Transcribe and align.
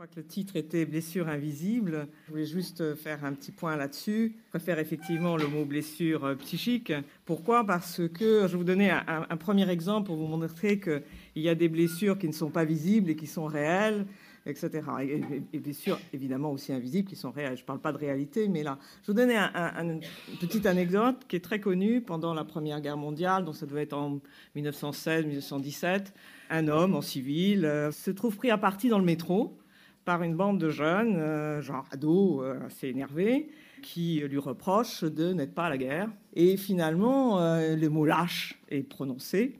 Je 0.00 0.06
crois 0.06 0.14
que 0.14 0.20
le 0.20 0.26
titre 0.26 0.56
était 0.56 0.86
Blessure 0.86 1.28
invisible. 1.28 2.08
Je 2.24 2.30
voulais 2.30 2.46
juste 2.46 2.94
faire 2.94 3.22
un 3.22 3.34
petit 3.34 3.52
point 3.52 3.76
là-dessus. 3.76 4.34
Je 4.46 4.48
préfère 4.48 4.78
effectivement 4.78 5.36
le 5.36 5.46
mot 5.46 5.66
blessure 5.66 6.24
euh, 6.24 6.34
psychique. 6.36 6.90
Pourquoi? 7.26 7.66
Parce 7.66 8.00
que 8.08 8.46
je 8.46 8.52
vais 8.52 8.56
vous 8.56 8.64
donner 8.64 8.90
un, 8.90 9.36
premier 9.36 9.68
exemple 9.68 10.06
pour 10.06 10.16
vous 10.16 10.26
montrer 10.26 10.80
qu'il 10.80 11.02
y 11.36 11.50
a 11.50 11.54
des 11.54 11.68
blessures 11.68 12.16
qui 12.16 12.28
ne 12.28 12.32
sont 12.32 12.48
pas 12.48 12.64
visibles 12.64 13.10
et 13.10 13.14
qui 13.14 13.26
sont 13.26 13.44
réelles, 13.44 14.06
etc. 14.46 14.70
Et, 15.02 15.20
des 15.52 15.58
blessures 15.58 15.98
évidemment 16.14 16.50
aussi 16.50 16.72
invisibles 16.72 17.06
qui 17.06 17.16
sont 17.16 17.30
réelles. 17.30 17.58
Je 17.58 17.62
ne 17.62 17.66
parle 17.66 17.80
pas 17.80 17.92
de 17.92 17.98
réalité, 17.98 18.48
mais 18.48 18.62
là, 18.62 18.78
je 19.02 19.12
vais 19.12 19.12
vous 19.12 19.18
donner 19.18 19.36
une 19.36 20.00
petite 20.40 20.64
anecdote 20.64 21.26
qui 21.28 21.36
est 21.36 21.44
très 21.44 21.60
connue 21.60 22.00
pendant 22.00 22.32
la 22.32 22.44
Première 22.44 22.80
Guerre 22.80 22.96
mondiale, 22.96 23.44
donc 23.44 23.54
ça 23.54 23.66
devait 23.66 23.82
être 23.82 23.92
en 23.92 24.18
1916-1917. 24.56 26.06
Un 26.48 26.68
homme 26.68 26.94
en 26.94 27.02
civil 27.02 27.66
euh, 27.66 27.92
se 27.92 28.10
trouve 28.10 28.38
pris 28.38 28.50
à 28.50 28.56
partie 28.56 28.88
dans 28.88 28.98
le 28.98 29.04
métro 29.04 29.59
par 30.04 30.22
une 30.22 30.34
bande 30.34 30.58
de 30.58 30.70
jeunes, 30.70 31.16
euh, 31.16 31.60
genre 31.60 31.86
ados 31.90 32.42
euh, 32.42 32.66
assez 32.66 32.88
énervés, 32.88 33.50
qui 33.82 34.20
lui 34.20 34.38
reprochent 34.38 35.04
de 35.04 35.32
n'être 35.32 35.54
pas 35.54 35.66
à 35.66 35.70
la 35.70 35.78
guerre. 35.78 36.10
Et 36.34 36.56
finalement, 36.56 37.40
euh, 37.40 37.76
le 37.76 37.88
mot 37.88 38.04
lâche 38.04 38.60
est 38.68 38.82
prononcé, 38.82 39.58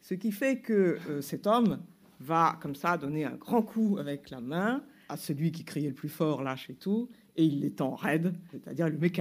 ce 0.00 0.14
qui 0.14 0.32
fait 0.32 0.58
que 0.58 0.98
cet 1.20 1.46
homme 1.46 1.78
va 2.18 2.58
comme 2.60 2.74
ça 2.74 2.96
donner 2.96 3.24
un 3.24 3.36
grand 3.36 3.62
coup 3.62 3.98
avec 4.00 4.30
la 4.30 4.40
main 4.40 4.82
à 5.08 5.16
celui 5.16 5.52
qui 5.52 5.64
criait 5.64 5.88
le 5.88 5.94
plus 5.94 6.08
fort, 6.08 6.42
lâche 6.42 6.68
et 6.70 6.74
tout, 6.74 7.08
et 7.36 7.44
il 7.44 7.60
l'étend 7.60 7.94
raide, 7.94 8.34
c'est-à-dire 8.50 8.88
le 8.88 8.98
met. 8.98 9.12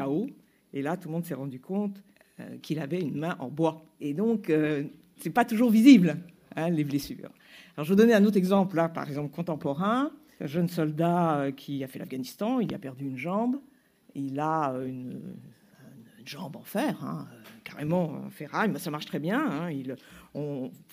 Et 0.74 0.82
là, 0.82 0.98
tout 0.98 1.08
le 1.08 1.14
monde 1.14 1.26
s'est 1.26 1.36
rendu 1.36 1.60
compte 1.60 2.04
qu'il 2.64 2.80
avait 2.80 3.00
une 3.00 3.20
main 3.20 3.36
en 3.38 3.50
bois. 3.50 3.86
Et 4.00 4.16
donc, 4.16 4.52
c'est 5.18 5.30
pas 5.30 5.46
toujours 5.46 5.70
visible, 5.70 6.18
hein, 6.56 6.72
les 6.72 6.84
blessures. 6.84 7.30
Alors, 7.78 7.86
je 7.86 7.94
vais 7.94 7.98
donner 7.98 8.16
un 8.16 8.26
autre 8.26 8.38
exemple, 8.38 8.76
là, 8.76 8.90
par 8.90 9.08
exemple, 9.08 9.30
contemporain 9.36 10.12
un 10.42 10.48
jeune 10.48 10.68
soldat 10.68 11.38
euh, 11.38 11.52
qui 11.52 11.84
a 11.84 11.88
fait 11.88 12.00
l'Afghanistan, 12.00 12.60
il 12.60 12.74
a 12.74 12.80
perdu 12.80 13.06
une 13.06 13.18
jambe, 13.18 13.58
il 14.16 14.40
a 14.40 14.74
une, 14.86 15.22
jambe 16.26 16.56
en 16.56 16.64
fer, 16.64 17.04
hein, 17.04 17.28
carrément 17.64 18.12
en 18.26 18.30
ferraille, 18.30 18.70
mais 18.70 18.80
ça 18.80 18.92
marche 18.92 19.06
très 19.06 19.20
bien. 19.20 19.44
Hein, 19.44 19.70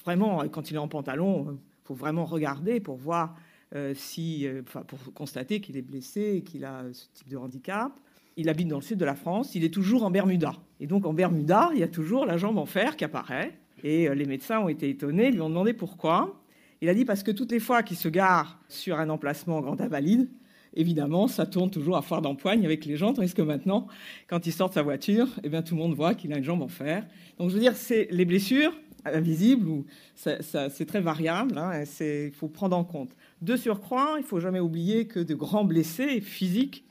vraiment, 0.05 0.46
quand 0.48 0.70
il 0.70 0.74
est 0.74 0.78
en 0.78 0.88
pantalon, 0.88 1.46
il 1.52 1.86
faut 1.86 1.94
vraiment 1.94 2.24
regarder 2.24 2.80
pour 2.80 2.96
voir 2.96 3.36
euh, 3.74 3.92
si, 3.94 4.46
euh, 4.46 4.62
pour 4.62 4.98
constater 5.14 5.60
qu'il 5.60 5.77
est 5.77 5.83
blessé 5.83 6.36
et 6.36 6.42
qu'il 6.42 6.64
a 6.64 6.84
ce 6.92 7.06
type 7.12 7.28
de 7.28 7.36
handicap. 7.36 7.92
Il 8.36 8.48
habite 8.48 8.68
dans 8.68 8.77
le 8.77 8.83
sud 8.83 8.98
de 8.98 9.05
la 9.05 9.16
France, 9.16 9.55
il 9.55 9.64
est 9.64 9.72
toujours 9.72 10.05
en 10.05 10.10
Bermuda. 10.10 10.55
Et 10.80 10.86
donc 10.86 11.05
en 11.06 11.12
Bermuda, 11.12 11.70
il 11.74 11.80
y 11.80 11.83
a 11.83 11.88
toujours 11.88 12.24
la 12.24 12.38
jambe 12.38 12.56
en 12.56 12.66
fer 12.66 12.96
qui 12.96 13.05
apparaît. 13.05 13.58
Et 13.83 14.12
les 14.14 14.24
médecins 14.24 14.60
ont 14.60 14.68
été 14.68 14.88
étonnés, 14.88 15.30
lui 15.30 15.40
ont 15.40 15.48
demandé 15.48 15.72
pourquoi. 15.72 16.40
Il 16.80 16.88
a 16.88 16.94
dit 16.94 17.04
parce 17.04 17.22
que 17.22 17.30
toutes 17.30 17.52
les 17.52 17.60
fois 17.60 17.82
qu'il 17.82 17.96
se 17.96 18.08
gare 18.08 18.60
sur 18.68 18.98
un 18.98 19.08
emplacement 19.10 19.60
grand 19.60 19.80
invalide, 19.80 20.28
évidemment, 20.74 21.26
ça 21.26 21.44
tourne 21.46 21.70
toujours 21.70 21.96
à 21.96 22.02
foire 22.02 22.22
d'empoigne 22.22 22.64
avec 22.64 22.84
les 22.84 22.96
gens, 22.96 23.12
tandis 23.12 23.34
que 23.34 23.42
maintenant, 23.42 23.88
quand 24.28 24.46
il 24.46 24.52
sort 24.52 24.68
de 24.68 24.74
sa 24.74 24.82
voiture, 24.82 25.28
eh 25.42 25.48
bien, 25.48 25.62
tout 25.62 25.74
le 25.74 25.80
monde 25.80 25.94
voit 25.94 26.14
qu'il 26.14 26.32
a 26.32 26.38
une 26.38 26.44
jambe 26.44 26.62
en 26.62 26.68
fer. 26.68 27.06
Donc, 27.38 27.50
je 27.50 27.54
veux 27.54 27.60
dire, 27.60 27.74
c'est 27.74 28.08
les 28.10 28.24
blessures 28.24 28.72
invisibles, 29.04 29.66
ou 29.66 29.86
c'est 30.14 30.86
très 30.86 31.00
variable, 31.00 31.56
hein, 31.56 31.82
il 32.00 32.32
faut 32.32 32.48
prendre 32.48 32.76
en 32.76 32.84
compte. 32.84 33.10
De 33.42 33.56
surcroît, 33.56 34.16
il 34.18 34.24
faut 34.24 34.40
jamais 34.40 34.60
oublier 34.60 35.06
que 35.06 35.20
de 35.20 35.34
grands 35.34 35.64
blessés 35.64 36.20
physiques 36.20 36.84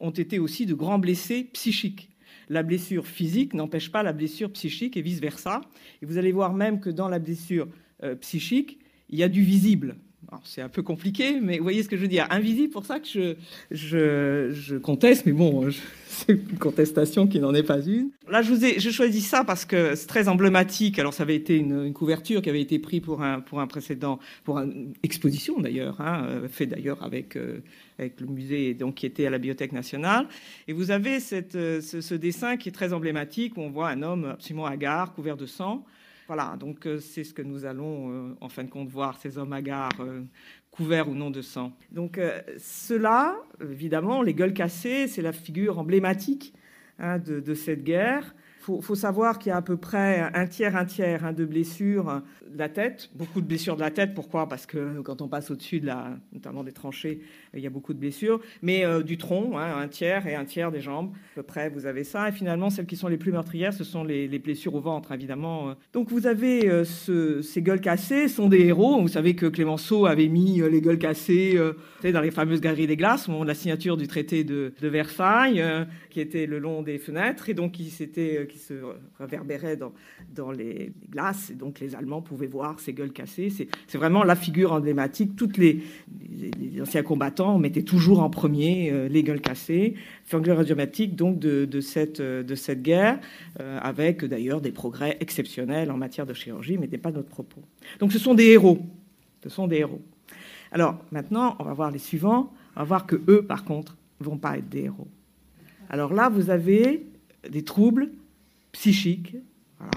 ont 0.00 0.10
été 0.10 0.38
aussi 0.38 0.66
de 0.66 0.74
grands 0.74 0.98
blessés 0.98 1.44
psychiques. 1.52 2.10
La 2.48 2.62
blessure 2.62 3.06
physique 3.06 3.54
n'empêche 3.54 3.90
pas 3.92 4.02
la 4.02 4.12
blessure 4.12 4.50
psychique 4.50 4.96
et 4.96 5.02
vice-versa. 5.02 5.60
Et 6.02 6.06
vous 6.06 6.18
allez 6.18 6.32
voir 6.32 6.52
même 6.52 6.80
que 6.80 6.90
dans 6.90 7.08
la 7.08 7.18
blessure 7.18 7.68
euh, 8.02 8.16
psychique, 8.16 8.78
il 9.12 9.18
y 9.18 9.22
a 9.22 9.28
du 9.28 9.42
visible. 9.42 9.96
C'est 10.44 10.62
un 10.62 10.68
peu 10.68 10.82
compliqué, 10.82 11.38
mais 11.40 11.58
vous 11.58 11.62
voyez 11.62 11.82
ce 11.82 11.88
que 11.88 11.96
je 11.96 12.02
veux 12.02 12.08
dire. 12.08 12.26
Invisible, 12.30 12.72
pour 12.72 12.86
ça 12.86 13.00
que 13.00 13.36
je, 13.70 14.50
je, 14.50 14.76
conteste, 14.76 15.26
mais 15.26 15.32
bon, 15.32 15.68
c'est 16.06 16.32
une 16.32 16.58
contestation 16.58 17.26
qui 17.26 17.38
n'en 17.38 17.52
est 17.54 17.62
pas 17.62 17.80
une. 17.80 18.10
Là, 18.30 18.40
je 18.40 18.50
vous 18.50 18.64
ai, 18.64 18.80
je 18.80 18.90
choisis 18.90 19.26
ça 19.26 19.44
parce 19.44 19.66
que 19.66 19.94
c'est 19.94 20.06
très 20.06 20.28
emblématique. 20.28 20.98
Alors, 20.98 21.12
ça 21.12 21.24
avait 21.24 21.36
été 21.36 21.56
une, 21.56 21.92
couverture 21.92 22.40
qui 22.40 22.48
avait 22.48 22.62
été 22.62 22.78
prise 22.78 23.00
pour 23.00 23.22
un, 23.22 23.40
pour 23.40 23.60
un 23.60 23.66
précédent, 23.66 24.18
pour 24.44 24.58
une 24.58 24.94
exposition 25.02 25.60
d'ailleurs, 25.60 26.00
hein, 26.00 26.24
euh, 26.26 26.48
fait 26.48 26.66
d'ailleurs 26.66 27.02
avec, 27.04 27.36
euh, 27.36 27.58
avec 27.98 28.20
le 28.20 28.26
musée 28.26 28.72
donc, 28.72 28.94
qui 28.94 29.06
était 29.06 29.26
à 29.26 29.30
la 29.30 29.38
Bibliothèque 29.38 29.72
nationale. 29.72 30.26
Et 30.66 30.72
vous 30.72 30.90
avez 30.90 31.20
cette, 31.20 31.56
euh, 31.56 31.82
ce, 31.82 32.00
ce 32.00 32.14
dessin 32.14 32.56
qui 32.56 32.70
est 32.70 32.72
très 32.72 32.94
emblématique 32.94 33.58
où 33.58 33.60
on 33.60 33.70
voit 33.70 33.90
un 33.90 34.02
homme 34.02 34.24
absolument 34.24 34.66
hagard, 34.66 35.12
couvert 35.12 35.36
de 35.36 35.46
sang. 35.46 35.84
Voilà, 36.34 36.56
donc 36.58 36.86
euh, 36.86 36.98
c'est 36.98 37.24
ce 37.24 37.34
que 37.34 37.42
nous 37.42 37.66
allons 37.66 38.10
euh, 38.10 38.34
en 38.40 38.48
fin 38.48 38.64
de 38.64 38.70
compte 38.70 38.88
voir, 38.88 39.18
ces 39.18 39.36
hommes 39.36 39.52
hagards 39.52 40.00
euh, 40.00 40.22
couverts 40.70 41.10
ou 41.10 41.14
non 41.14 41.30
de 41.30 41.42
sang. 41.42 41.76
Donc 41.90 42.18
cela, 42.56 43.36
évidemment, 43.60 44.22
les 44.22 44.32
gueules 44.32 44.54
cassées, 44.54 45.08
c'est 45.08 45.20
la 45.20 45.32
figure 45.32 45.78
emblématique 45.78 46.54
hein, 46.98 47.18
de, 47.18 47.52
cette 47.52 47.84
guerre. 47.84 48.34
Il 48.68 48.82
faut, 48.82 48.94
savoir 48.94 49.38
qu'il 49.40 49.50
y 49.50 49.52
a 49.52 49.56
à 49.56 49.62
peu 49.62 49.76
près 49.76 50.30
un 50.34 50.46
tiers, 50.46 50.76
un 50.76 50.84
tiers 50.84 51.24
hein, 51.24 51.32
de 51.32 51.44
blessures 51.44 52.22
de 52.52 52.58
la 52.58 52.68
tête, 52.68 53.10
beaucoup 53.14 53.40
de 53.40 53.46
blessures 53.46 53.76
de 53.76 53.80
la 53.80 53.90
tête. 53.90 54.14
Pourquoi? 54.14 54.48
Parce 54.48 54.66
que 54.66 55.00
quand 55.00 55.22
on 55.22 55.28
passe 55.28 55.50
au-dessus, 55.50 55.80
de 55.80 55.86
la, 55.86 56.16
notamment 56.32 56.62
des 56.62 56.72
tranchées, 56.72 57.20
il 57.54 57.60
y 57.60 57.66
a 57.66 57.70
beaucoup 57.70 57.94
de 57.94 57.98
blessures. 57.98 58.40
Mais 58.62 58.84
euh, 58.84 59.02
du 59.02 59.18
tronc, 59.18 59.58
hein, 59.58 59.78
un 59.78 59.88
tiers 59.88 60.26
et 60.26 60.34
un 60.34 60.44
tiers 60.44 60.70
des 60.70 60.80
jambes, 60.80 61.12
à 61.32 61.34
peu 61.36 61.42
près, 61.42 61.70
vous 61.70 61.86
avez 61.86 62.04
ça. 62.04 62.28
Et 62.28 62.32
finalement, 62.32 62.70
celles 62.70 62.86
qui 62.86 62.96
sont 62.96 63.08
les 63.08 63.16
plus 63.16 63.32
meurtrières, 63.32 63.72
ce 63.72 63.84
sont 63.84 64.04
les, 64.04 64.28
blessures 64.38 64.74
au 64.74 64.80
ventre, 64.80 65.12
évidemment. 65.12 65.74
Donc 65.92 66.10
vous 66.10 66.26
avez 66.26 66.68
euh, 66.68 66.84
ces 66.84 67.62
gueules 67.62 67.80
cassées, 67.80 68.28
sont 68.28 68.48
des 68.48 68.60
héros. 68.60 69.00
Vous 69.00 69.08
savez 69.08 69.34
que 69.34 69.46
Clémenceau 69.46 70.06
avait 70.06 70.28
mis 70.28 70.60
euh, 70.60 70.68
les 70.68 70.80
gueules 70.80 70.98
cassées 70.98 71.58
dans 72.02 72.20
les 72.20 72.30
fameuses 72.30 72.60
galeries 72.60 72.86
des 72.86 72.96
glaces 72.96 73.28
au 73.28 73.32
moment 73.32 73.44
de 73.44 73.48
la 73.48 73.54
signature 73.54 73.96
du 73.96 74.06
traité 74.06 74.44
de, 74.44 74.72
de 74.80 74.88
Versailles, 74.88 75.64
qui 76.10 76.20
était 76.20 76.46
le 76.46 76.58
long 76.58 76.82
des 76.82 76.98
fenêtres, 76.98 77.48
et 77.48 77.54
donc 77.54 77.72
qui, 77.72 77.90
qui 78.52 78.58
se 78.58 78.74
réverbérait 79.18 79.76
dans, 79.76 80.50
les, 80.50 80.92
glaces. 81.10 81.50
Et 81.50 81.54
donc 81.54 81.80
les 81.80 81.94
Allemands 81.94 82.22
pouvaient 82.22 82.46
voir 82.46 82.78
ces 82.78 82.92
gueules 82.92 83.12
cassées. 83.12 83.48
C'est 83.50 83.98
vraiment 83.98 84.24
la 84.24 84.36
figure 84.36 84.72
emblématique. 84.72 85.36
Toutes 85.36 85.56
les, 85.56 85.82
anciens 86.80 87.02
combattants 87.02 87.58
mettaient 87.58 87.82
toujours 87.82 88.20
en 88.22 88.30
premier 88.30 88.90
euh, 88.90 89.08
les 89.08 89.22
gueules 89.22 89.40
cassées. 89.40 89.94
Figure 90.24 90.56
radiomatique 90.56 91.16
donc 91.16 91.38
de, 91.38 91.80
cette, 91.80 92.20
euh, 92.20 92.42
de 92.42 92.54
cette 92.54 92.82
guerre, 92.82 93.18
euh, 93.60 93.78
avec 93.80 94.24
d'ailleurs 94.24 94.60
des 94.60 94.72
progrès 94.72 95.16
exceptionnels 95.20 95.90
en 95.90 95.96
matière 95.96 96.26
de 96.26 96.34
chirurgie, 96.34 96.76
mais 96.78 96.86
ce 96.86 96.92
n'est 96.92 96.98
pas 96.98 97.12
notre 97.12 97.28
propos. 97.28 97.62
Donc 97.98 98.12
ce 98.12 98.18
sont 98.18 98.34
des 98.34 98.46
héros. 98.46 98.80
Ce 99.42 99.48
sont 99.48 99.66
des 99.66 99.78
héros. 99.78 100.02
Alors 100.70 100.98
maintenant, 101.10 101.56
on 101.58 101.64
va 101.64 101.72
voir 101.72 101.90
les 101.90 101.98
suivants. 101.98 102.52
On 102.76 102.80
va 102.80 102.84
voir 102.84 103.06
que 103.06 103.20
eux, 103.28 103.42
par 103.42 103.64
contre, 103.64 103.96
vont 104.20 104.38
pas 104.38 104.58
être 104.58 104.68
des 104.68 104.84
héros. 104.84 105.08
Alors 105.90 106.12
là, 106.12 106.28
vous 106.28 106.50
avez 106.50 107.04
des 107.48 107.62
troubles 107.62 108.10
psychiques, 108.72 109.36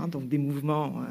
donc 0.09 0.28
des 0.28 0.38
mouvements 0.38 1.03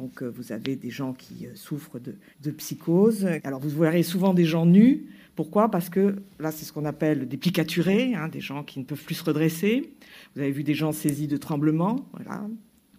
donc 0.00 0.22
euh, 0.22 0.30
vous 0.34 0.52
avez 0.52 0.76
des 0.76 0.90
gens 0.90 1.12
qui 1.12 1.46
euh, 1.46 1.50
souffrent 1.54 1.98
de, 1.98 2.50
psychose. 2.52 3.26
Alors 3.44 3.60
vous 3.60 3.68
verrez 3.68 4.02
souvent 4.02 4.32
des 4.32 4.46
gens 4.46 4.64
nus. 4.64 5.04
Pourquoi? 5.36 5.70
Parce 5.70 5.90
que 5.90 6.16
là, 6.38 6.50
c'est 6.50 6.64
ce 6.64 6.72
qu'on 6.72 6.86
appelle 6.86 7.28
des 7.28 7.36
picaturés, 7.36 8.14
hein, 8.14 8.28
des 8.28 8.40
gens 8.40 8.64
qui 8.64 8.78
ne 8.78 8.84
peuvent 8.84 9.04
plus 9.04 9.16
se 9.16 9.24
redresser. 9.24 9.92
Vous 10.34 10.40
avez 10.40 10.52
vu 10.52 10.64
des 10.64 10.74
gens 10.74 10.92
saisis 10.92 11.28
de 11.28 11.36
tremblements. 11.36 12.08
Voilà. 12.12 12.46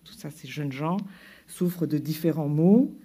Tout 0.04 0.14
ça, 0.14 0.30
ces 0.30 0.48
jeunes 0.48 0.72
gens 0.72 0.98
souffrent 1.48 1.88
de 1.88 1.98
différents 1.98 2.50
maux 2.50 2.96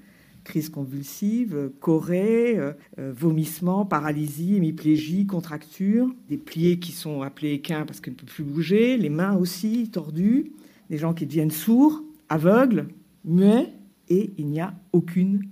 crise 0.45 0.69
convulsive, 0.69 1.73
chorée, 1.81 2.57
euh, 2.57 2.73
vomissement, 2.99 3.85
paralysie, 3.85 4.55
hémiplégie, 4.55 5.27
contracture, 5.27 6.09
des 6.29 6.37
pliés 6.37 6.79
qui 6.79 6.93
sont 6.93 7.23
appelés 7.23 7.55
équins 7.55 7.85
parce 7.85 8.01
qu'ils 8.01 8.13
ne 8.13 8.19
peuvent 8.19 8.33
plus 8.33 8.45
bouger, 8.45 8.97
les 8.97 9.09
mains 9.09 9.37
aussi 9.37 9.91
tordues, 9.91 10.53
des 10.91 10.99
gens 10.99 11.15
qui 11.15 11.27
deviennent 11.27 11.51
sourds, 11.51 12.03
aveugles, 12.29 12.89
muets, 13.25 13.73
et 14.09 14.33
il 14.39 14.47
n'y 14.47 14.61
a 14.61 14.75
aucune 14.93 15.43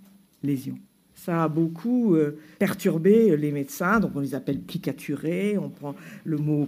lésion. 0.42 0.78
Ça 1.14 1.44
a 1.44 1.48
beaucoup 1.48 2.14
euh, 2.14 2.38
perturbé 2.58 3.36
les 3.36 3.52
médecins, 3.52 4.00
donc 4.00 4.12
on 4.14 4.20
les 4.20 4.34
appelle 4.34 4.60
plicaturés, 4.60 5.56
on 5.58 5.70
prend 5.70 5.94
le 6.24 6.36
mot 6.36 6.66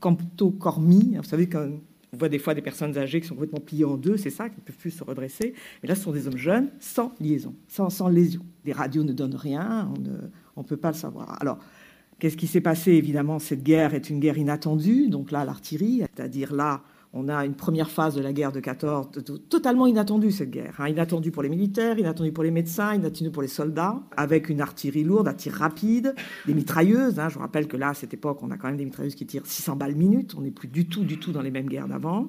camptocormie, 0.00 1.16
vous 1.16 1.24
savez 1.24 1.48
qu'on 1.48 1.80
voit 2.12 2.28
des 2.28 2.38
fois 2.38 2.54
des 2.54 2.62
personnes 2.62 2.96
âgées 2.96 3.20
qui 3.20 3.26
sont 3.26 3.34
complètement 3.34 3.60
pliées 3.60 3.84
en 3.84 3.96
deux, 3.96 4.16
c'est 4.16 4.30
ça, 4.30 4.48
qui 4.48 4.56
ne 4.58 4.62
peuvent 4.62 4.76
plus 4.76 4.92
se 4.92 5.04
redresser. 5.04 5.54
Mais 5.82 5.88
là, 5.88 5.96
ce 5.96 6.02
sont 6.02 6.12
des 6.12 6.26
hommes 6.28 6.36
jeunes, 6.36 6.70
sans 6.78 7.14
liaison, 7.20 7.54
sans, 7.68 8.08
lésion. 8.08 8.42
Les 8.64 8.72
radios 8.72 9.04
ne 9.04 9.12
donnent 9.12 9.36
rien, 9.36 9.92
on 10.56 10.60
ne 10.60 10.66
peut 10.66 10.76
pas 10.76 10.92
le 10.92 10.96
savoir. 10.96 11.36
Alors, 11.42 11.58
qu'est-ce 12.18 12.36
qui 12.36 12.46
s'est 12.46 12.60
passé? 12.60 12.92
Évidemment, 12.92 13.38
cette 13.38 13.62
guerre 13.62 13.92
est 13.92 14.08
une 14.08 14.20
guerre 14.20 14.38
inattendue, 14.38 15.08
donc 15.08 15.30
là, 15.30 15.44
l'artillerie, 15.44 16.02
c'est-à-dire 16.14 16.54
là, 16.54 16.82
on 17.16 17.28
a 17.28 17.46
une 17.46 17.54
première 17.54 17.90
phase 17.90 18.16
de 18.16 18.20
la 18.20 18.32
guerre 18.32 18.50
de 18.50 18.58
14 18.58 19.08
totalement 19.48 19.86
inattendue, 19.86 20.32
cette 20.32 20.50
guerre. 20.50 20.74
Hein. 20.78 20.88
inattendue 20.88 21.30
pour 21.30 21.44
les 21.44 21.48
militaires, 21.48 21.96
inattendue 21.96 22.32
pour 22.32 22.42
les 22.42 22.50
médecins, 22.50 22.92
inattendue 22.92 23.30
pour 23.30 23.42
les 23.42 23.48
soldats, 23.48 24.02
avec 24.16 24.48
une 24.48 24.60
artillerie 24.60 25.04
lourde, 25.04 25.28
un 25.28 25.34
tir 25.34 25.52
rapide, 25.52 26.14
des 26.46 26.54
mitrailleuses. 26.54 27.20
Hein. 27.20 27.28
Je 27.28 27.34
vous 27.34 27.40
rappelle 27.40 27.68
que 27.68 27.76
là, 27.76 27.90
à 27.90 27.94
cette 27.94 28.12
époque, 28.12 28.42
on 28.42 28.50
a 28.50 28.56
quand 28.56 28.66
même 28.66 28.76
des 28.76 28.84
mitrailleuses 28.84 29.14
qui 29.14 29.26
tirent 29.26 29.46
600 29.46 29.76
balles 29.76 29.94
minute. 29.94 30.34
On 30.36 30.40
n'est 30.40 30.50
plus 30.50 30.66
du 30.66 30.86
tout, 30.88 31.04
du 31.04 31.20
tout 31.20 31.30
dans 31.30 31.42
les 31.42 31.52
mêmes 31.52 31.68
guerres 31.68 31.86
d'avant. 31.86 32.28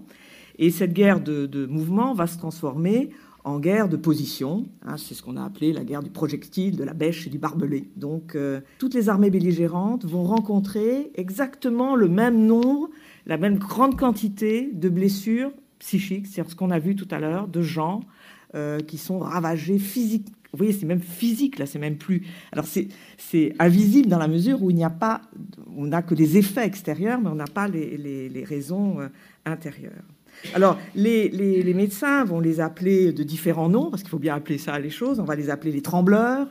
Et 0.58 0.70
cette 0.70 0.94
guerre 0.94 1.20
de, 1.20 1.66
mouvement 1.66 2.14
va 2.14 2.28
se 2.28 2.38
transformer 2.38 3.10
en 3.46 3.60
guerre 3.60 3.88
de 3.88 3.96
position. 3.96 4.66
Hein, 4.86 4.98
c'est 4.98 5.14
ce 5.14 5.22
qu'on 5.22 5.38
a 5.38 5.44
appelé 5.46 5.72
la 5.72 5.84
guerre 5.84 6.04
du 6.04 6.10
projectile, 6.10 6.76
de 6.76 6.84
la 6.84 6.94
bêche 6.94 7.28
et 7.28 7.30
du 7.30 7.38
barbelé. 7.38 7.88
Donc 7.96 8.36
euh, 8.36 8.60
toutes 8.80 8.96
les 8.96 9.08
armées 9.08 9.30
belligérantes 9.30 10.04
vont 10.04 10.24
rencontrer 10.24 11.12
exactement 11.16 11.96
le 11.96 12.10
même 12.10 12.46
nombre, 12.46 12.90
la 13.28 13.38
même 13.38 13.58
grande 13.58 13.98
quantité 13.98 14.70
de 14.74 14.90
blessures 14.90 15.52
psychiques, 15.80 16.28
c'est 16.28 16.48
ce 16.50 16.56
qu'on 16.56 16.72
a 16.72 16.80
vu 16.80 16.96
tout 16.96 17.08
à 17.12 17.20
l'heure, 17.20 17.48
de 17.48 17.62
gens 17.62 18.02
euh, 18.56 18.80
qui 18.80 18.98
sont 18.98 19.20
ravagés 19.20 19.78
physiquement. 19.78 20.34
Vous 20.52 20.58
voyez, 20.58 20.72
c'est 20.72 20.86
même 20.86 21.02
physique, 21.02 21.60
là, 21.60 21.66
c'est 21.66 21.80
même 21.80 21.98
plus. 21.98 22.26
Alors, 22.54 22.66
c'est 22.66 23.54
invisible 23.60 24.08
dans 24.08 24.18
la 24.18 24.30
mesure 24.30 24.64
où 24.64 24.70
il 24.70 24.78
n'y 24.78 24.86
a 24.86 24.90
pas. 24.90 25.22
On 25.76 25.88
n'a 25.88 26.02
que 26.02 26.16
des 26.16 26.38
effets 26.38 26.66
extérieurs, 26.66 27.20
mais 27.20 27.28
on 27.28 27.36
n'a 27.36 27.44
pas 27.44 27.68
les, 27.68 28.46
raisons 28.48 29.02
euh, 29.02 29.10
intérieures. 29.46 29.92
Alors, 30.54 30.80
les, 30.96 31.74
médecins 31.74 32.24
vont 32.24 32.40
les 32.40 32.60
appeler 32.60 33.12
de 33.14 33.24
différents 33.24 33.70
noms, 33.70 33.90
parce 33.90 34.04
qu'il 34.04 34.10
faut 34.10 34.20
bien 34.20 34.36
appeler 34.36 34.58
ça 34.58 34.78
les 34.80 34.90
choses. 34.90 35.20
On 35.20 35.24
va 35.24 35.36
les 35.36 35.50
appeler 35.50 35.72
les 35.72 35.82
trembleurs, 35.82 36.48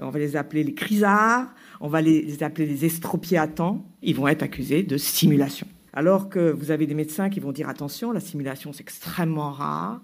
on 0.00 0.10
va 0.10 0.18
les 0.18 0.36
appeler 0.36 0.64
les 0.64 0.74
crisards, 0.74 1.52
on 1.80 1.88
va 1.88 2.00
les, 2.00 2.42
appeler 2.42 2.66
les 2.66 2.84
estropiatants. 2.84 3.84
Ils 4.02 4.16
vont 4.16 4.28
être 4.28 4.42
accusés 4.42 4.82
de 4.82 4.96
simulation. 4.96 5.66
Alors 5.92 6.28
que 6.28 6.50
vous 6.50 6.70
avez 6.72 6.86
des 6.86 6.94
médecins 6.94 7.30
qui 7.30 7.38
vont 7.38 7.52
dire 7.52 7.68
attention, 7.68 8.10
la 8.10 8.18
simulation 8.18 8.72
c'est 8.72 8.82
extrêmement 8.82 9.52
rare, 9.52 10.02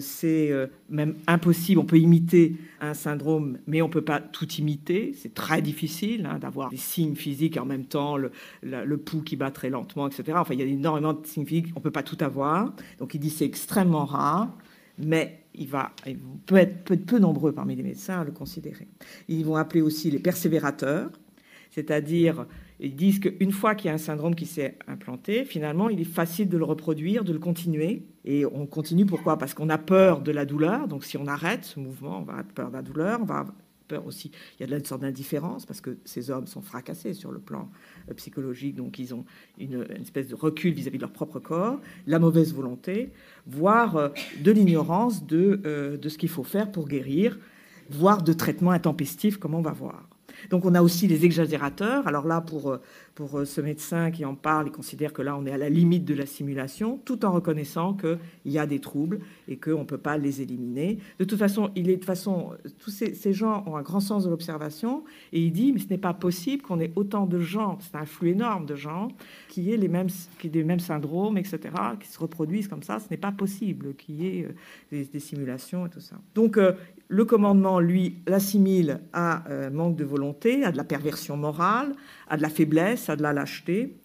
c'est 0.00 0.50
euh, 0.50 0.66
même 0.90 1.14
impossible. 1.26 1.80
On 1.80 1.84
peut 1.84 1.98
imiter 1.98 2.56
un 2.80 2.94
syndrome, 2.94 3.58
mais 3.66 3.80
on 3.80 3.88
ne 3.88 3.92
peut 3.92 4.04
pas 4.04 4.20
tout 4.20 4.48
imiter. 4.54 5.14
C'est 5.16 5.34
très 5.34 5.62
difficile 5.62 6.26
hein, 6.30 6.38
d'avoir 6.38 6.70
des 6.70 6.76
signes 6.76 7.14
physiques 7.14 7.56
en 7.56 7.64
même 7.64 7.86
temps 7.86 8.16
le, 8.16 8.96
pouls 8.98 9.22
qui 9.22 9.36
bat 9.36 9.50
très 9.50 9.70
lentement, 9.70 10.08
etc. 10.08 10.36
Enfin, 10.36 10.54
il 10.54 10.60
y 10.60 10.62
a 10.62 10.66
énormément 10.66 11.14
de 11.14 11.26
signes 11.26 11.46
physiques, 11.46 11.72
on 11.74 11.80
ne 11.80 11.84
peut 11.84 11.90
pas 11.90 12.02
tout 12.02 12.18
avoir. 12.20 12.74
Donc 12.98 13.14
il 13.14 13.20
dit 13.20 13.30
c'est 13.30 13.46
extrêmement 13.46 14.04
rare, 14.04 14.56
mais 14.98 15.40
il 15.54 15.68
va, 15.68 15.92
il 16.06 16.18
peut 16.18 16.56
être 16.56 16.84
peu, 16.84 16.96
peu 16.96 17.18
nombreux 17.18 17.52
parmi 17.52 17.74
les 17.74 17.82
médecins 17.82 18.20
à 18.20 18.24
le 18.24 18.32
considérer. 18.32 18.88
Ils 19.28 19.44
vont 19.44 19.56
appeler 19.56 19.80
aussi 19.80 20.10
les 20.10 20.18
persévérateurs, 20.18 21.10
c'est-à-dire 21.70 22.46
ils 22.82 22.96
disent 22.96 23.20
qu'une 23.20 23.52
fois 23.52 23.76
qu'il 23.76 23.88
y 23.88 23.90
a 23.90 23.94
un 23.94 23.98
syndrome 23.98 24.34
qui 24.34 24.46
s'est 24.46 24.76
implanté, 24.88 25.44
finalement, 25.44 25.88
il 25.88 26.00
est 26.00 26.04
facile 26.04 26.48
de 26.48 26.58
le 26.58 26.64
reproduire, 26.64 27.22
de 27.22 27.32
le 27.32 27.38
continuer. 27.38 28.02
Et 28.24 28.44
on 28.44 28.66
continue 28.66 29.06
pourquoi? 29.06 29.38
Parce 29.38 29.54
qu'on 29.54 29.68
a 29.68 29.78
peur 29.78 30.20
de 30.20 30.32
la 30.32 30.44
douleur. 30.44 30.88
Donc 30.88 31.04
si 31.04 31.16
on 31.16 31.26
arrête 31.28 31.64
ce 31.64 31.78
mouvement, 31.78 32.18
on 32.18 32.22
va 32.22 32.32
avoir 32.32 32.44
peur 32.46 32.68
de 32.70 32.74
la 32.74 32.82
douleur, 32.82 33.20
on 33.22 33.24
va 33.24 33.38
avoir 33.38 33.54
peur 33.86 34.04
aussi. 34.06 34.32
Il 34.58 34.62
y 34.62 34.64
a 34.64 34.66
de 34.66 34.78
une 34.78 34.84
sorte 34.84 35.02
d'indifférence 35.02 35.64
parce 35.64 35.80
que 35.80 35.96
ces 36.04 36.30
hommes 36.30 36.46
sont 36.48 36.60
fracassés 36.60 37.14
sur 37.14 37.30
le 37.30 37.38
plan 37.38 37.70
euh, 38.10 38.14
psychologique, 38.14 38.74
donc 38.74 38.98
ils 38.98 39.14
ont 39.14 39.24
une, 39.58 39.86
espèce 40.00 40.28
de 40.28 40.34
recul 40.34 40.72
vis-à-vis 40.72 40.98
de 40.98 41.02
leur 41.02 41.12
propre 41.12 41.38
corps, 41.38 41.80
la 42.06 42.18
mauvaise 42.18 42.52
volonté, 42.52 43.12
voire 43.46 43.96
euh, 43.96 44.08
de 44.40 44.50
l'ignorance 44.50 45.24
de, 45.26 45.60
euh, 45.66 45.96
de 45.96 46.08
ce 46.08 46.18
qu'il 46.18 46.30
faut 46.30 46.44
faire 46.44 46.72
pour 46.72 46.88
guérir, 46.88 47.38
voire 47.90 48.22
de 48.22 48.32
traitements 48.32 48.70
intempestifs, 48.70 49.36
comme 49.36 49.54
on 49.54 49.62
va 49.62 49.72
voir. 49.72 50.08
Donc 50.50 50.64
on 50.64 50.74
a 50.74 50.82
aussi 50.82 51.06
les 51.06 51.24
exagérateurs. 51.24 52.06
Alors 52.06 52.26
là, 52.26 52.40
pour, 52.40 52.70
euh, 52.70 52.80
pour 53.14 53.38
euh, 53.38 53.44
ce 53.44 53.60
médecin 53.60 54.10
qui 54.10 54.24
en 54.24 54.34
parle, 54.34 54.68
il 54.68 54.72
considère 54.72 55.12
que 55.12 55.22
là, 55.22 55.36
on 55.36 55.46
est 55.46 55.52
à 55.52 55.58
la 55.58 55.68
limite 55.68 56.04
de 56.04 56.14
la 56.14 56.26
simulation, 56.26 57.00
tout 57.04 57.24
en 57.24 57.32
reconnaissant 57.32 57.94
qu'il 57.94 58.18
y 58.46 58.58
a 58.58 58.66
des 58.66 58.80
troubles 58.80 59.20
et 59.48 59.56
qu'on 59.56 59.80
ne 59.80 59.84
peut 59.84 59.98
pas 59.98 60.16
les 60.18 60.42
éliminer. 60.42 60.98
De 61.18 61.24
toute 61.24 61.38
façon, 61.38 61.70
il 61.76 61.90
est 61.90 61.96
de 61.96 62.04
façon, 62.04 62.50
tous 62.78 62.90
ces, 62.90 63.32
gens 63.32 63.64
ont 63.66 63.76
un 63.76 63.82
grand 63.82 64.00
sens 64.00 64.24
de 64.24 64.30
l'observation 64.30 65.04
et 65.32 65.40
il 65.40 65.52
dit, 65.52 65.72
mais 65.72 65.80
ce 65.80 65.88
n'est 65.88 65.98
pas 65.98 66.14
possible 66.14 66.62
qu'on 66.62 66.80
ait 66.80 66.92
autant 66.96 67.26
de 67.26 67.38
gens, 67.38 67.78
c'est 67.80 67.96
un 67.96 68.04
flux 68.04 68.30
énorme 68.30 68.66
de 68.66 68.74
gens, 68.74 69.08
qui 69.48 69.72
aient 69.72 69.76
les 69.76 69.88
mêmes, 69.88 70.08
qui 70.38 70.48
aient 70.48 70.50
les 70.50 70.64
mêmes 70.64 70.80
syndromes, 70.80 71.38
etc., 71.38 71.60
qui 72.00 72.08
se 72.08 72.18
reproduisent 72.18 72.68
comme 72.68 72.82
ça. 72.82 72.98
Ce 73.00 73.06
n'est 73.10 73.16
pas 73.16 73.32
possible 73.32 73.94
qu'il 73.94 74.16
y 74.16 74.26
ait 74.26 74.48
euh, 74.92 75.04
des, 75.12 75.20
simulations 75.20 75.86
et 75.86 75.90
tout 75.90 76.00
ça. 76.00 76.16
Donc, 76.34 76.58
le 77.12 77.26
commandement, 77.26 77.78
lui, 77.78 78.16
l'assimile 78.26 79.00
à 79.12 79.46
euh, 79.50 79.68
manque 79.68 79.96
de 79.96 80.04
volonté, 80.04 80.64
à 80.64 80.72
de 80.72 80.78
la 80.78 80.84
perversion 80.84 81.36
morale, 81.36 81.94
à 82.26 82.38
de 82.38 82.42
la 82.42 82.48
faiblesse, 82.48 83.10
à 83.10 83.16
de 83.16 83.22
la 83.22 83.34
lâcheté. 83.34 83.98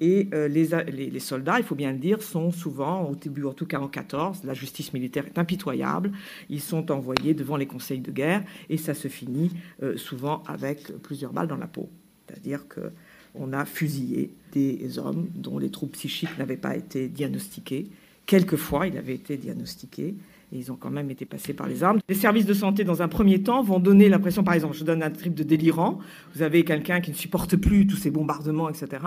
Et 0.00 0.28
euh, 0.34 0.48
les, 0.48 1.20
soldats, 1.20 1.60
il 1.60 1.64
faut 1.64 1.76
bien 1.76 1.92
le 1.92 1.98
dire, 1.98 2.20
sont 2.20 2.50
souvent, 2.50 3.04
au 3.04 3.14
début 3.14 3.44
en 3.44 3.52
tout 3.52 3.64
cas 3.64 3.78
en 3.78 3.86
14, 3.86 4.42
la 4.42 4.54
justice 4.54 4.92
militaire 4.92 5.24
est 5.26 5.38
impitoyable. 5.38 6.10
Ils 6.50 6.60
sont 6.60 6.90
envoyés 6.90 7.32
devant 7.32 7.56
les 7.56 7.66
conseils 7.66 8.00
de 8.00 8.10
guerre 8.10 8.42
et 8.68 8.76
ça 8.76 8.92
se 8.92 9.06
finit 9.06 9.52
euh, 9.84 9.96
souvent 9.96 10.42
avec 10.48 10.90
plusieurs 11.02 11.32
balles 11.32 11.48
dans 11.48 11.56
la 11.56 11.68
peau. 11.68 11.88
C'est-à-dire 12.26 12.64
qu'on 12.66 13.52
a 13.52 13.64
fusillé 13.66 14.34
des 14.50 14.98
hommes 14.98 15.28
dont 15.32 15.58
les 15.58 15.70
troubles 15.70 15.92
psychiques 15.92 16.36
n'avaient 16.38 16.56
pas 16.56 16.76
été 16.76 17.06
diagnostiqués. 17.06 17.86
Quelquefois, 18.26 18.88
il 18.88 18.98
avait 18.98 19.14
été 19.14 19.36
diagnostiqué 19.36 20.16
ils 20.52 20.72
ont 20.72 20.76
quand 20.76 20.90
même 20.90 21.10
été 21.10 21.26
passés 21.26 21.52
par 21.52 21.66
les 21.66 21.84
armes. 21.84 21.98
Les 22.08 22.14
services 22.14 22.46
de 22.46 22.54
santé, 22.54 22.84
dans 22.84 23.02
un 23.02 23.08
premier 23.08 23.42
temps, 23.42 23.62
vont 23.62 23.80
donner 23.80 24.08
l'impression, 24.08 24.42
par 24.42 24.54
exemple, 24.54 24.76
je 24.76 24.84
donne 24.84 25.02
un 25.02 25.10
trip 25.10 25.34
de 25.34 25.42
délirant, 25.42 25.98
vous 26.34 26.42
avez 26.42 26.64
quelqu'un 26.64 27.00
qui 27.00 27.10
ne 27.10 27.16
supporte 27.16 27.56
plus 27.56 27.86
tous 27.86 27.96
ces 27.96 28.10
bombardements, 28.10 28.68
etc., 28.68 29.02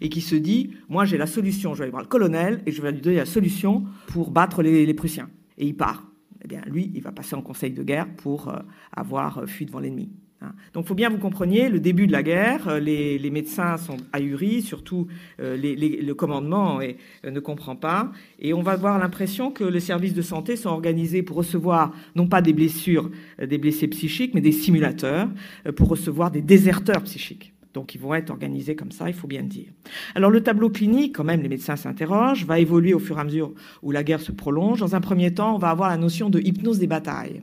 et 0.00 0.08
qui 0.08 0.20
se 0.20 0.34
dit, 0.34 0.70
moi 0.88 1.04
j'ai 1.04 1.18
la 1.18 1.26
solution, 1.26 1.74
je 1.74 1.78
vais 1.78 1.84
aller 1.84 1.90
voir 1.90 2.02
le 2.02 2.08
colonel 2.08 2.62
et 2.66 2.72
je 2.72 2.80
vais 2.82 2.92
lui 2.92 3.00
donner 3.00 3.16
la 3.16 3.26
solution 3.26 3.84
pour 4.06 4.30
battre 4.30 4.62
les, 4.62 4.94
Prussiens. 4.94 5.28
Et 5.58 5.66
il 5.66 5.76
part. 5.76 6.04
Eh 6.42 6.48
bien, 6.48 6.62
lui, 6.66 6.90
il 6.94 7.02
va 7.02 7.12
passer 7.12 7.34
en 7.34 7.42
conseil 7.42 7.72
de 7.72 7.82
guerre 7.82 8.06
pour 8.16 8.48
euh, 8.48 8.58
avoir 8.92 9.38
euh, 9.38 9.46
fui 9.46 9.66
devant 9.66 9.80
l'ennemi. 9.80 10.10
Hein. 10.46 10.52
Donc 10.72 10.84
il 10.84 10.88
faut 10.88 10.94
bien 10.94 11.10
vous 11.10 11.18
compreniez, 11.18 11.68
le 11.68 11.80
début 11.80 12.06
de 12.06 12.12
la 12.12 12.22
guerre, 12.22 12.68
euh, 12.68 12.80
les, 12.80 13.30
médecins 13.30 13.76
sont 13.76 13.96
ahuris, 14.12 14.62
surtout 14.62 15.06
euh, 15.40 15.56
le 15.56 16.12
commandement 16.14 16.80
euh, 16.80 17.30
ne 17.30 17.40
comprend 17.40 17.76
pas, 17.76 18.12
et 18.38 18.54
on 18.54 18.62
va 18.62 18.72
avoir 18.72 18.98
l'impression 18.98 19.50
que 19.50 19.64
les 19.64 19.80
services 19.80 20.14
de 20.14 20.22
santé 20.22 20.56
sont 20.56 20.70
organisés 20.70 21.22
pour 21.22 21.36
recevoir 21.36 21.92
non 22.14 22.26
pas 22.26 22.40
des 22.40 22.52
blessures, 22.52 23.10
des 23.42 23.58
blessés 23.58 23.88
psychiques, 23.88 24.34
mais 24.34 24.40
des 24.40 24.52
simulateurs, 24.52 25.28
pour 25.76 25.88
recevoir 25.88 26.30
des 26.30 26.42
déserteurs 26.42 27.02
psychiques. 27.02 27.52
Donc 27.76 27.94
ils 27.94 28.00
vont 28.00 28.14
être 28.14 28.30
organisés 28.30 28.74
comme 28.74 28.90
ça, 28.90 29.08
il 29.08 29.14
faut 29.14 29.26
bien 29.26 29.42
le 29.42 29.48
dire. 29.48 29.68
Alors 30.14 30.30
le 30.30 30.42
tableau 30.42 30.70
clinique, 30.70 31.14
quand 31.14 31.24
même, 31.24 31.42
les 31.42 31.48
médecins 31.50 31.76
s'interrogent, 31.76 32.46
va 32.46 32.58
évoluer 32.58 32.94
au 32.94 32.98
fur 32.98 33.18
et 33.18 33.20
à 33.20 33.24
mesure 33.24 33.52
où 33.82 33.90
la 33.90 34.02
guerre 34.02 34.22
se 34.22 34.32
prolonge. 34.32 34.80
Dans 34.80 34.94
un 34.94 35.02
premier 35.02 35.34
temps, 35.34 35.54
on 35.54 35.58
va 35.58 35.68
avoir 35.68 35.90
la 35.90 35.98
notion 35.98 36.30
de 36.30 36.40
hypnose 36.40 36.78
des 36.78 36.86
batailles. 36.86 37.42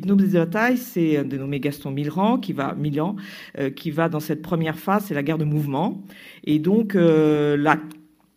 Batailles, 0.00 0.76
c'est 0.76 1.24
dénommé 1.24 1.60
Gaston 1.60 1.90
Milran, 1.90 2.38
qui 2.38 2.52
va 2.52 2.74
Milan, 2.74 3.16
euh, 3.58 3.70
qui 3.70 3.90
va 3.90 4.08
dans 4.08 4.20
cette 4.20 4.42
première 4.42 4.78
phase, 4.78 5.06
c'est 5.06 5.14
la 5.14 5.22
guerre 5.22 5.38
de 5.38 5.44
mouvement. 5.44 6.02
Et 6.44 6.58
donc 6.58 6.94
euh, 6.94 7.56
la 7.56 7.78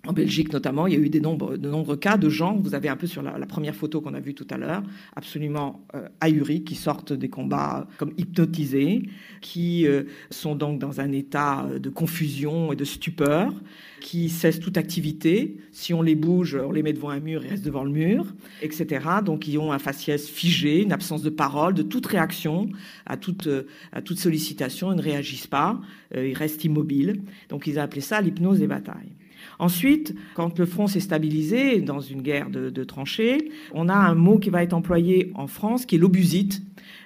en 0.07 0.13
Belgique 0.13 0.53
notamment, 0.53 0.87
il 0.87 0.93
y 0.93 0.97
a 0.97 0.99
eu 0.99 1.09
des 1.09 1.21
nombres, 1.21 1.57
de 1.57 1.69
nombreux 1.69 1.97
cas 1.97 2.17
de 2.17 2.29
gens, 2.29 2.55
vous 2.55 2.75
avez 2.75 2.89
un 2.89 2.95
peu 2.95 3.07
sur 3.07 3.21
la, 3.21 3.45
première 3.45 3.75
photo 3.75 4.01
qu'on 4.01 4.13
a 4.13 4.19
vue 4.19 4.33
tout 4.33 4.47
à 4.49 4.57
l'heure, 4.57 4.83
absolument 5.15 5.85
euh, 5.95 6.07
ahuris, 6.21 6.63
qui 6.63 6.75
sortent 6.75 7.13
des 7.13 7.29
combats 7.29 7.87
comme 7.97 8.13
hypnotisés, 8.17 9.03
qui 9.41 9.87
euh, 9.87 10.03
sont 10.29 10.55
donc 10.55 10.79
dans 10.79 10.99
un 10.99 11.11
état 11.11 11.67
de 11.79 11.89
confusion 11.89 12.73
et 12.73 12.75
de 12.75 12.83
stupeur, 12.83 13.53
qui 14.01 14.29
cessent 14.29 14.59
toute 14.59 14.77
activité. 14.77 15.57
Si 15.71 15.93
on 15.93 16.01
les 16.01 16.15
bouge, 16.15 16.55
on 16.55 16.71
les 16.71 16.83
met 16.83 16.93
devant 16.93 17.09
un 17.09 17.19
mur, 17.19 17.43
ils 17.43 17.49
restent 17.49 17.65
devant 17.65 17.83
le 17.83 17.91
mur, 17.91 18.35
etc. 18.61 19.03
Donc 19.25 19.47
ils 19.47 19.57
ont 19.57 19.71
un 19.71 19.79
faciès 19.79 20.29
figé, 20.29 20.83
une 20.83 20.91
absence 20.91 21.21
de 21.21 21.29
parole, 21.29 21.73
de 21.73 21.81
toute 21.81 22.05
réaction 22.05 22.69
à 23.05 23.17
toute, 23.17 23.49
à 23.91 24.01
toute 24.01 24.19
sollicitation, 24.19 24.91
ils 24.91 24.97
ne 24.97 25.01
réagissent 25.01 25.47
pas, 25.47 25.79
euh, 26.15 26.27
ils 26.27 26.37
restent 26.37 26.63
immobiles. 26.63 27.21
Donc 27.49 27.67
ils 27.67 27.79
ont 27.79 27.81
appelé 27.81 28.01
ça 28.01 28.21
l'hypnose 28.21 28.59
des 28.59 28.67
batailles. 28.67 29.13
Ensuite, 29.59 30.15
quand 30.33 30.57
le 30.59 30.65
front 30.65 30.87
s'est 30.87 30.99
stabilisé 30.99 31.81
dans 31.81 31.99
une 31.99 32.21
guerre 32.21 32.49
de, 32.49 32.83
tranchées, 32.83 33.51
on 33.73 33.89
a 33.89 33.95
un 33.95 34.15
mot 34.15 34.37
qui 34.37 34.49
va 34.49 34.63
être 34.63 34.73
employé 34.73 35.31
en 35.35 35.47
France 35.47 35.85
qui 35.85 35.95
est 35.95 35.99
l'obusite, 35.99 36.61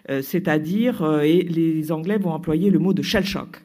euh, 0.09 0.21
c'est-à-dire, 0.21 1.03
euh, 1.03 1.21
et 1.21 1.43
les 1.43 1.91
Anglais 1.91 2.17
vont 2.17 2.31
employer 2.31 2.69
le 2.69 2.79
mot 2.79 2.93
de 2.93 3.01
shell 3.01 3.25
shock. 3.25 3.61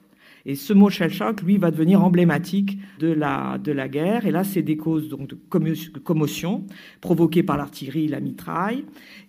Et 0.47 0.57
ce 0.57 0.73
mot 0.73 0.91
shell 0.91 1.13
shock, 1.13 1.41
lui, 1.43 1.57
va 1.57 1.71
devenir 1.71 2.05
emblématique 2.05 2.79
de 2.99 3.09
la, 3.09 3.59
de 3.59 3.73
la 3.73 3.89
guerre. 3.89 4.27
Et 4.27 4.31
là, 4.31 4.45
c'est 4.45 4.63
des 4.63 4.77
causes 4.77 5.09
donc, 5.09 5.29
de 5.29 5.99
commotion 5.99 6.67
provoquées 7.01 7.43
par 7.43 7.57
l'artillerie, 7.57 8.09
la 8.09 8.21
mitraille. 8.21 8.85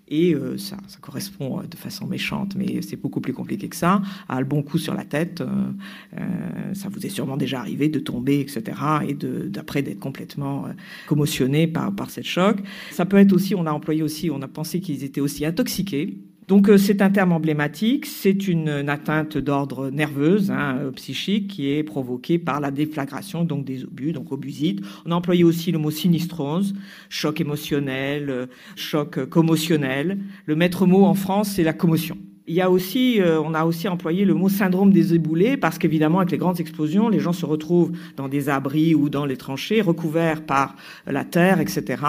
Et 0.08 0.36
euh, 0.36 0.58
ça, 0.58 0.78
correspond 1.02 1.60
euh, 1.60 1.64
de 1.64 1.76
façon 1.76 2.06
méchante, 2.06 2.56
mais 2.56 2.82
c'est 2.82 2.96
beaucoup 2.96 3.22
plus 3.22 3.34
compliqué 3.34 3.70
que 3.70 3.76
ça, 3.76 4.02
à 4.30 4.40
le 4.40 4.46
bon 4.46 4.62
coup 4.62 4.78
sur 4.78 4.94
la 4.94 5.04
tête. 5.04 5.42
Euh, 5.42 6.74
ça 6.74 6.90
vous 6.90 7.06
est 7.06 7.10
sûrement 7.10 7.38
déjà 7.38 7.60
arrivé 7.60 7.90
de 7.90 8.00
tomber, 8.00 8.40
etc. 8.42 8.64
Et 9.08 9.14
d'après 9.14 9.82
d'être 9.82 10.00
complètement 10.00 10.66
commotionné 11.08 11.66
par, 11.68 11.94
par 11.96 12.10
cette 12.10 12.26
choc. 12.26 12.58
Ça 12.92 13.06
peut 13.06 13.18
être 13.18 13.34
aussi, 13.34 13.56
on 13.56 13.66
a 13.66 13.72
employé 13.72 14.04
aussi, 14.04 14.30
on 14.30 14.42
a 14.42 14.48
pensé 14.48 14.80
qu'ils 14.80 15.04
étaient 15.04 15.22
aussi 15.22 15.46
intoxiqués 15.46 16.18
donc 16.48 16.70
euh, 16.70 16.78
c'est 16.78 17.02
un 17.02 17.10
terme 17.10 17.32
emblématique, 17.32 18.06
c'est 18.06 18.48
une, 18.48 18.70
atteinte 18.88 19.38
d'ordre 19.38 19.90
nerveuse, 19.90 20.52
hein, 20.52 20.78
euh, 20.80 20.92
psychique, 20.92 21.48
qui 21.48 21.72
est 21.72 21.84
provoquée 21.84 22.38
par 22.38 22.60
la 22.60 22.70
déflagration 22.70 23.44
donc 23.44 23.66
des 23.66 23.84
obus, 23.84 24.14
donc 24.14 24.32
obusite. 24.32 24.82
On 25.06 25.12
a 25.12 25.16
employé 25.16 25.44
aussi 25.44 25.72
le 25.72 25.80
mot 25.80 25.90
sinistrose, 25.90 26.76
choc 27.10 27.42
émotionnel, 27.42 28.30
euh, 28.30 28.46
choc 28.76 29.26
commotionnel. 29.26 30.20
Le 30.46 30.56
maître 30.56 30.86
mot 30.86 31.06
en 31.06 31.16
France, 31.16 31.54
c'est 31.56 31.64
la 31.64 31.74
commotion. 31.74 32.18
Il 32.48 32.54
y 32.54 32.62
a 32.62 32.70
aussi, 32.70 33.20
euh, 33.20 33.42
on 33.42 33.56
a 33.56 33.66
aussi 33.66 33.88
employé 33.88 34.24
le 34.24 34.36
mot 34.36 34.50
syndrome 34.50 34.92
des 34.92 35.16
éboulés 35.16 35.58
parce 35.58 35.80
qu'évidemment, 35.80 36.20
avec 36.20 36.30
les 36.30 36.38
grandes 36.38 36.60
explosions, 36.60 37.10
les 37.10 37.20
gens 37.20 37.34
se 37.34 37.44
retrouvent 37.44 37.92
dans 38.18 38.28
des 38.28 38.50
abris 38.50 38.94
ou 38.94 39.10
dans 39.10 39.26
les 39.26 39.36
tranchées, 39.36 39.82
recouverts 39.82 40.46
par 40.46 40.76
la 41.08 41.26
terre, 41.26 41.60
etc. 41.60 42.04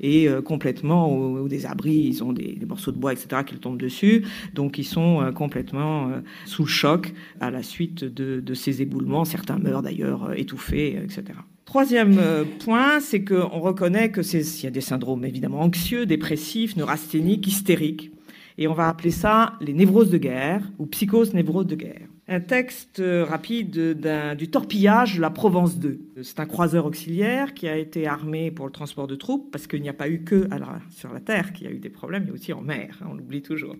Et 0.00 0.28
euh, 0.28 0.42
complètement, 0.42 1.12
ou, 1.12 1.48
des 1.48 1.66
abris, 1.66 1.96
ils 1.96 2.22
ont 2.22 2.32
des, 2.32 2.56
morceaux 2.68 2.92
de 2.92 2.98
bois, 2.98 3.12
etc. 3.12 3.42
qui 3.44 3.56
tombent 3.56 3.80
dessus. 3.80 4.24
Donc, 4.54 4.78
ils 4.78 4.84
sont 4.84 5.22
euh, 5.22 5.32
complètement 5.32 6.12
sous 6.44 6.62
le 6.62 6.68
choc 6.68 7.12
à 7.40 7.50
la 7.50 7.64
suite 7.64 8.04
de, 8.04 8.54
ces 8.54 8.82
éboulements. 8.82 9.24
Certains 9.24 9.58
meurent 9.58 9.82
d'ailleurs 9.82 10.32
étouffés, 10.36 11.00
etc. 11.02 11.24
Troisième 11.64 12.16
point, 12.64 13.00
c'est 13.00 13.24
qu'on 13.24 13.60
reconnaît 13.60 14.10
que 14.10 14.20
y 14.20 14.66
a 14.66 14.70
des 14.70 14.80
syndromes 14.80 15.24
évidemment 15.24 15.60
anxieux, 15.60 16.06
dépressifs, 16.06 16.76
neurasthéniques, 16.76 17.46
hystériques 17.46 18.12
et 18.60 18.68
on 18.68 18.74
va 18.74 18.88
appeler 18.88 19.10
ça 19.10 19.54
les 19.60 19.72
névroses 19.72 20.10
de 20.10 20.18
guerre 20.18 20.62
ou 20.78 20.86
psychose 20.86 21.32
névrose 21.32 21.66
de 21.66 21.74
guerre. 21.74 22.06
Un 22.28 22.40
texte 22.40 23.02
rapide 23.02 23.98
du 24.36 24.50
torpillage 24.50 25.16
de 25.16 25.20
la 25.20 25.30
Provence 25.30 25.78
2. 25.78 25.98
C'est 26.22 26.38
un 26.38 26.46
croiseur 26.46 26.86
auxiliaire 26.86 27.54
qui 27.54 27.66
a 27.66 27.76
été 27.76 28.06
armé 28.06 28.52
pour 28.52 28.66
le 28.66 28.70
transport 28.70 29.08
de 29.08 29.16
troupes 29.16 29.50
parce 29.50 29.66
qu'il 29.66 29.82
n'y 29.82 29.88
a 29.88 29.94
pas 29.94 30.08
eu 30.08 30.20
que 30.22 30.48
sur 30.90 31.12
la 31.12 31.18
terre 31.18 31.52
qu'il 31.52 31.66
y 31.66 31.70
a 31.70 31.72
eu 31.72 31.78
des 31.78 31.88
problèmes, 31.88 32.24
il 32.24 32.28
y 32.28 32.30
a 32.30 32.34
aussi 32.34 32.52
en 32.52 32.60
mer, 32.60 32.98
hein, 33.02 33.08
on 33.10 33.14
l'oublie 33.14 33.42
toujours. 33.42 33.74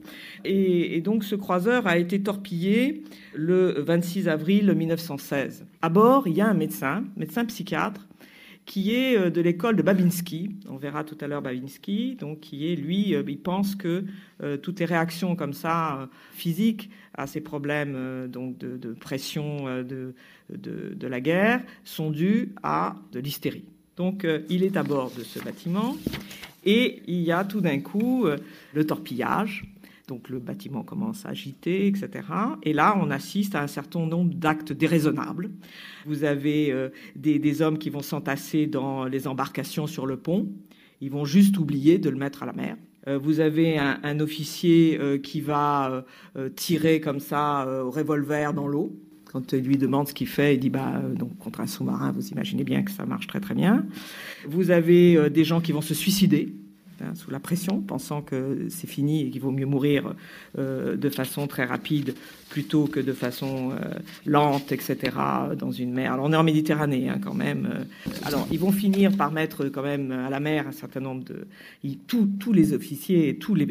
Et, 0.45 1.01
donc 1.03 1.23
ce 1.23 1.37
croiseur 1.37 1.87
a 1.87 1.99
été 1.99 2.21
torpillé 2.23 3.05
le 3.35 3.83
26 3.83 4.29
avril 4.29 4.73
1916. 4.75 5.67
À 5.83 5.89
bord, 5.91 6.27
il 6.27 6.35
y 6.35 6.41
a 6.41 6.49
un 6.49 6.55
médecin, 6.55 7.05
médecin 7.17 7.45
psychiatre, 7.45 8.09
qui 8.71 8.95
est 8.95 9.19
euh, 9.19 9.31
de 9.31 9.41
l'école 9.41 9.75
de 9.75 9.83
Babinski. 9.83 10.55
On 10.69 10.77
verra 10.77 11.03
tout 11.03 11.19
à 11.21 11.27
l'heure 11.27 11.43
Babinski, 11.43 12.15
donc 12.15 12.39
qui 12.39 12.71
est 12.73 12.77
lui, 12.77 13.17
euh, 13.17 13.25
il 13.27 13.41
pense 13.41 13.75
que 13.75 14.05
euh, 14.45 14.57
toutes 14.59 14.79
les 14.79 14.87
réactions 14.87 15.35
comme 15.35 15.55
ça 15.55 16.09
physiques 16.33 16.89
à 17.15 17.27
ces 17.27 17.41
problèmes 17.41 18.29
donc 18.29 18.59
de, 18.59 18.93
pression 18.93 19.65
de, 19.83 20.15
de, 20.49 21.07
la 21.07 21.21
guerre 21.21 21.63
sont 21.83 22.13
dues 22.13 22.55
à 22.63 22.95
de 23.11 23.19
l'hystérie. 23.19 23.65
Donc 23.97 24.25
il 24.49 24.63
est 24.63 24.77
à 24.77 24.85
bord 24.85 25.11
de 25.19 25.25
ce 25.25 25.41
bâtiment 25.41 25.97
et 26.65 27.03
il 27.09 27.21
y 27.21 27.33
a 27.33 27.45
tout 27.45 27.61
d'un 27.61 27.81
coup 27.81 28.27
le 28.73 28.87
torpillage 28.87 29.65
donc 30.11 30.29
le 30.29 30.41
bâtiment 30.41 30.83
commence 30.83 31.25
à 31.25 31.29
agiter, 31.29 31.87
etc. 31.87 32.11
Et 32.65 32.73
là, 32.73 32.99
on 33.01 33.13
assiste 33.13 33.55
à 33.55 33.63
un 33.63 33.69
certain 33.69 34.05
nombre 34.05 34.35
d'actes 34.35 34.73
déraisonnables. 34.73 35.51
Vous 36.05 36.25
avez 36.25 36.73
euh, 36.73 36.89
des, 37.15 37.63
hommes 37.63 37.79
qui 37.79 37.91
vont 37.91 38.03
s'entasser 38.03 38.67
dans 38.67 39.05
les 39.05 39.29
embarcations 39.29 39.87
sur 39.87 40.07
le 40.07 40.17
pont. 40.17 40.49
Ils 41.01 41.13
vont 41.13 41.25
juste 41.25 41.59
oublier 41.59 41.99
de 41.99 42.11
le 42.11 42.17
mettre 42.17 42.43
à 42.43 42.47
la 42.47 42.53
mer. 42.53 42.77
Euh, 43.07 43.19
vous 43.19 43.39
avez 43.39 43.79
un, 43.79 44.19
officier 44.19 44.99
euh, 45.01 45.17
qui 45.17 45.41
va 45.41 46.05
tirer 46.57 47.01
comme 47.01 47.21
ça 47.21 47.67
au 47.85 47.91
revolver 47.91 48.53
dans 48.53 48.67
l'eau. 48.67 48.93
Quand 49.33 49.53
il 49.53 49.63
lui 49.63 49.79
demande 49.79 50.09
ce 50.09 50.15
qu'il 50.15 50.27
fait, 50.27 50.57
il 50.57 50.59
dit 50.59 50.71
bah 50.71 51.01
donc 51.15 51.39
contre 51.39 51.61
un 51.61 51.69
sous-marin, 51.69 52.11
vous 52.11 52.31
imaginez 52.31 52.65
bien 52.65 52.83
que 52.83 52.91
ça 52.91 53.07
marche 53.07 53.29
très 53.29 53.39
très 53.39 53.55
bien. 53.55 53.87
Vous 54.49 54.73
avez 54.73 55.31
des 55.31 55.45
gens 55.45 55.61
qui 55.61 55.71
vont 55.71 55.83
se 55.83 55.95
suicider 55.95 56.53
Hein, 57.03 57.15
sous 57.15 57.31
la 57.31 57.41
pression, 57.41 57.81
pensant 57.81 58.21
que 58.21 58.67
c'est 58.69 58.87
fini 58.87 59.23
et 59.23 59.31
qu'il 59.31 59.41
vaut 59.41 59.51
mieux 59.51 59.65
mourir 59.65 60.15
euh, 60.59 60.97
de 60.97 61.09
façon 61.09 61.47
très 61.47 61.65
rapide 61.65 62.15
plutôt 62.51 62.87
que 62.87 63.01
de 63.01 63.13
façon 63.13 63.71
euh, 63.71 63.95
lente, 64.27 64.73
etc., 64.73 64.99
dans 65.57 65.71
une 65.71 65.93
mer. 65.93 66.13
Alors 66.13 66.27
on 66.27 66.33
est 66.33 66.37
en 66.37 66.43
Méditerranée 66.43 67.09
hein, 67.09 67.19
quand 67.23 67.33
même. 67.33 67.69
Euh. 67.73 68.13
Alors 68.25 68.47
ils 68.51 68.59
vont 68.59 68.73
finir 68.73 69.17
par 69.17 69.31
mettre 69.31 69.67
quand 69.67 69.83
même 69.83 70.11
à 70.11 70.29
la 70.29 70.41
mer 70.41 70.67
un 70.69 70.73
certain 70.73 71.01
nombre 71.01 71.25
de... 71.25 71.47
tous, 72.07 72.53
les 72.53 72.75
officiers 72.75 73.39
tous 73.39 73.55
les, 73.55 73.67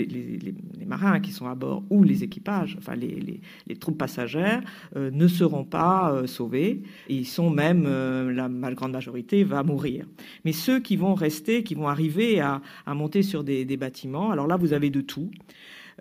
marins 0.87 1.19
qui 1.19 1.31
sont 1.31 1.47
à 1.47 1.53
bord 1.53 1.83
ou 1.91 2.03
les 2.03 2.23
équipages, 2.23 2.77
enfin 2.79 2.95
les, 2.95 3.41
troupes 3.79 3.97
passagères, 3.97 4.61
ne 4.95 5.27
seront 5.27 5.65
pas 5.65 6.23
sauvés. 6.25 6.81
ils 7.09 7.27
sont 7.27 7.49
même, 7.49 7.83
la, 7.83 8.49
grande 8.73 8.93
majorité 8.93 9.43
va 9.43 9.61
mourir. 9.61 10.05
Mais 10.45 10.53
ceux 10.53 10.79
qui 10.79 10.95
vont 10.95 11.13
rester, 11.13 11.63
qui 11.63 11.75
vont 11.75 11.87
arriver 11.87 12.39
à 12.39 12.61
monter 12.87 13.18
sur 13.23 13.43
des, 13.43 13.77
bâtiments. 13.77 14.31
Alors 14.31 14.47
là, 14.47 14.57
vous 14.57 14.73
avez 14.73 14.89
de 14.89 15.01
tout. 15.01 15.31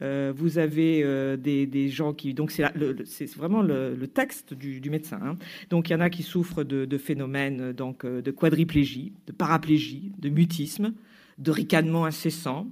Euh, 0.00 0.32
vous 0.34 0.58
avez 0.58 1.02
euh, 1.02 1.36
des, 1.36 1.88
gens 1.88 2.12
qui 2.12 2.32
donc 2.32 2.52
c'est 2.52 3.36
vraiment 3.36 3.62
le, 3.62 4.06
texte 4.06 4.54
du, 4.54 4.90
médecin. 4.90 5.18
Hein. 5.22 5.36
Donc 5.70 5.88
il 5.88 5.92
y 5.92 5.96
en 5.96 6.00
a 6.00 6.10
qui 6.10 6.22
souffrent 6.22 6.64
de, 6.64 6.98
phénomènes 6.98 7.72
donc 7.72 8.04
euh, 8.04 8.22
de 8.22 8.30
quadriplégie, 8.30 9.12
de 9.26 9.32
paraplégie, 9.32 10.12
de 10.18 10.28
mutisme, 10.28 10.92
de 11.38 11.50
ricanement 11.50 12.04
incessant, 12.04 12.68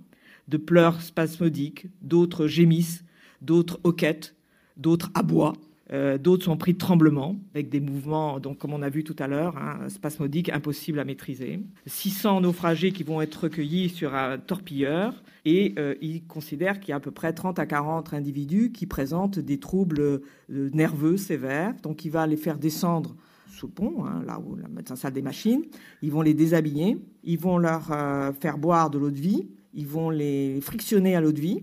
de 0.49 0.57
pleurs 0.57 1.03
spasmodiques, 1.03 1.87
d'autres 2.03 2.47
gémissent, 2.47 3.05
d'autres 3.43 3.81
hoquettent, 3.85 4.37
d'autres 4.76 5.11
aboient. 5.15 5.55
Euh, 5.93 6.19
d'autres 6.19 6.45
sont 6.45 6.57
pris 6.57 6.73
de 6.73 6.78
tremblements, 6.78 7.37
avec 7.55 7.69
des 7.69 7.81
mouvements, 7.81 8.40
donc, 8.40 8.59
comme 8.59 8.73
on 8.73 8.83
a 8.83 8.88
vu 8.88 9.05
tout 9.05 9.14
à 9.19 9.28
l'heure, 9.28 9.57
hein, 9.57 9.88
spasmodiques, 9.88 10.49
impossibles 10.49 10.99
à 10.99 11.05
maîtriser. 11.05 11.61
600 11.87 12.40
naufragés 12.40 12.90
qui 12.90 13.05
vont 13.05 13.21
être 13.21 13.45
recueillis 13.45 13.88
sur 13.88 14.14
un 14.14 14.38
torpilleur. 14.38 15.23
Et 15.45 15.75
euh, 15.78 15.95
il 16.00 16.25
considère 16.25 16.81
qu'il 16.81 16.90
y 16.90 16.93
a 16.93 16.97
à 16.97 17.00
peu 17.00 17.12
près 17.12 17.33
30 17.33 17.61
à 17.61 17.66
40 17.66 18.14
individus 18.14 18.73
qui 18.73 18.87
présentent 18.87 19.38
des 19.38 19.61
troubles 19.61 20.00
euh, 20.00 20.21
nerveux 20.49 21.16
sévères. 21.16 21.75
Donc 21.83 22.05
il 22.05 22.11
va 22.11 22.26
les 22.26 22.37
faire 22.37 22.59
descendre 22.59 23.14
sous 23.49 23.69
pont, 23.69 24.05
hein, 24.05 24.23
là 24.26 24.40
où 24.40 24.57
la 24.57 24.66
médecin 24.69 24.97
salle 24.97 25.12
des 25.12 25.23
machines. 25.23 25.62
Ils 26.02 26.11
vont 26.11 26.23
les 26.23 26.35
déshabiller. 26.35 26.99
Ils 27.23 27.38
vont 27.38 27.59
leur 27.59 27.85
faire 28.40 28.59
boire 28.59 28.90
de 28.90 28.99
l'eau 28.99 29.11
de 29.11 29.21
vie. 29.21 29.49
Ils 29.73 29.87
vont 29.87 30.11
les 30.11 30.61
frictionner 30.61 31.14
à 31.14 31.21
l'eau 31.21 31.33
de 31.33 31.40
vie. 31.40 31.62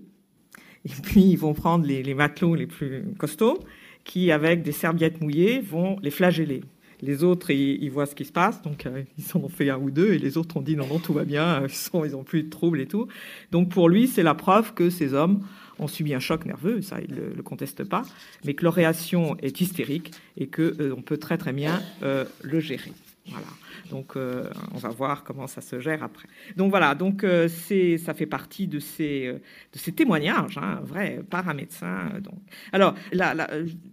Et 0.86 0.90
puis 1.02 1.24
ils 1.24 1.38
vont 1.38 1.54
prendre 1.54 1.86
les 1.86 2.14
matelots 2.14 2.56
les 2.56 2.68
plus 2.68 3.04
costauds 3.18 3.60
qui, 4.04 4.32
avec 4.32 4.64
des 4.64 4.72
serviettes 4.72 5.22
mouillées, 5.22 5.60
vont 5.60 5.98
les 6.02 6.12
flageller. 6.12 6.62
Les 7.02 7.24
autres, 7.24 7.52
ils, 7.52 7.90
voient 7.90 8.06
ce 8.06 8.16
qui 8.16 8.24
se 8.24 8.32
passe, 8.32 8.62
donc 8.62 8.86
euh, 8.86 9.04
ils 9.18 9.26
en 9.38 9.44
ont 9.44 9.50
fait 9.50 9.70
un 9.70 9.78
ou 9.78 9.92
deux, 9.92 10.14
et 10.14 10.18
les 10.18 10.38
autres 10.38 10.56
ont 10.56 10.62
dit 10.62 10.78
non, 10.78 10.88
non, 10.88 11.00
tout 11.00 11.12
va 11.12 11.26
bien, 11.26 11.64
ils 11.94 12.12
n'ont 12.12 12.24
plus 12.24 12.44
de 12.44 12.50
troubles 12.50 12.80
et 12.80 12.86
tout. 12.86 13.08
Donc 13.52 13.70
pour 13.70 13.90
lui, 13.90 14.08
c'est 14.08 14.24
la 14.24 14.36
preuve 14.36 14.74
que 14.74 14.90
ces 14.90 15.14
hommes 15.14 15.42
ont 15.80 15.88
subi 15.88 16.14
un 16.14 16.20
choc 16.20 16.46
nerveux, 16.46 16.82
ça 16.82 17.00
il 17.02 17.14
ne 17.14 17.36
le, 17.36 17.44
conteste 17.44 17.84
pas, 17.84 18.04
mais 18.46 18.54
que 18.54 18.64
leur 18.64 18.74
réaction 18.74 19.36
est 19.40 19.60
hystérique 19.60 20.12
et 20.38 20.48
qu'on 20.48 20.62
euh, 20.62 20.96
peut 21.06 21.18
très 21.18 21.38
très 21.38 21.52
bien 21.52 21.82
euh, 22.04 22.24
le 22.42 22.62
gérer. 22.62 22.92
Voilà. 23.28 23.48
Donc, 23.90 24.16
euh, 24.16 24.50
on 24.74 24.78
va 24.78 24.90
voir 24.90 25.24
comment 25.24 25.48
ça 25.48 25.62
se 25.62 25.80
gère 25.80 26.04
après. 26.04 26.28
Donc 26.58 26.72
voilà, 26.72 26.94
donc 26.94 27.24
euh, 27.24 27.48
ça 27.48 28.14
fait 28.14 28.26
partie 28.26 28.68
de 28.68 28.80
ces, 28.80 29.28
euh, 29.28 29.92
témoignages, 29.96 30.58
hein, 30.58 30.82
vrai, 30.84 31.22
par 31.30 31.48
un 31.48 31.54
médecin. 31.54 32.12
Donc, 32.22 32.36
alors 32.74 32.96
la, 33.12 33.48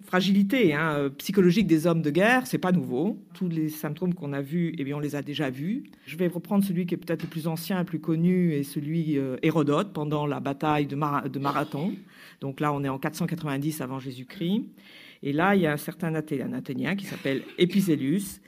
fragilité 0.04 0.74
hein, 0.74 1.10
psychologique 1.18 1.68
des 1.68 1.86
hommes 1.86 2.02
de 2.02 2.10
guerre, 2.10 2.46
c'est 2.46 2.58
pas 2.58 2.72
nouveau. 2.72 3.22
Tous 3.34 3.48
les 3.48 3.68
symptômes 3.68 4.14
qu'on 4.14 4.32
a 4.32 4.40
vus, 4.40 4.74
eh 4.78 4.84
bien, 4.84 4.96
on 4.96 5.00
les 5.00 5.14
a 5.14 5.22
déjà 5.22 5.48
vus. 5.48 5.84
Je 6.06 6.16
vais 6.16 6.26
reprendre 6.26 6.64
celui 6.64 6.86
qui 6.86 6.94
est 6.94 6.98
peut-être 6.98 7.22
le 7.22 7.28
plus 7.28 7.46
ancien, 7.46 7.78
le 7.78 7.84
plus 7.84 8.00
connu, 8.00 8.52
et 8.54 8.64
celui 8.64 9.18
Hérodote 9.42 9.92
pendant 9.92 10.26
la 10.26 10.40
bataille 10.40 10.86
de, 10.86 10.96
Marathon. 10.96 11.94
Donc 12.40 12.58
là, 12.58 12.72
on 12.72 12.82
est 12.82 12.88
en 12.88 12.98
490 12.98 13.80
avant 13.80 14.00
Jésus-Christ. 14.00 14.64
Et 15.22 15.32
là, 15.32 15.54
il 15.54 15.62
y 15.62 15.66
a 15.66 15.72
un 15.72 15.76
certain 15.76 16.14
Athénien 16.14 16.96
qui 16.96 17.04
s'appelle 17.04 17.42
Épizélus 17.58 18.40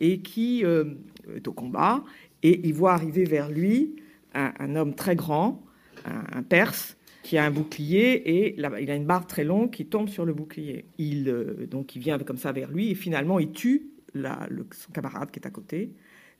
et 0.00 0.20
qui 0.20 0.64
euh, 0.64 0.94
est 1.34 1.46
au 1.46 1.52
combat, 1.52 2.02
et 2.42 2.66
il 2.66 2.74
voit 2.74 2.92
arriver 2.92 3.24
vers 3.24 3.50
lui 3.50 3.96
un, 4.34 4.76
homme 4.76 4.94
très 4.94 5.16
grand, 5.16 5.62
un, 6.04 6.42
Perse, 6.42 6.96
qui 7.22 7.36
a 7.36 7.44
un 7.44 7.50
bouclier 7.50 8.12
et 8.12 8.54
il 8.56 8.64
a 8.64 8.94
une 8.94 9.04
barbe 9.04 9.26
très 9.26 9.44
longue 9.44 9.70
qui 9.70 9.86
tombe 9.86 10.08
sur 10.08 10.24
le 10.24 10.32
bouclier. 10.32 10.86
Il, 10.98 11.28
euh, 11.28 11.66
donc 11.66 11.94
il 11.94 11.98
vient 12.00 12.18
comme 12.18 12.38
ça 12.38 12.50
vers 12.52 12.70
lui 12.70 12.90
et 12.90 12.94
finalement 12.94 13.38
il 13.38 13.52
tue 13.52 13.90
la, 14.14 14.48
son 14.72 14.90
camarade 14.92 15.30
qui 15.30 15.38
est 15.38 15.46
à 15.46 15.50
côté. 15.50 15.92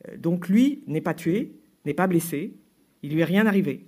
Euh, 0.09 0.17
donc 0.17 0.49
lui 0.49 0.83
n'est 0.87 1.03
pas 1.03 1.13
tué, 1.13 1.53
n'est 1.85 1.95
pas 1.95 2.07
blessé, 2.07 2.55
il 3.03 3.13
lui 3.13 3.21
est 3.21 3.25
rien 3.25 3.47
arrivé, 3.47 3.85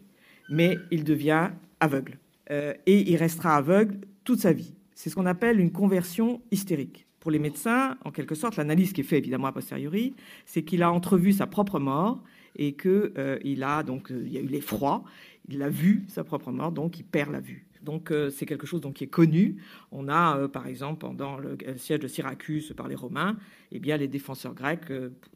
mais 0.51 0.77
il 0.91 1.05
devient 1.05 1.51
aveugle. 1.81 2.19
et 2.51 3.11
il 3.11 3.17
restera 3.17 3.57
aveugle 3.57 3.99
toute 4.25 4.41
sa 4.41 4.53
vie. 4.53 4.75
C'est 4.95 5.11
ce 5.11 5.15
qu'on 5.15 5.27
appelle 5.27 5.59
une 5.59 5.73
conversion 5.73 6.43
hystérique 6.51 7.07
pour 7.23 7.31
les 7.31 7.39
médecins, 7.39 7.97
en 8.05 8.11
quelque 8.11 8.35
sorte, 8.35 8.57
l'analyse 8.57 8.93
qui 8.93 9.03
est 9.03 9.05
faite 9.05 9.21
évidemment 9.21 9.47
a 9.47 9.53
posteriori, 9.53 10.13
c'est 10.45 10.65
qu'il 10.65 10.83
a 10.83 10.91
entrevu 10.91 11.33
sa 11.33 11.47
propre 11.47 11.79
mort 11.79 12.21
et 12.57 12.73
que 12.73 13.13
euh, 13.17 13.39
il 13.45 13.63
a 13.63 13.85
donc 13.85 14.11
euh, 14.11 14.25
il 14.27 14.33
y 14.33 14.39
a 14.39 14.41
eu 14.41 14.49
l'effroi, 14.49 15.05
il 15.49 15.63
a 15.63 15.69
vu 15.69 16.03
sa 16.09 16.25
propre 16.25 16.51
mort, 16.51 16.73
donc 16.73 16.99
il 16.99 17.05
perd 17.05 17.31
la 17.31 17.39
vue. 17.39 17.65
Donc 17.81 18.11
euh, 18.11 18.29
c'est 18.29 18.45
quelque 18.45 18.67
chose 18.67 18.81
donc 18.81 18.95
qui 18.95 19.05
est 19.05 19.07
connu. 19.07 19.59
On 19.93 20.09
a 20.09 20.49
par 20.49 20.67
exemple 20.67 20.99
pendant 20.99 21.39
le, 21.39 21.57
siège 21.77 22.01
de 22.01 22.09
Syracuse 22.09 22.75
par 22.77 22.89
les 22.89 22.97
Romains, 22.97 23.37
eh 23.71 23.79
bien 23.79 23.97
les 23.99 24.09
défenseurs 24.09 24.55
grecs, 24.55 24.93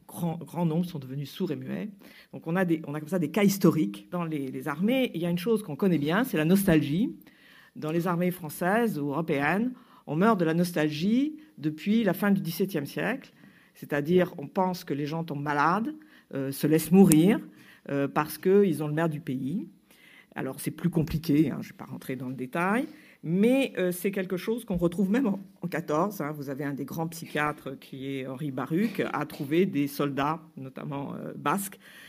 grand, 0.09 0.39
grand, 0.39 0.65
nombre 0.65 0.83
sont 0.83 0.99
devenus 0.99 1.31
sourds 1.31 1.53
et 1.53 1.55
muets. 1.55 1.87
Donc 2.33 2.47
on 2.47 2.57
a 2.57 2.65
des 2.65 2.81
on 2.85 2.95
a 2.95 2.99
comme 2.99 3.07
ça 3.07 3.17
des 3.17 3.31
cas 3.31 3.45
historiques 3.45 4.09
dans 4.11 4.25
les, 4.25 4.51
les 4.51 4.67
armées. 4.67 5.09
Il 5.13 5.21
y 5.21 5.25
a 5.25 5.29
une 5.29 5.37
chose 5.37 5.63
qu'on 5.63 5.77
connaît 5.77 5.99
bien, 5.99 6.25
c'est 6.25 6.35
la 6.35 6.43
nostalgie. 6.43 7.15
Dans 7.77 7.91
les 7.91 8.07
armées 8.07 8.31
françaises 8.31 8.99
ou 8.99 9.11
européennes, 9.11 9.71
on 10.07 10.15
meurt 10.15 10.39
de 10.39 10.45
la 10.45 10.53
nostalgie 10.53 11.37
depuis 11.57 12.03
la 12.03 12.13
fin 12.13 12.31
du 12.31 12.41
XVIIe 12.41 12.87
siècle, 12.87 13.31
c'est-à-dire 13.73 14.33
on 14.37 14.47
pense 14.47 14.83
que 14.83 14.93
les 14.93 15.05
gens 15.05 15.23
tombent 15.23 15.43
malades, 15.43 15.93
euh, 16.33 16.51
se 16.51 16.65
laissent 16.67 16.91
mourir 16.91 17.39
euh, 17.89 18.07
parce 18.07 18.37
qu'ils 18.37 18.83
ont 18.83 18.87
le 18.87 18.93
maire 18.93 19.09
du 19.09 19.19
pays. 19.19 19.67
Alors 20.35 20.59
c'est 20.59 20.71
plus 20.71 20.89
compliqué, 20.89 21.51
hein, 21.51 21.59
je 21.61 21.67
ne 21.67 21.73
vais 21.73 21.77
pas 21.77 21.85
rentrer 21.85 22.15
dans 22.15 22.29
le 22.29 22.35
détail, 22.35 22.87
Mais 23.23 23.73
c'est 23.91 24.11
quelque 24.11 24.37
chose 24.37 24.65
qu'on 24.65 24.77
retrouve 24.77 25.09
même 25.09 25.27
en, 25.27 25.67
14. 25.67 26.21
Hein. 26.21 26.31
Vous 26.31 26.49
avez 26.49 26.63
un 26.63 26.73
des 26.73 26.85
grands 26.85 27.07
psychiatres 27.07 27.77
qui 27.79 28.15
est 28.15 28.27
Henri 28.27 28.51
Baruch, 28.51 29.01
a 29.11 29.25
trouvé 29.25 29.65
des 29.65 29.87
soldats, 29.87 30.39
notamment 30.55 31.15
basques, 31.35 31.79
euh, 31.79 32.06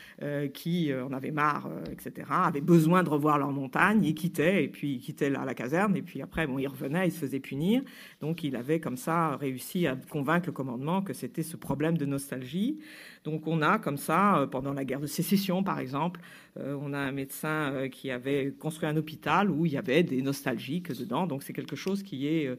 qui 0.53 0.91
euh, 0.91 1.05
en 1.05 1.13
avaient 1.13 1.31
marre, 1.31 1.67
euh, 1.67 1.83
etc., 1.91 2.27
avaient 2.29 2.61
besoin 2.61 3.03
de 3.03 3.09
revoir 3.09 3.37
leur 3.37 3.51
montagne, 3.51 4.03
ils 4.03 4.15
quittaient, 4.15 4.65
et 4.65 4.67
puis 4.67 4.95
ils 4.95 4.99
quittaient 4.99 5.29
la, 5.29 5.45
la 5.45 5.53
caserne, 5.53 5.95
et 5.95 6.01
puis 6.01 6.21
après, 6.21 6.45
bon, 6.45 6.59
ils 6.59 6.67
revenaient, 6.67 7.07
ils 7.07 7.11
se 7.11 7.19
faisaient 7.19 7.39
punir. 7.39 7.81
Donc 8.21 8.43
il 8.43 8.55
avait 8.55 8.79
comme 8.79 8.97
ça 8.97 9.37
réussi 9.37 9.87
à 9.87 9.95
convaincre 9.95 10.47
le 10.47 10.51
commandement 10.51 11.01
que 11.01 11.13
c'était 11.13 11.43
ce 11.43 11.55
problème 11.55 11.97
de 11.97 12.05
nostalgie. 12.05 12.79
Donc 13.23 13.47
on 13.47 13.61
a 13.61 13.79
comme 13.79 13.97
ça, 13.97 14.47
pendant 14.51 14.73
la 14.73 14.85
guerre 14.85 14.99
de 14.99 15.07
sécession 15.07 15.63
par 15.63 15.79
exemple, 15.79 16.21
on 16.55 16.93
a 16.93 16.97
un 16.97 17.11
médecin 17.11 17.87
qui 17.91 18.11
avait 18.11 18.53
construit 18.59 18.89
un 18.89 18.97
hôpital 18.97 19.49
où 19.49 19.65
il 19.65 19.71
y 19.71 19.77
avait 19.77 20.03
des 20.03 20.21
nostalgiques 20.21 20.91
dedans. 20.91 21.27
Donc 21.27 21.43
c'est 21.43 21.53
quelque 21.53 21.75
chose 21.75 22.03
qui 22.03 22.27
est 22.27 22.49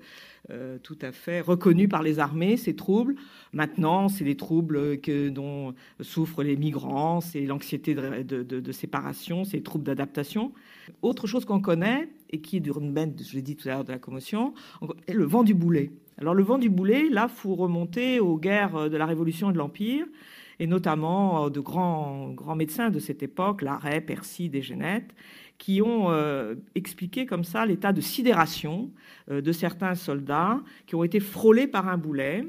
euh, 0.49 0.79
tout 0.83 0.99
à 1.03 1.13
fait 1.13 1.41
reconnu 1.41 1.87
par 1.87 2.03
les 2.03 2.19
armées, 2.19 2.57
ces 2.57 2.75
troubles. 2.75 3.15
Maintenant, 3.53 4.09
c'est 4.09 4.25
les 4.25 4.37
troubles 4.37 4.99
que, 5.01 5.29
dont 5.29 5.75
souffrent 6.01 6.43
les 6.43 6.57
migrants, 6.57 7.21
c'est 7.21 7.43
l'anxiété 7.43 7.95
de, 7.95 8.73
séparation, 8.73 9.45
c'est 9.45 9.59
les 9.59 9.63
troubles 9.63 9.85
d'adaptation. 9.85 10.53
Autre 11.03 11.27
chose 11.27 11.45
qu'on 11.45 11.61
connaît, 11.61 12.09
et 12.31 12.41
qui 12.41 12.57
est 12.57 12.61
du 12.61 12.71
Runben, 12.71 13.15
je 13.23 13.35
l'ai 13.35 13.43
dit 13.43 13.55
tout 13.55 13.69
à 13.69 13.73
l'heure, 13.73 13.85
de 13.85 13.93
la 13.93 13.99
commotion, 13.99 14.55
est 15.07 15.13
le 15.13 15.25
vent 15.25 15.43
du 15.43 15.55
boulet. 15.55 15.93
Alors 16.19 16.35
le 16.35 16.43
vent 16.43 16.59
du 16.59 16.71
boulet, 16.71 17.09
là, 17.11 17.29
faut 17.29 17.55
remonter 17.55 18.19
aux 18.19 18.37
guerres 18.37 18.91
de 18.91 18.97
la 18.97 19.07
Révolution 19.07 19.51
et 19.51 19.53
de 19.53 19.59
l'Empire, 19.59 20.07
et 20.61 20.67
notamment 20.67 21.51
de 21.51 21.59
grands, 21.59 22.29
grands 22.29 22.55
médecins 22.55 22.91
de 22.91 23.01
cette 23.01 23.23
époque, 23.23 23.63
Larrey, 23.63 24.01
Percy, 24.03 24.49
Desgenettes, 24.49 25.13
qui 25.61 25.83
ont 25.83 26.11
euh, 26.11 26.55
expliqué 26.75 27.27
comme 27.27 27.45
ça 27.45 27.67
l'état 27.67 27.93
de 27.93 28.01
sidération 28.01 28.91
euh, 29.31 29.41
de 29.41 29.53
certains 29.53 29.95
soldats 29.95 30.61
qui 30.87 30.95
ont 30.95 31.05
été 31.05 31.19
frôlés 31.19 31.67
par 31.67 31.89
un 31.89 31.99
boulet. 31.99 32.45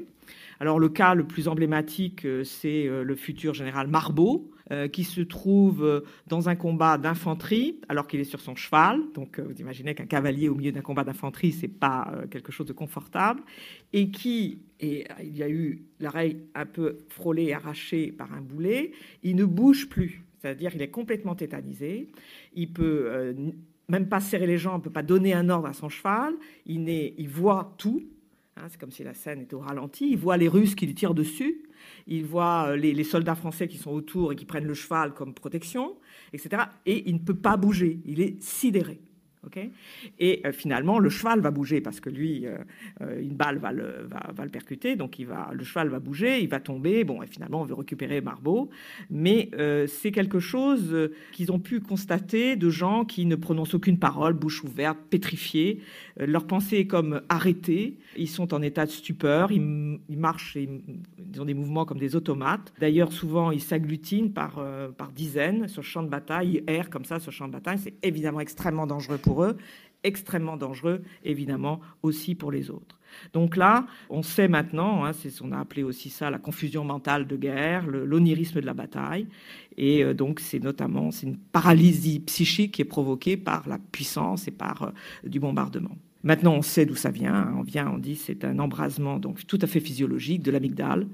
Alors 0.62 0.78
le 0.78 0.88
cas 0.88 1.14
le 1.16 1.24
plus 1.24 1.48
emblématique, 1.48 2.24
euh, 2.24 2.44
c'est 2.44 2.86
le 2.86 3.16
futur 3.16 3.52
général 3.52 3.88
Marbeau, 3.88 4.48
qui 4.92 5.04
se 5.04 5.20
trouve 5.20 6.02
dans 6.28 6.48
un 6.48 6.54
combat 6.54 6.96
d'infanterie 6.96 7.80
alors 7.90 8.06
qu'il 8.06 8.20
est 8.20 8.24
sur 8.24 8.40
son 8.40 8.54
cheval. 8.54 9.00
Donc 9.12 9.38
vous 9.38 9.60
imaginez 9.60 9.94
qu'un 9.94 10.06
cavalier 10.06 10.48
au 10.48 10.54
milieu 10.54 10.72
d'un 10.72 10.80
combat 10.80 11.04
d'infanterie, 11.04 11.52
c'est 11.52 11.68
pas 11.68 12.10
quelque 12.30 12.52
chose 12.52 12.66
de 12.68 12.72
confortable. 12.72 13.42
Et 13.92 14.10
qui, 14.10 14.62
et 14.80 15.04
il 15.20 15.36
y 15.36 15.42
a 15.42 15.50
eu 15.50 15.82
l'oreille 16.00 16.38
un 16.54 16.64
peu 16.64 17.00
frôlée 17.08 17.46
et 17.46 17.54
arrachée 17.54 18.12
par 18.12 18.32
un 18.32 18.40
boulet, 18.40 18.92
il 19.22 19.36
ne 19.36 19.44
bouge 19.44 19.90
plus. 19.90 20.24
C'est-à-dire 20.38 20.70
il 20.74 20.80
est 20.80 20.90
complètement 20.90 21.34
tétanisé. 21.34 22.08
Il 22.54 22.72
peut 22.72 23.04
euh, 23.08 23.34
même 23.88 24.08
pas 24.08 24.20
serrer 24.20 24.46
les 24.46 24.58
jambes, 24.58 24.82
peut 24.82 24.90
pas 24.90 25.02
donner 25.02 25.34
un 25.34 25.50
ordre 25.50 25.68
à 25.68 25.74
son 25.74 25.90
cheval. 25.90 26.32
Il, 26.64 26.88
il 26.88 27.28
voit 27.28 27.74
tout. 27.76 28.02
Hein, 28.56 28.66
c'est 28.68 28.78
comme 28.78 28.90
si 28.90 29.02
la 29.02 29.14
scène 29.14 29.40
était 29.40 29.54
au 29.54 29.60
ralenti. 29.60 30.10
Il 30.10 30.18
voit 30.18 30.36
les 30.36 30.48
Russes 30.48 30.74
qui 30.74 30.86
lui 30.86 30.94
tirent 30.94 31.14
dessus. 31.14 31.62
Il 32.06 32.24
voit 32.24 32.68
euh, 32.68 32.76
les, 32.76 32.92
les, 32.92 33.04
soldats 33.04 33.34
français 33.34 33.66
qui 33.66 33.78
sont 33.78 33.90
autour 33.90 34.32
et 34.32 34.36
qui 34.36 34.44
prennent 34.44 34.66
le 34.66 34.74
cheval 34.74 35.14
comme 35.14 35.34
protection, 35.34 35.96
etc. 36.32 36.64
Et 36.84 37.08
il 37.08 37.14
ne 37.14 37.20
peut 37.20 37.36
pas 37.36 37.56
bouger. 37.56 38.00
Il 38.04 38.20
est 38.20 38.40
sidéré 38.42 39.00
et 40.18 40.40
euh, 40.46 40.52
finalement, 40.52 40.98
le 40.98 41.10
cheval 41.10 41.40
va 41.40 41.50
bouger 41.50 41.80
parce 41.80 42.00
que 42.00 42.10
lui, 42.10 42.46
euh, 42.46 42.58
euh, 43.00 43.20
une 43.20 43.34
balle 43.34 43.58
va 43.58 43.72
le, 43.72 44.08
percuter, 44.50 44.96
donc 44.96 45.18
le 45.18 45.64
cheval 45.64 45.88
va 45.88 45.98
bouger, 45.98 46.40
il 46.40 46.48
va 46.48 46.60
tomber. 46.60 47.04
Bon, 47.04 47.22
et 47.22 47.26
finalement, 47.26 47.62
on 47.62 47.64
veut 47.64 47.74
récupérer 47.74 48.20
Marbeau, 48.20 48.70
mais 49.10 49.50
c'est 49.86 50.12
quelque 50.12 50.40
chose 50.40 50.94
qu'ils 51.32 51.52
ont 51.52 51.58
pu 51.58 51.80
constater 51.80 52.56
de 52.56 52.70
gens 52.70 53.04
qui 53.04 53.24
ne 53.24 53.36
prononcent 53.36 53.74
aucune 53.74 53.98
parole, 53.98 54.34
bouche 54.34 54.62
ouverte, 54.64 54.98
pétrifiés. 55.10 55.80
leur 56.18 56.46
pensée 56.46 56.78
est 56.78 56.86
comme 56.86 57.22
arrêtée. 57.28 57.98
Ils 58.16 58.28
sont 58.28 58.52
en 58.52 58.62
état 58.62 58.84
de 58.84 58.90
stupeur. 58.90 59.52
Ils, 59.52 59.60
marchent, 60.18 60.56
ils 60.56 61.40
ont 61.40 61.44
des 61.44 61.54
mouvements 61.54 61.84
comme 61.84 61.98
des 61.98 62.14
automates. 62.16 62.72
D'ailleurs, 62.80 63.12
souvent, 63.12 63.50
ils 63.50 63.62
s'agglutinent 63.62 64.32
par, 64.32 64.64
par 64.96 65.12
dizaines 65.12 65.68
sur 65.68 65.82
le 65.82 65.86
champ 65.86 66.02
de 66.02 66.08
bataille. 66.08 66.62
Ils 66.66 66.72
errent 66.72 66.90
comme 66.90 67.04
ça 67.04 67.18
sur 67.18 67.30
le 67.30 67.36
champ 67.36 67.48
de 67.48 67.52
bataille. 67.52 67.78
C'est 67.78 67.94
évidemment 68.02 68.40
extrêmement 68.40 68.86
dangereux 68.86 69.18
pour 69.18 69.31
eux, 69.40 69.56
extrêmement 70.04 70.56
dangereux, 70.56 71.02
évidemment, 71.24 71.80
aussi 72.02 72.34
pour 72.34 72.50
les 72.50 72.70
autres. 72.70 72.98
Donc 73.32 73.56
là, 73.56 73.86
on 74.10 74.22
sait 74.22 74.48
maintenant, 74.48 75.04
hein, 75.04 75.12
c'est 75.12 75.30
ce 75.30 75.42
qu'on 75.42 75.52
a 75.52 75.58
appelé 75.58 75.82
aussi 75.82 76.10
ça 76.10 76.30
la 76.30 76.38
confusion 76.38 76.84
mentale 76.84 77.26
de 77.26 77.36
guerre, 77.36 77.86
l'onirisme 77.86 78.60
de 78.60 78.66
la 78.66 78.74
bataille, 78.74 79.26
et 79.76 80.02
euh, 80.02 80.14
donc 80.14 80.40
c'est 80.40 80.60
notamment 80.60 81.10
c'est 81.10 81.26
une 81.26 81.36
paralysie 81.36 82.20
psychique 82.20 82.72
qui 82.72 82.82
est 82.82 82.86
provoquée 82.86 83.36
par 83.36 83.68
la 83.68 83.78
puissance 83.78 84.48
et 84.48 84.50
par 84.50 84.82
euh, 84.82 84.90
du 85.28 85.40
bombardement. 85.40 85.96
Maintenant, 86.24 86.54
on 86.54 86.62
sait 86.62 86.86
d'où 86.86 86.94
ça 86.94 87.10
vient. 87.10 87.34
Hein. 87.34 87.54
On 87.58 87.62
vient, 87.62 87.90
on 87.90 87.98
dit 87.98 88.16
c'est 88.16 88.44
un 88.44 88.58
embrasement 88.58 89.18
donc 89.18 89.46
tout 89.46 89.58
à 89.60 89.66
fait 89.66 89.80
physiologique 89.80 90.42
de 90.42 90.50
l'amygdale, 90.50 91.06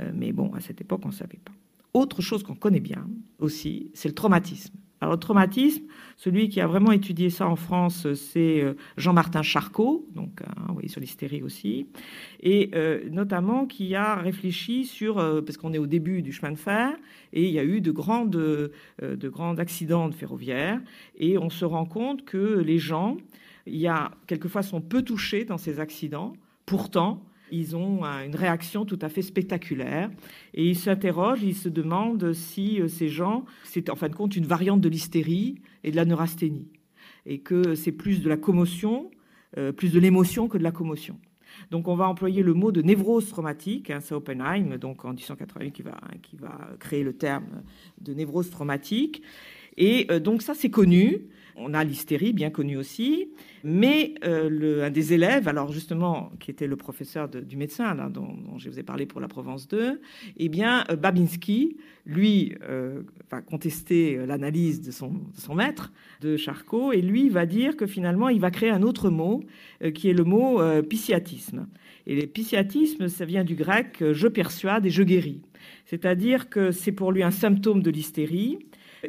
euh, 0.00 0.10
mais 0.14 0.32
bon, 0.32 0.52
à 0.54 0.60
cette 0.60 0.80
époque, 0.80 1.02
on 1.04 1.08
ne 1.08 1.14
savait 1.14 1.40
pas. 1.44 1.52
Autre 1.94 2.20
chose 2.22 2.42
qu'on 2.42 2.54
connaît 2.54 2.80
bien 2.80 3.06
aussi, 3.38 3.90
c'est 3.94 4.08
le 4.08 4.14
traumatisme. 4.14 4.74
Alors, 5.00 5.12
le 5.12 5.20
traumatisme, 5.20 5.84
celui 6.16 6.48
qui 6.48 6.60
a 6.60 6.66
vraiment 6.66 6.90
étudié 6.90 7.28
ça 7.28 7.46
en 7.46 7.56
France, 7.56 8.12
c'est 8.14 8.62
euh, 8.62 8.74
Jean-Martin 8.96 9.42
Charcot, 9.42 10.06
donc 10.14 10.40
hein, 10.42 10.72
voyez, 10.72 10.88
sur 10.88 11.02
l'hystérie 11.02 11.42
aussi, 11.42 11.86
et 12.40 12.70
euh, 12.74 13.06
notamment 13.10 13.66
qui 13.66 13.94
a 13.94 14.14
réfléchi 14.14 14.86
sur, 14.86 15.18
euh, 15.18 15.42
parce 15.42 15.58
qu'on 15.58 15.74
est 15.74 15.78
au 15.78 15.86
début 15.86 16.22
du 16.22 16.32
chemin 16.32 16.52
de 16.52 16.58
fer, 16.58 16.96
et 17.34 17.44
il 17.44 17.52
y 17.52 17.58
a 17.58 17.64
eu 17.64 17.82
de, 17.82 17.90
grandes, 17.90 18.30
de 18.30 19.28
grands 19.28 19.58
accidents 19.58 20.08
de 20.08 20.14
ferroviaires, 20.14 20.80
et 21.18 21.36
on 21.36 21.50
se 21.50 21.66
rend 21.66 21.84
compte 21.84 22.24
que 22.24 22.58
les 22.60 22.78
gens, 22.78 23.18
il 23.66 23.76
y 23.76 23.88
a 23.88 24.12
quelquefois 24.26 24.62
sont 24.62 24.80
peu 24.80 25.02
touchés 25.02 25.44
dans 25.44 25.58
ces 25.58 25.78
accidents, 25.78 26.32
pourtant 26.64 27.22
ils 27.50 27.76
ont 27.76 28.04
une 28.04 28.34
réaction 28.34 28.84
tout 28.84 28.98
à 29.02 29.08
fait 29.08 29.22
spectaculaire. 29.22 30.10
Et 30.54 30.66
ils 30.66 30.76
s'interrogent, 30.76 31.42
ils 31.42 31.56
se 31.56 31.68
demandent 31.68 32.32
si 32.32 32.80
euh, 32.80 32.88
ces 32.88 33.08
gens, 33.08 33.44
c'est 33.64 33.90
en 33.90 33.96
fin 33.96 34.08
de 34.08 34.14
compte 34.14 34.36
une 34.36 34.46
variante 34.46 34.80
de 34.80 34.88
l'hystérie 34.88 35.56
et 35.84 35.90
de 35.90 35.96
la 35.96 36.04
neurasthénie. 36.04 36.68
Et 37.24 37.40
que 37.40 37.74
c'est 37.74 37.92
plus 37.92 38.22
de 38.22 38.28
la 38.28 38.36
commotion, 38.36 39.10
euh, 39.58 39.72
plus 39.72 39.92
de 39.92 40.00
l'émotion 40.00 40.48
que 40.48 40.58
de 40.58 40.62
la 40.62 40.72
commotion. 40.72 41.18
Donc 41.70 41.88
on 41.88 41.94
va 41.94 42.08
employer 42.08 42.42
le 42.42 42.54
mot 42.54 42.72
de 42.72 42.82
névrose 42.82 43.28
traumatique, 43.28 43.90
hein, 43.90 44.00
c'est 44.00 44.14
Oppenheim, 44.14 44.76
donc 44.76 45.04
en 45.04 45.10
1888 45.10 45.70
qui 45.72 45.82
va, 45.82 45.98
qui 46.22 46.36
va 46.36 46.58
créer 46.78 47.02
le 47.02 47.14
terme 47.14 47.62
de 48.00 48.12
névrose 48.12 48.50
traumatique. 48.50 49.22
Et 49.76 50.06
euh, 50.10 50.20
donc 50.20 50.42
ça 50.42 50.54
c'est 50.54 50.70
connu. 50.70 51.22
On 51.58 51.72
a 51.72 51.84
l'hystérie, 51.84 52.34
bien 52.34 52.50
connue 52.50 52.76
aussi, 52.76 53.30
mais 53.64 54.12
euh, 54.24 54.84
un 54.84 54.90
des 54.90 55.14
élèves, 55.14 55.48
alors 55.48 55.72
justement, 55.72 56.30
qui 56.38 56.50
était 56.50 56.66
le 56.66 56.76
professeur 56.76 57.30
du 57.30 57.56
médecin, 57.56 57.94
dont, 58.10 58.36
je 58.58 58.68
vous 58.68 58.78
ai 58.78 58.82
parlé 58.82 59.06
pour 59.06 59.22
la 59.22 59.28
Provence 59.28 59.66
2, 59.66 59.98
eh 60.36 60.48
bien, 60.50 60.84
euh, 60.90 60.96
Babinski, 60.96 61.78
lui, 62.04 62.54
va 63.30 63.40
contester 63.40 64.26
l'analyse 64.26 64.82
de 64.82 64.90
son, 64.90 65.54
maître, 65.54 65.94
de 66.20 66.36
Charcot, 66.36 66.92
et 66.92 67.00
lui 67.00 67.30
va 67.30 67.46
dire 67.46 67.74
que 67.74 67.86
finalement, 67.86 68.28
il 68.28 68.38
va 68.38 68.50
créer 68.50 68.70
un 68.70 68.82
autre 68.82 69.08
mot, 69.08 69.42
qui 69.94 70.10
est 70.10 70.12
le 70.12 70.24
mot 70.24 70.60
pisciatisme. 70.82 71.66
Et 72.06 72.20
le 72.20 72.26
pisciatisme, 72.26 73.08
ça 73.08 73.24
vient 73.24 73.42
du 73.44 73.56
grec 73.56 74.04
je 74.12 74.28
persuade 74.28 74.86
et 74.86 74.90
je 74.90 75.02
guéris. 75.02 75.40
C'est-à-dire 75.86 76.48
que 76.48 76.70
c'est 76.70 76.92
pour 76.92 77.12
lui 77.12 77.22
un 77.22 77.30
symptôme 77.30 77.82
de 77.82 77.90
l'hystérie, 77.90 78.58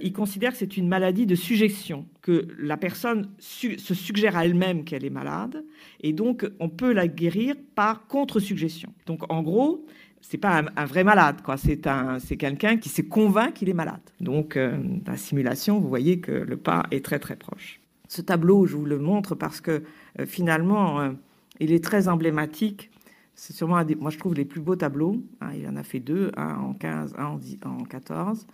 il 0.02 0.14
considère 0.14 0.52
que 0.52 0.58
c'est 0.58 0.78
une 0.78 0.88
maladie 0.88 1.26
de 1.26 1.36
suggestion, 1.36 2.06
que 2.22 2.48
la 2.60 2.78
personne 2.78 3.30
se 3.40 3.94
suggère 3.94 4.36
à 4.36 4.46
elle-même 4.46 4.84
qu'elle 4.84 5.06
est 5.06 5.10
malade, 5.10 5.64
et 6.02 6.14
donc 6.14 6.50
on 6.60 6.70
peut 6.70 6.94
la 6.94 7.08
guérir 7.08 7.56
par 7.76 8.08
contre-suggestion. 8.08 8.94
Donc 9.06 9.32
en 9.32 9.42
gros, 9.44 9.86
c'est 10.22 10.38
pas 10.38 10.62
un, 10.76 10.86
vrai 10.86 11.04
malade, 11.04 11.42
quoi. 11.42 11.58
C'est 11.58 11.88
un, 11.88 12.18
quelqu'un 12.20 12.78
qui 12.78 12.90
s'est 12.90 13.06
convainc 13.06 13.54
qu'il 13.54 13.70
est 13.70 13.74
malade. 13.74 14.02
Donc, 14.20 14.58
euh, 14.58 14.78
la 15.06 15.16
simulation, 15.16 15.80
vous 15.80 15.88
voyez 15.88 16.20
que 16.20 16.32
le 16.32 16.58
pas 16.58 16.86
est 16.92 17.04
très 17.04 17.20
très 17.20 17.36
proche. 17.36 17.80
Ce 18.10 18.22
tableau, 18.22 18.66
je 18.66 18.76
vous 18.76 18.86
le 18.86 19.00
montre 19.00 19.36
parce 19.36 19.62
que 19.62 19.84
euh, 20.20 20.26
finalement, 20.26 21.00
euh, 21.00 21.12
il 21.60 21.72
est 21.72 21.84
très 21.84 22.08
emblématique. 22.08 22.92
C'est 23.36 23.54
sûrement 23.54 23.78
un 23.78 23.86
des, 23.86 23.96
moi 23.96 24.10
je 24.10 24.18
trouve 24.18 24.34
les 24.34 24.46
plus 24.46 24.62
beaux 24.62 24.76
tableaux. 24.76 25.22
Hein. 25.42 25.52
il 25.56 25.68
en 25.68 25.76
a 25.76 25.84
fait 25.84 26.00
deux, 26.00 26.32
un 26.36 26.56
en 26.56 26.74
15, 26.74 27.14
un 27.18 27.26
en, 27.26 27.38
10, 27.38 27.60
en 27.66 27.84
14. 27.84 28.48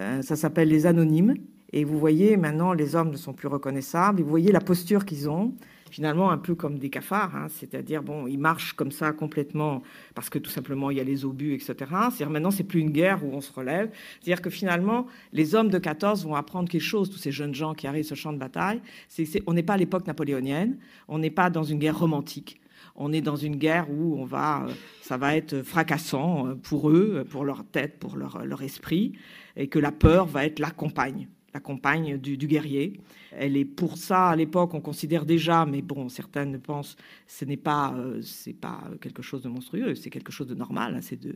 Euh, 0.00 0.22
ça 0.22 0.36
s'appelle 0.36 0.68
les 0.68 0.86
anonymes. 0.86 1.34
Et 1.74 1.84
vous 1.84 1.98
voyez, 1.98 2.36
maintenant, 2.36 2.74
les 2.74 2.96
hommes 2.96 3.10
ne 3.10 3.16
sont 3.16 3.32
plus 3.32 3.48
reconnaissables. 3.48 4.20
Et 4.20 4.22
vous 4.22 4.28
voyez 4.28 4.52
la 4.52 4.60
posture 4.60 5.06
qu'ils 5.06 5.30
ont, 5.30 5.54
finalement 5.90 6.30
un 6.30 6.38
peu 6.38 6.54
comme 6.54 6.78
des 6.78 6.90
cafards. 6.90 7.34
Hein. 7.34 7.46
C'est-à-dire, 7.48 8.02
bon, 8.02 8.26
ils 8.26 8.38
marchent 8.38 8.74
comme 8.74 8.90
ça 8.90 9.12
complètement 9.12 9.82
parce 10.14 10.28
que 10.28 10.38
tout 10.38 10.50
simplement, 10.50 10.90
il 10.90 10.98
y 10.98 11.00
a 11.00 11.04
les 11.04 11.24
obus, 11.24 11.54
etc. 11.54 11.74
C'est-à-dire, 11.78 12.30
maintenant, 12.30 12.50
c'est 12.50 12.64
plus 12.64 12.80
une 12.80 12.90
guerre 12.90 13.24
où 13.24 13.30
on 13.32 13.40
se 13.40 13.52
relève. 13.52 13.90
C'est-à-dire 14.20 14.42
que 14.42 14.50
finalement, 14.50 15.06
les 15.32 15.54
hommes 15.54 15.70
de 15.70 15.78
14 15.78 16.24
vont 16.24 16.34
apprendre 16.34 16.68
quelque 16.68 16.82
chose, 16.82 17.10
tous 17.10 17.18
ces 17.18 17.32
jeunes 17.32 17.54
gens 17.54 17.74
qui 17.74 17.86
arrivent 17.86 18.04
sur 18.04 18.16
le 18.16 18.20
champ 18.20 18.32
de 18.32 18.38
bataille. 18.38 18.80
C'est, 19.08 19.42
on 19.46 19.54
n'est 19.54 19.62
pas 19.62 19.74
à 19.74 19.78
l'époque 19.78 20.06
napoléonienne. 20.06 20.76
On 21.08 21.18
n'est 21.18 21.30
pas 21.30 21.48
dans 21.48 21.64
une 21.64 21.78
guerre 21.78 21.98
romantique 21.98 22.61
on 23.02 23.12
est 23.12 23.20
dans 23.20 23.36
une 23.36 23.56
guerre 23.56 23.90
où 23.90 24.16
on 24.18 24.24
va, 24.24 24.64
euh, 24.64 24.72
ça 25.00 25.16
va 25.16 25.36
être 25.36 25.62
fracassant 25.62 26.46
euh, 26.46 26.54
pour 26.54 26.88
eux, 26.88 27.24
pour 27.28 27.44
leur 27.44 27.64
tête, 27.64 27.98
pour 27.98 28.16
leur, 28.16 28.44
leur 28.44 28.62
esprit 28.62 29.12
et 29.56 29.66
que 29.66 29.78
la 29.78 29.90
peur 29.90 30.26
va 30.26 30.46
être 30.46 30.60
la 30.60 30.70
compagne, 30.70 31.28
la 31.52 31.58
compagne 31.58 32.16
du, 32.16 32.36
guerrier. 32.36 33.00
Elle 33.32 33.56
est 33.56 33.64
pour 33.64 33.98
ça, 33.98 34.28
à 34.28 34.36
l'époque, 34.36 34.72
on 34.74 34.80
considère 34.80 35.26
déjà, 35.26 35.66
mais 35.66 35.82
bon, 35.82 36.08
certaines 36.08 36.60
pensent 36.60 36.96
ce 37.26 37.44
n'est 37.44 37.56
pas, 37.56 37.92
euh, 37.96 38.22
pas 38.60 38.84
quelque 39.00 39.20
chose 39.20 39.42
de 39.42 39.48
monstrueux, 39.48 39.96
c'est 39.96 40.10
quelque 40.10 40.30
chose 40.30 40.46
de 40.46 40.54
normal, 40.54 40.94
hein, 40.94 41.00
c'est 41.02 41.20
de, 41.20 41.34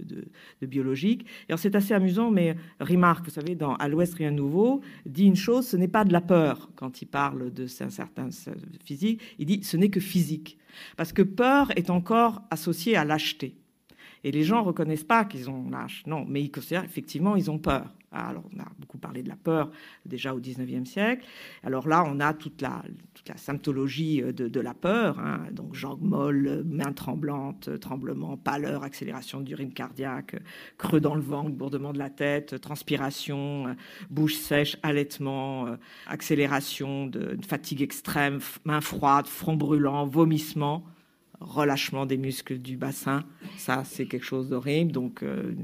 de, 0.61 0.67
biologique. 0.67 1.27
Alors 1.49 1.59
c'est 1.59 1.75
assez 1.75 1.95
amusant, 1.95 2.31
mais 2.31 2.57
Remarque, 2.79 3.25
vous 3.25 3.33
savez, 3.33 3.57
dans 3.57 3.75
À 3.75 3.89
l'Ouest, 3.89 4.15
rien 4.15 4.31
de 4.31 4.37
nouveau, 4.37 4.83
dit 5.05 5.25
une 5.25 5.37
chose, 5.37 5.67
ce 5.67 5.77
n'est 5.77 5.89
pas 5.89 6.05
de 6.05 6.13
la 6.13 6.21
peur 6.21 6.71
quand 6.77 7.03
il 7.03 7.07
parle 7.07 7.53
de 7.53 7.67
un 7.81 7.91
certain 7.91 8.29
physique, 8.85 9.21
il 9.41 9.47
dit 9.47 9.65
ce 9.65 9.77
n'est 9.77 9.91
que 9.91 10.01
physique. 10.01 10.59
Parce 10.97 11.13
que 11.13 11.23
peur 11.23 11.71
est 11.77 11.91
encore 11.91 12.43
associée 12.51 12.97
à 12.97 13.05
lâcheté. 13.05 13.57
Et 14.25 14.33
les 14.33 14.43
gens 14.43 14.61
ne 14.63 14.67
reconnaissent 14.67 15.05
pas 15.05 15.25
qu'ils 15.25 15.49
ont 15.51 15.71
lâche, 15.71 16.03
non, 16.07 16.25
mais 16.27 16.43
ils 16.43 16.51
considèrent 16.51 16.85
effectivement 16.85 17.37
ils 17.37 17.51
ont 17.51 17.59
peur. 17.59 17.95
Alors, 18.19 18.45
on 18.55 18.61
a 18.61 18.67
beaucoup 18.79 18.99
parlé 18.99 19.23
de 19.23 19.29
la 19.29 19.37
peur 19.37 19.71
déjà 20.05 20.35
au 20.35 20.41
XIXe 20.41 20.89
siècle. 20.89 21.27
Alors 21.63 21.89
là, 21.89 22.05
on 22.07 22.21
a 22.21 22.33
toute 22.35 22.63
la, 22.63 22.83
toute 23.15 23.29
la 23.29 23.37
symptologie 23.37 24.23
de, 24.23 24.61
la 24.61 24.75
peur, 24.75 25.19
hein. 25.19 25.47
donc 25.53 25.75
jambes 25.75 26.03
molles, 26.03 26.63
mains 26.65 26.93
tremblantes, 26.93 27.79
tremblements, 27.81 28.37
pâleur, 28.37 28.83
accélération 28.83 29.41
d'urine 29.41 29.73
cardiaque, 29.73 30.37
creux 30.79 31.01
dans 31.01 31.15
le 31.15 31.21
ventre, 31.21 31.51
bourdement 31.51 31.93
de 31.93 31.99
la 31.99 32.11
tête, 32.11 32.61
transpiration, 32.61 33.77
bouche 34.11 34.37
sèche, 34.37 34.77
allaitement, 34.83 35.77
accélération 36.07 37.07
de 37.07 37.37
fatigue 37.47 37.83
extrême, 37.83 38.41
mains 38.65 38.81
froides, 38.81 39.27
front 39.27 39.57
brûlant, 39.57 40.07
vomissement 40.07 40.85
relâchement 41.41 42.07
des 42.07 42.17
muscles 42.17 42.59
du 42.59 42.77
bassin. 42.77 43.25
Ça, 43.57 43.85
c'est 43.85 44.07
quelque 44.07 44.25
chose 44.25 44.49
d'horrible. 44.49 44.93
Donc, 44.93 45.23
euh, 45.23 45.55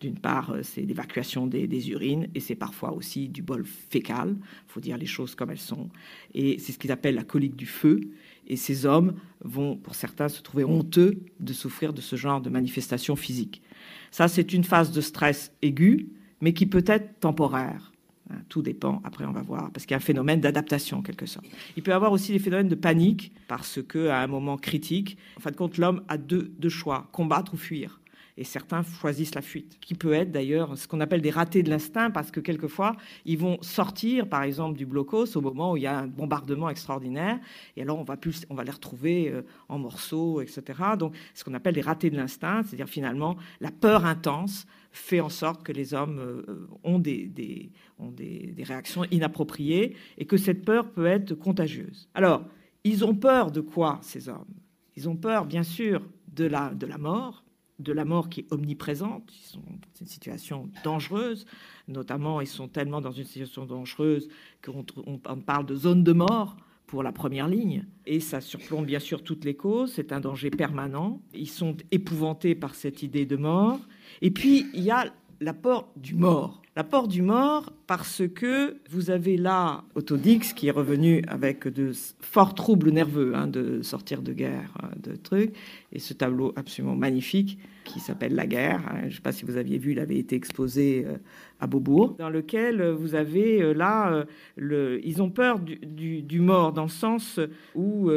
d'une 0.00 0.18
part, 0.18 0.50
euh, 0.50 0.62
c'est 0.62 0.82
l'évacuation 0.82 1.46
des, 1.46 1.90
urines 1.90 2.28
et 2.34 2.40
c'est 2.40 2.54
parfois 2.54 2.92
aussi 2.92 3.28
du 3.28 3.42
bol 3.42 3.64
fécal. 3.64 4.36
Il 4.38 4.72
faut 4.72 4.80
dire 4.80 4.96
les 4.96 5.06
choses 5.06 5.34
comme 5.34 5.50
elles 5.50 5.58
sont. 5.58 5.90
Et 6.34 6.58
c'est 6.58 6.72
ce 6.72 6.78
qu'ils 6.78 6.92
appellent 6.92 7.14
la 7.14 7.24
colique 7.24 7.56
du 7.56 7.66
feu. 7.66 8.00
Et 8.46 8.56
ces 8.56 8.86
hommes 8.86 9.14
vont, 9.44 9.76
pour 9.76 9.94
certains, 9.94 10.28
se 10.28 10.42
trouver 10.42 10.64
honteux 10.64 11.20
de 11.40 11.52
souffrir 11.52 11.92
de 11.92 12.00
ce 12.00 12.16
genre 12.16 12.40
de 12.40 12.50
manifestation 12.50 13.16
physique. 13.16 13.62
Ça, 14.10 14.28
c'est 14.28 14.52
une 14.52 14.64
phase 14.64 14.92
de 14.92 15.00
stress 15.00 15.52
aigu, 15.62 16.08
mais 16.40 16.52
qui 16.52 16.66
peut 16.66 16.84
être 16.86 17.20
temporaire. 17.20 17.87
Hein, 18.30 18.36
tout 18.48 18.60
dépend, 18.60 19.00
après 19.04 19.24
on 19.24 19.32
va 19.32 19.40
voir, 19.40 19.70
parce 19.72 19.86
qu'il 19.86 19.92
y 19.92 19.94
a 19.94 19.96
un 19.96 20.00
phénomène 20.00 20.40
d'adaptation 20.40 20.98
en 20.98 21.02
quelque 21.02 21.24
sorte. 21.24 21.46
Il 21.76 21.82
peut 21.82 21.92
y 21.92 21.94
avoir 21.94 22.12
aussi 22.12 22.32
des 22.32 22.38
phénomènes 22.38 22.68
de 22.68 22.74
panique, 22.74 23.32
parce 23.46 23.80
qu'à 23.82 24.20
un 24.20 24.26
moment 24.26 24.58
critique, 24.58 25.16
en 25.38 25.40
fin 25.40 25.50
de 25.50 25.56
compte, 25.56 25.78
l'homme 25.78 26.02
a 26.08 26.18
deux, 26.18 26.50
choix, 26.68 27.08
combattre 27.12 27.54
ou 27.54 27.56
fuir. 27.56 28.00
Et 28.40 28.44
certains 28.44 28.84
choisissent 28.84 29.34
la 29.34 29.42
fuite, 29.42 29.78
qui 29.80 29.94
peut 29.94 30.12
être 30.12 30.30
d'ailleurs 30.30 30.78
ce 30.78 30.86
qu'on 30.86 31.00
appelle 31.00 31.20
des 31.20 31.30
ratés 31.30 31.64
de 31.64 31.70
l'instinct, 31.70 32.12
parce 32.12 32.30
que 32.30 32.38
quelquefois, 32.38 32.96
ils 33.24 33.36
vont 33.36 33.58
sortir, 33.62 34.28
par 34.28 34.44
exemple, 34.44 34.78
du 34.78 34.86
blocos 34.86 35.36
au 35.36 35.40
moment 35.40 35.72
où 35.72 35.76
il 35.76 35.82
y 35.82 35.88
a 35.88 35.98
un 35.98 36.06
bombardement 36.06 36.70
extraordinaire, 36.70 37.40
et 37.76 37.82
alors 37.82 37.98
on 37.98 38.04
va, 38.04 38.16
plus, 38.16 38.46
on 38.48 38.54
va 38.54 38.62
les 38.62 38.70
retrouver 38.70 39.28
euh, 39.28 39.42
en 39.68 39.80
morceaux, 39.80 40.40
etc. 40.40 40.62
Donc, 40.96 41.16
ce 41.34 41.42
qu'on 41.42 41.54
appelle 41.54 41.74
des 41.74 41.80
ratés 41.80 42.10
de 42.10 42.16
l'instinct, 42.16 42.62
c'est-à-dire 42.62 42.88
finalement 42.88 43.36
la 43.60 43.72
peur 43.72 44.06
intense 44.06 44.66
fait 44.92 45.20
en 45.20 45.30
sorte 45.30 45.64
que 45.64 45.72
les 45.72 45.92
hommes 45.92 46.20
euh, 46.20 46.68
ont, 46.84 47.00
des, 47.00 47.72
ont 47.98 48.12
des, 48.12 48.54
réactions 48.62 49.04
inappropriées 49.10 49.96
et 50.16 50.26
que 50.26 50.36
cette 50.36 50.64
peur 50.64 50.92
peut 50.92 51.06
être 51.06 51.34
contagieuse. 51.34 52.08
Alors, 52.14 52.44
ils 52.84 53.04
ont 53.04 53.16
peur 53.16 53.50
de 53.50 53.60
quoi, 53.60 53.98
ces 54.02 54.28
hommes? 54.28 54.54
Ils 54.94 55.08
ont 55.08 55.16
peur, 55.16 55.44
bien 55.44 55.64
sûr, 55.64 56.06
de 56.32 56.44
la, 56.44 56.72
de 56.72 56.86
la 56.86 56.98
mort, 56.98 57.44
de 57.78 57.92
la 57.92 58.04
mort 58.04 58.28
qui 58.28 58.40
est 58.40 58.52
omniprésente. 58.52 59.30
Ils 59.32 59.46
sont 59.46 59.60
dans 59.60 60.00
une 60.00 60.06
situation 60.06 60.70
dangereuse. 60.84 61.46
Notamment, 61.86 62.40
ils 62.40 62.46
sont 62.46 62.68
tellement 62.68 63.00
dans 63.00 63.12
une 63.12 63.24
situation 63.24 63.66
dangereuse 63.66 64.28
qu'on 64.64 64.84
on 65.06 65.18
parle 65.18 65.66
de 65.66 65.74
zone 65.74 66.04
de 66.04 66.12
mort 66.12 66.56
pour 66.88 67.02
la 67.02 67.12
première 67.12 67.46
ligne. 67.46 67.84
Et 68.06 68.18
ça 68.18 68.40
surplombe 68.40 68.86
bien 68.86 68.98
sûr 68.98 69.22
toutes 69.22 69.44
les 69.44 69.54
causes. 69.54 69.92
C'est 69.92 70.12
un 70.12 70.20
danger 70.20 70.50
permanent. 70.50 71.20
Ils 71.34 71.48
sont 71.48 71.76
épouvantés 71.92 72.54
par 72.54 72.74
cette 72.74 73.02
idée 73.02 73.26
de 73.26 73.36
mort. 73.36 73.78
Et 74.22 74.30
puis, 74.32 74.66
il 74.74 74.82
y 74.82 74.90
a 74.90 75.12
l'apport 75.40 75.92
du 75.96 76.14
mort. 76.14 76.62
L'apport 76.78 77.08
du 77.08 77.22
mort 77.22 77.72
parce 77.88 78.22
que 78.32 78.76
vous 78.88 79.10
avez 79.10 79.36
là 79.36 79.82
Autodix 79.96 80.52
qui 80.54 80.68
est 80.68 80.70
revenu 80.70 81.24
avec 81.26 81.66
de 81.66 81.90
forts 82.20 82.54
troubles 82.54 82.92
nerveux 82.92 83.34
hein, 83.34 83.48
de 83.48 83.82
sortir 83.82 84.22
de 84.22 84.32
guerre, 84.32 84.72
hein, 84.80 84.90
de 85.02 85.16
trucs, 85.16 85.56
et 85.90 85.98
ce 85.98 86.14
tableau 86.14 86.52
absolument 86.54 86.94
magnifique 86.94 87.58
qui 87.82 87.98
s'appelle 87.98 88.36
La 88.36 88.46
guerre. 88.46 88.80
Hein. 88.88 88.98
je 89.00 89.06
ne 89.06 89.10
sais 89.10 89.20
pas 89.20 89.32
si 89.32 89.44
vous 89.44 89.56
aviez 89.56 89.76
vu, 89.76 89.90
il 89.90 89.98
avait 89.98 90.18
été 90.18 90.36
exposé 90.36 91.04
euh, 91.04 91.16
à 91.58 91.66
Beaubourg, 91.66 92.14
dans 92.16 92.30
lequel 92.30 92.80
vous 92.90 93.16
avez 93.16 93.60
euh, 93.60 93.72
là, 93.72 94.12
euh, 94.12 94.24
le, 94.54 95.04
ils 95.04 95.20
ont 95.20 95.30
peur 95.30 95.58
du, 95.58 96.22
du, 96.22 96.40
mort 96.40 96.72
dans 96.72 96.84
le 96.84 96.88
sens 96.88 97.40
où 97.74 98.08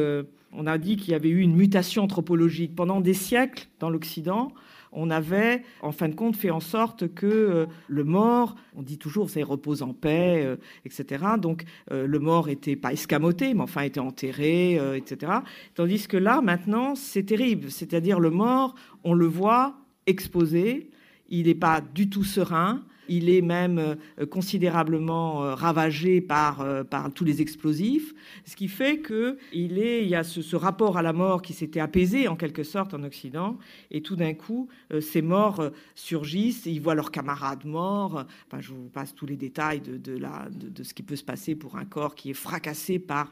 on 0.54 0.68
a 0.68 0.78
dit 0.78 0.98
qu'il 0.98 1.14
y 1.14 1.16
avait 1.16 1.30
eu 1.30 1.40
une 1.40 1.56
mutation 1.56 2.04
anthropologique 2.04 2.76
pendant 2.76 3.02
des 3.02 3.16
siècles 3.16 3.70
dans 3.80 3.90
l'Occident 3.90 4.54
on 4.92 5.10
avait, 5.10 5.64
en 5.82 5.92
fin 5.92 6.10
de 6.10 6.16
compte, 6.16 6.36
fait 6.36 6.50
en 6.50 6.60
sorte 6.60 7.14
que 7.14 7.26
euh, 7.26 7.66
le 7.88 8.04
mort, 8.04 8.56
on 8.76 8.82
dit 8.82 8.98
toujours, 8.98 9.30
ça 9.30 9.44
repose 9.44 9.82
en 9.84 9.94
paix, 9.94 10.44
euh, 10.44 10.58
etc. 10.86 11.24
Donc 11.38 11.64
euh, 11.92 12.06
le 12.06 12.20
mort 12.20 12.50
était 12.50 12.76
pas 12.76 12.92
escamoté, 12.92 13.54
mais 13.54 13.62
enfin 13.62 13.82
était 13.82 14.00
enterré, 14.00 14.80
etc. 14.98 15.32
Tandis 15.76 16.08
que 16.08 16.18
là, 16.18 16.42
maintenant, 16.42 16.96
c'est 16.96 17.24
terrible. 17.24 17.72
C'est-à-dire 17.72 18.20
le 18.20 18.30
mort, 18.30 18.76
on 19.04 19.14
le 19.14 19.26
voit 19.26 19.76
exposé, 20.08 20.90
il 21.30 21.48
n'est 21.48 21.56
pas 21.56 21.82
du 21.82 22.10
tout 22.10 22.24
serein 22.24 22.84
il 23.08 23.30
est 23.30 23.42
même 23.42 23.80
euh, 23.80 24.26
considérablement 24.26 25.44
euh, 25.44 25.56
ravagé 25.56 26.22
par, 26.22 26.62
euh, 26.62 26.84
par 26.84 27.12
tous 27.14 27.26
les 27.26 27.42
explosifs, 27.42 28.14
ce 28.46 28.56
qui 28.56 28.68
fait 28.68 29.02
qu'il 29.02 29.38
il 29.54 30.08
y 30.08 30.16
a 30.16 30.24
ce, 30.24 30.56
rapport 30.56 30.98
à 30.98 31.02
la 31.02 31.14
mort 31.14 31.42
qui 31.42 31.54
s'était 31.54 31.80
apaisé 31.80 32.28
en 32.28 32.36
quelque 32.36 32.64
sorte 32.64 32.94
en 32.94 33.04
Occident, 33.04 33.58
et 33.90 34.02
tout 34.02 34.16
d'un 34.16 34.34
coup, 34.34 34.68
ces 35.00 35.22
morts 35.22 35.72
surgissent, 35.96 36.66
ils 36.66 36.80
voient 36.80 36.94
leurs 36.94 37.12
camarades 37.12 37.66
morts. 37.66 38.26
Enfin, 38.48 38.62
je 38.62 38.70
vous 38.70 38.90
passe 38.90 39.16
tous 39.16 39.26
les 39.26 39.38
détails 39.38 39.82
de, 39.82 39.98
de, 39.98 40.84
ce 40.84 40.94
qui 40.94 41.04
peut 41.04 41.16
se 41.16 41.24
passer 41.24 41.56
pour 41.56 41.78
un 41.78 41.86
corps 41.86 42.16
qui 42.16 42.32
est 42.32 42.36
fracassé 42.36 43.00
par, 43.00 43.32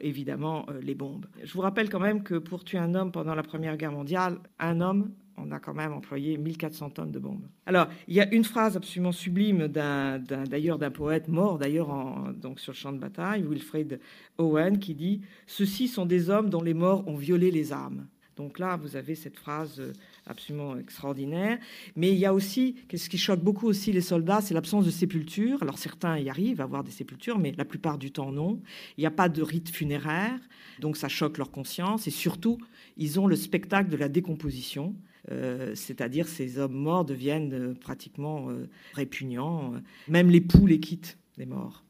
évidemment, 0.00 0.66
les 0.82 0.94
bombes. 0.94 1.26
Je 1.42 1.52
vous 1.52 1.62
rappelle 1.62 1.88
quand 1.90 2.00
même 2.00 2.22
que 2.22 2.34
pour 2.34 2.64
tuer 2.64 2.78
un 2.78 2.94
homme 2.94 3.10
pendant 3.10 3.34
la 3.34 3.42
Première 3.42 3.76
Guerre 3.76 3.92
mondiale, 3.92 4.38
un 4.58 4.80
homme 4.80 5.10
on 5.42 5.50
a 5.52 5.58
quand 5.58 5.74
même 5.74 5.92
employé 5.92 6.36
1400 6.36 6.90
tonnes 6.90 7.12
de 7.12 7.18
bombes. 7.18 7.46
Alors, 7.66 7.88
il 8.06 8.14
y 8.14 8.20
a 8.20 8.32
une 8.32 8.44
phrase 8.44 8.76
absolument 8.76 9.12
sublime 9.12 9.68
d'ailleurs 9.68 10.78
d'un 10.78 10.90
poète 10.90 11.28
mort 11.28 11.58
d'ailleurs 11.58 11.88
donc 12.34 12.60
sur 12.60 12.72
le 12.72 12.76
champ 12.76 12.92
de 12.92 12.98
bataille, 12.98 13.42
Wilfred 13.42 14.00
Owen, 14.38 14.78
qui 14.78 14.94
dit 14.94 15.20
Ceux-ci 15.46 15.88
sont 15.88 16.06
des 16.06 16.30
hommes 16.30 16.50
dont 16.50 16.62
les 16.62 16.74
morts 16.74 17.06
ont 17.08 17.16
violé 17.16 17.50
les 17.50 17.72
âmes. 17.72 18.06
Donc 18.38 18.60
là, 18.60 18.76
vous 18.76 18.94
avez 18.94 19.16
cette 19.16 19.36
phrase 19.36 19.82
absolument 20.24 20.78
extraordinaire. 20.78 21.58
Mais 21.96 22.12
il 22.12 22.18
y 22.18 22.24
a 22.24 22.32
aussi, 22.32 22.76
ce 22.94 23.08
qui 23.08 23.18
choque 23.18 23.40
beaucoup 23.40 23.66
aussi 23.66 23.92
les 23.92 24.00
soldats, 24.00 24.40
c'est 24.40 24.54
l'absence 24.54 24.84
de 24.84 24.92
sépulture. 24.92 25.60
Alors 25.60 25.76
certains 25.76 26.16
y 26.18 26.30
arrivent 26.30 26.60
à 26.60 26.64
avoir 26.64 26.84
des 26.84 26.92
sépultures, 26.92 27.40
mais 27.40 27.52
la 27.58 27.64
plupart 27.64 27.98
du 27.98 28.12
temps 28.12 28.30
non. 28.30 28.60
Il 28.96 29.00
n'y 29.00 29.06
a 29.06 29.10
pas 29.10 29.28
de 29.28 29.42
rite 29.42 29.70
funéraire, 29.70 30.38
donc 30.78 30.96
ça 30.96 31.08
choque 31.08 31.36
leur 31.36 31.50
conscience. 31.50 32.06
Et 32.06 32.12
surtout, 32.12 32.58
ils 32.96 33.18
ont 33.18 33.26
le 33.26 33.34
spectacle 33.34 33.90
de 33.90 33.96
la 33.96 34.08
décomposition. 34.08 34.94
Euh, 35.30 35.74
c'est-à-dire 35.74 36.26
ces 36.26 36.58
hommes 36.58 36.74
morts 36.74 37.04
deviennent 37.04 37.52
euh, 37.52 37.74
pratiquement 37.74 38.48
euh, 38.48 38.66
répugnants. 38.94 39.74
Même 40.08 40.30
les 40.30 40.40
poules 40.40 40.70
les 40.70 40.80
quittent, 40.80 41.18
les 41.36 41.46
morts. 41.46 41.84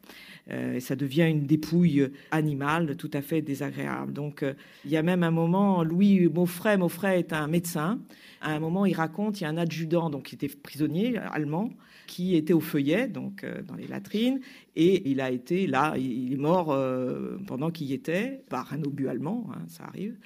et 0.51 0.81
ça 0.81 0.97
devient 0.97 1.27
une 1.29 1.47
dépouille 1.47 2.11
animale 2.31 2.97
tout 2.97 3.11
à 3.13 3.23
fait 3.23 3.41
désagréable. 3.43 4.13
Donc 4.13 4.45
il 4.85 4.91
y 4.91 4.97
a 4.97 5.03
même 5.03 5.23
un 5.23 5.31
moment, 5.31 5.83
Louis 5.85 6.29
Maufray, 6.29 6.77
Maufray 6.77 7.21
est 7.21 7.33
un 7.33 7.47
médecin, 7.47 7.99
à 8.41 8.53
un 8.55 8.61
moment 8.61 8.85
il 8.85 8.95
raconte, 8.95 9.41
il 9.41 9.45
y 9.45 9.47
a 9.47 9.51
un 9.51 9.57
adjudant 9.57 10.11
donc 10.11 10.25
qui 10.25 10.35
était 10.35 10.49
prisonnier 10.49 11.17
allemand, 11.17 11.71
qui 12.09 12.35
était 12.35 12.55
au 12.55 12.61
feuillet, 12.61 13.07
donc 13.07 13.45
euh, 13.45 13.63
dans 13.63 13.77
les 13.77 13.87
latrines, 13.87 14.41
et 14.75 15.09
il 15.11 15.21
a 15.21 15.31
été 15.31 15.67
là, 15.67 15.95
il 15.97 16.33
est 16.33 16.37
mort 16.37 16.73
euh, 16.73 17.37
pendant 17.47 17.71
qu'il 17.71 17.87
y 17.89 17.93
était, 17.93 18.43
par 18.49 18.73
un 18.73 18.83
obus 18.83 19.09
allemand, 19.09 19.51
hein, 19.53 19.61
ça 19.69 19.85
arrive, 19.85 20.17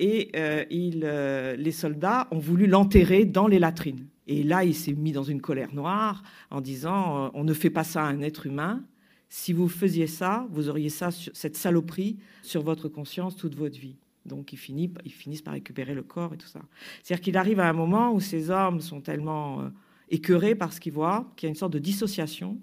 et 0.00 0.30
euh, 0.36 0.64
il, 0.68 1.00
les 1.00 1.72
soldats 1.72 2.26
ont 2.32 2.38
voulu 2.38 2.66
l'enterrer 2.66 3.24
dans 3.24 3.46
les 3.46 3.58
latrines. 3.58 4.06
Et 4.26 4.42
là, 4.42 4.64
il 4.64 4.74
s'est 4.74 4.92
mis 4.92 5.12
dans 5.12 5.22
une 5.22 5.40
colère 5.40 5.74
noire 5.74 6.22
en 6.50 6.60
disant 6.60 7.30
on 7.32 7.44
ne 7.44 7.54
fait 7.54 7.70
pas 7.70 7.84
ça 7.84 8.02
à 8.02 8.08
un 8.08 8.20
être 8.20 8.44
humain. 8.44 8.84
Si 9.30 9.54
vous 9.54 9.68
faisiez 9.68 10.06
ça, 10.06 10.46
vous 10.50 10.68
auriez 10.68 10.90
ça, 10.90 11.10
cette 11.10 11.56
saloperie 11.56 12.18
sur 12.42 12.62
votre 12.62 12.88
conscience 12.88 13.36
toute 13.36 13.54
votre 13.54 13.78
vie. 13.78 13.96
Donc, 14.26 14.52
ils 14.52 14.58
finissent, 14.58 14.90
ils 15.06 15.12
finissent 15.12 15.40
par 15.40 15.54
récupérer 15.54 15.94
le 15.94 16.02
corps 16.02 16.34
et 16.34 16.36
tout 16.36 16.46
ça. 16.46 16.60
C'est-à-dire 17.02 17.22
qu'il 17.22 17.36
arrive 17.38 17.60
à 17.60 17.68
un 17.68 17.72
moment 17.72 18.12
où 18.12 18.20
ces 18.20 18.50
hommes 18.50 18.80
sont 18.80 19.00
tellement 19.00 19.70
écœurés 20.10 20.54
par 20.54 20.72
ce 20.72 20.80
qu'ils 20.80 20.92
voient, 20.92 21.32
qu'il 21.36 21.46
y 21.46 21.48
a 21.48 21.50
une 21.50 21.56
sorte 21.56 21.72
de 21.72 21.78
dissociation, 21.78 22.58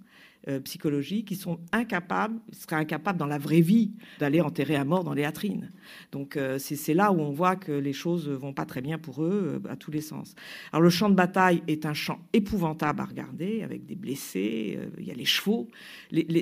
euh, 0.47 0.59
psychologiques 0.59 1.29
qui 1.29 1.35
sont 1.35 1.57
incapables, 1.71 2.39
seraient 2.51 2.75
incapables 2.75 3.17
dans 3.17 3.25
la 3.25 3.39
vraie 3.39 3.61
vie 3.61 3.93
d'aller 4.19 4.41
enterrer 4.41 4.75
un 4.75 4.83
mort 4.83 5.03
dans 5.03 5.15
les 5.15 5.23
latrines. 5.23 5.71
Donc 6.11 6.37
euh, 6.37 6.59
c'est 6.59 6.93
là 6.93 7.11
où 7.11 7.19
on 7.19 7.31
voit 7.31 7.55
que 7.55 7.71
les 7.71 7.93
choses 7.93 8.29
vont 8.29 8.53
pas 8.53 8.65
très 8.65 8.81
bien 8.81 8.99
pour 8.99 9.23
eux 9.23 9.59
à 9.67 9.75
tous 9.75 9.89
les 9.89 10.01
sens. 10.01 10.35
Alors 10.71 10.83
le 10.83 10.91
champ 10.91 11.09
de 11.09 11.15
bataille 11.15 11.63
est 11.67 11.87
un 11.87 11.95
champ 11.95 12.19
épouvantable 12.31 13.01
à 13.01 13.05
regarder, 13.05 13.63
avec 13.63 13.87
des 13.87 13.95
blessés, 13.95 14.77
il 14.99 15.05
y 15.05 15.09
a 15.09 15.15
les 15.15 15.25
chevaux. 15.25 15.67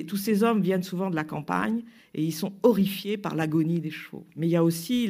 tous 0.06 0.18
ces 0.18 0.42
hommes 0.42 0.60
viennent 0.60 0.82
souvent 0.82 1.08
de 1.08 1.16
la 1.16 1.24
campagne 1.24 1.82
et 2.12 2.22
ils 2.22 2.32
sont 2.32 2.52
horrifiés 2.62 3.16
par 3.16 3.34
l'agonie 3.34 3.80
des 3.80 3.90
chevaux. 3.90 4.26
Mais 4.36 4.46
il 4.48 4.50
y 4.50 4.56
a 4.56 4.64
aussi 4.64 5.06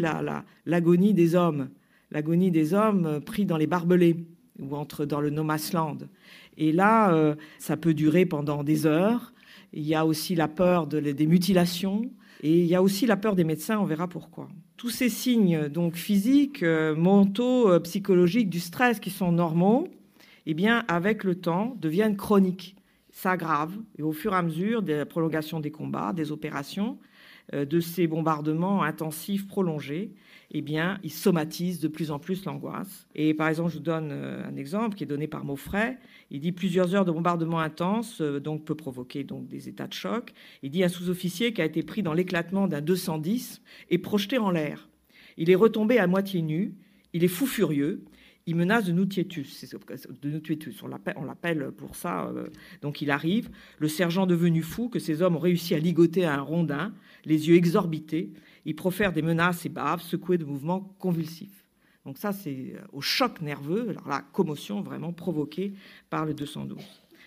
l'agonie 0.66 1.08
la, 1.08 1.14
des 1.14 1.34
hommes, 1.34 1.68
l'agonie 2.12 2.52
des 2.52 2.74
hommes 2.74 3.20
pris 3.20 3.44
dans 3.44 3.56
les 3.56 3.66
barbelés 3.66 4.24
ou 4.58 4.76
entre 4.76 5.04
dans 5.04 5.20
le 5.20 5.30
Nomasland. 5.30 6.08
Et 6.56 6.72
là, 6.72 7.12
euh, 7.12 7.34
ça 7.58 7.76
peut 7.76 7.94
durer 7.94 8.26
pendant 8.26 8.62
des 8.62 8.86
heures. 8.86 9.32
Il 9.72 9.82
y 9.82 9.94
a 9.94 10.06
aussi 10.06 10.34
la 10.34 10.48
peur 10.48 10.86
des 10.86 11.26
mutilations 11.26 12.10
et 12.42 12.60
il 12.60 12.66
y 12.66 12.74
a 12.74 12.82
aussi 12.82 13.06
la 13.06 13.16
peur 13.16 13.34
des 13.34 13.44
médecins. 13.44 13.78
On 13.78 13.84
verra 13.84 14.06
pourquoi. 14.06 14.48
Tous 14.76 14.90
ces 14.90 15.08
signes 15.08 15.68
donc 15.68 15.96
physiques, 15.96 16.62
euh, 16.62 16.94
mentaux, 16.94 17.68
euh, 17.68 17.80
psychologiques 17.80 18.50
du 18.50 18.60
stress 18.60 19.00
qui 19.00 19.10
sont 19.10 19.32
normaux, 19.32 19.88
eh 20.46 20.54
bien, 20.54 20.84
avec 20.88 21.24
le 21.24 21.34
temps, 21.34 21.76
deviennent 21.80 22.16
chroniques, 22.16 22.76
s'aggravent 23.10 23.78
et 23.98 24.02
au 24.02 24.12
fur 24.12 24.32
et 24.32 24.36
à 24.36 24.42
mesure 24.42 24.82
des 24.82 25.04
prolongations 25.04 25.58
des 25.58 25.70
combats, 25.70 26.12
des 26.12 26.32
opérations, 26.32 26.98
de 27.52 27.78
ces 27.78 28.06
bombardements 28.06 28.82
intensifs 28.82 29.46
prolongés, 29.46 30.14
eh 30.56 30.62
bien, 30.62 31.00
ils 31.02 31.12
somatisent 31.12 31.80
de 31.80 31.88
plus 31.88 32.12
en 32.12 32.20
plus 32.20 32.44
l'angoisse. 32.44 33.08
Et 33.16 33.34
par 33.34 33.48
exemple, 33.48 33.70
je 33.70 33.78
vous 33.78 33.82
donne 33.82 34.10
euh, 34.12 34.48
un 34.48 34.54
exemple 34.54 34.96
qui 34.96 35.02
est 35.02 35.06
donné 35.06 35.26
par 35.26 35.44
Maufray. 35.44 35.98
Il 36.30 36.38
dit 36.38 36.52
plusieurs 36.52 36.94
heures 36.94 37.04
de 37.04 37.10
bombardement 37.10 37.58
intense 37.58 38.20
euh, 38.20 38.38
donc 38.38 38.64
peut 38.64 38.76
provoquer 38.76 39.24
donc 39.24 39.48
des 39.48 39.68
états 39.68 39.88
de 39.88 39.92
choc. 39.92 40.32
Il 40.62 40.70
dit 40.70 40.84
un 40.84 40.88
sous-officier 40.88 41.52
qui 41.52 41.60
a 41.60 41.64
été 41.64 41.82
pris 41.82 42.04
dans 42.04 42.12
l'éclatement 42.12 42.68
d'un 42.68 42.80
210 42.80 43.62
et 43.90 43.98
projeté 43.98 44.38
en 44.38 44.52
l'air. 44.52 44.88
Il 45.36 45.50
est 45.50 45.56
retombé 45.56 45.98
à 45.98 46.06
moitié 46.06 46.40
nu. 46.40 46.76
Il 47.12 47.24
est 47.24 47.28
fou 47.28 47.46
furieux. 47.46 48.04
Il 48.46 48.54
menace 48.54 48.84
de 48.84 48.92
nous 48.92 49.06
De 49.06 50.30
nous 50.30 50.40
On 51.16 51.24
l'appelle 51.24 51.72
pour 51.76 51.96
ça. 51.96 52.26
Euh, 52.28 52.46
donc 52.80 53.02
il 53.02 53.10
arrive. 53.10 53.50
Le 53.78 53.88
sergent 53.88 54.26
devenu 54.26 54.62
fou 54.62 54.88
que 54.88 55.00
ces 55.00 55.20
hommes 55.20 55.34
ont 55.34 55.40
réussi 55.40 55.74
à 55.74 55.80
ligoter 55.80 56.24
à 56.24 56.34
un 56.34 56.42
rondin, 56.42 56.94
les 57.24 57.48
yeux 57.48 57.56
exorbités. 57.56 58.30
Il 58.64 58.76
profère 58.76 59.12
des 59.12 59.22
menaces 59.22 59.66
et 59.66 59.68
baves, 59.68 60.00
secoué 60.00 60.38
de 60.38 60.44
mouvements 60.44 60.94
convulsifs. 60.98 61.64
Donc 62.04 62.18
ça, 62.18 62.32
c'est 62.32 62.74
euh, 62.74 62.80
au 62.92 63.00
choc 63.00 63.40
nerveux, 63.40 63.96
la 64.06 64.20
commotion 64.20 64.82
vraiment 64.82 65.12
provoquée 65.12 65.74
par 66.10 66.24
le 66.24 66.34
212. 66.34 66.78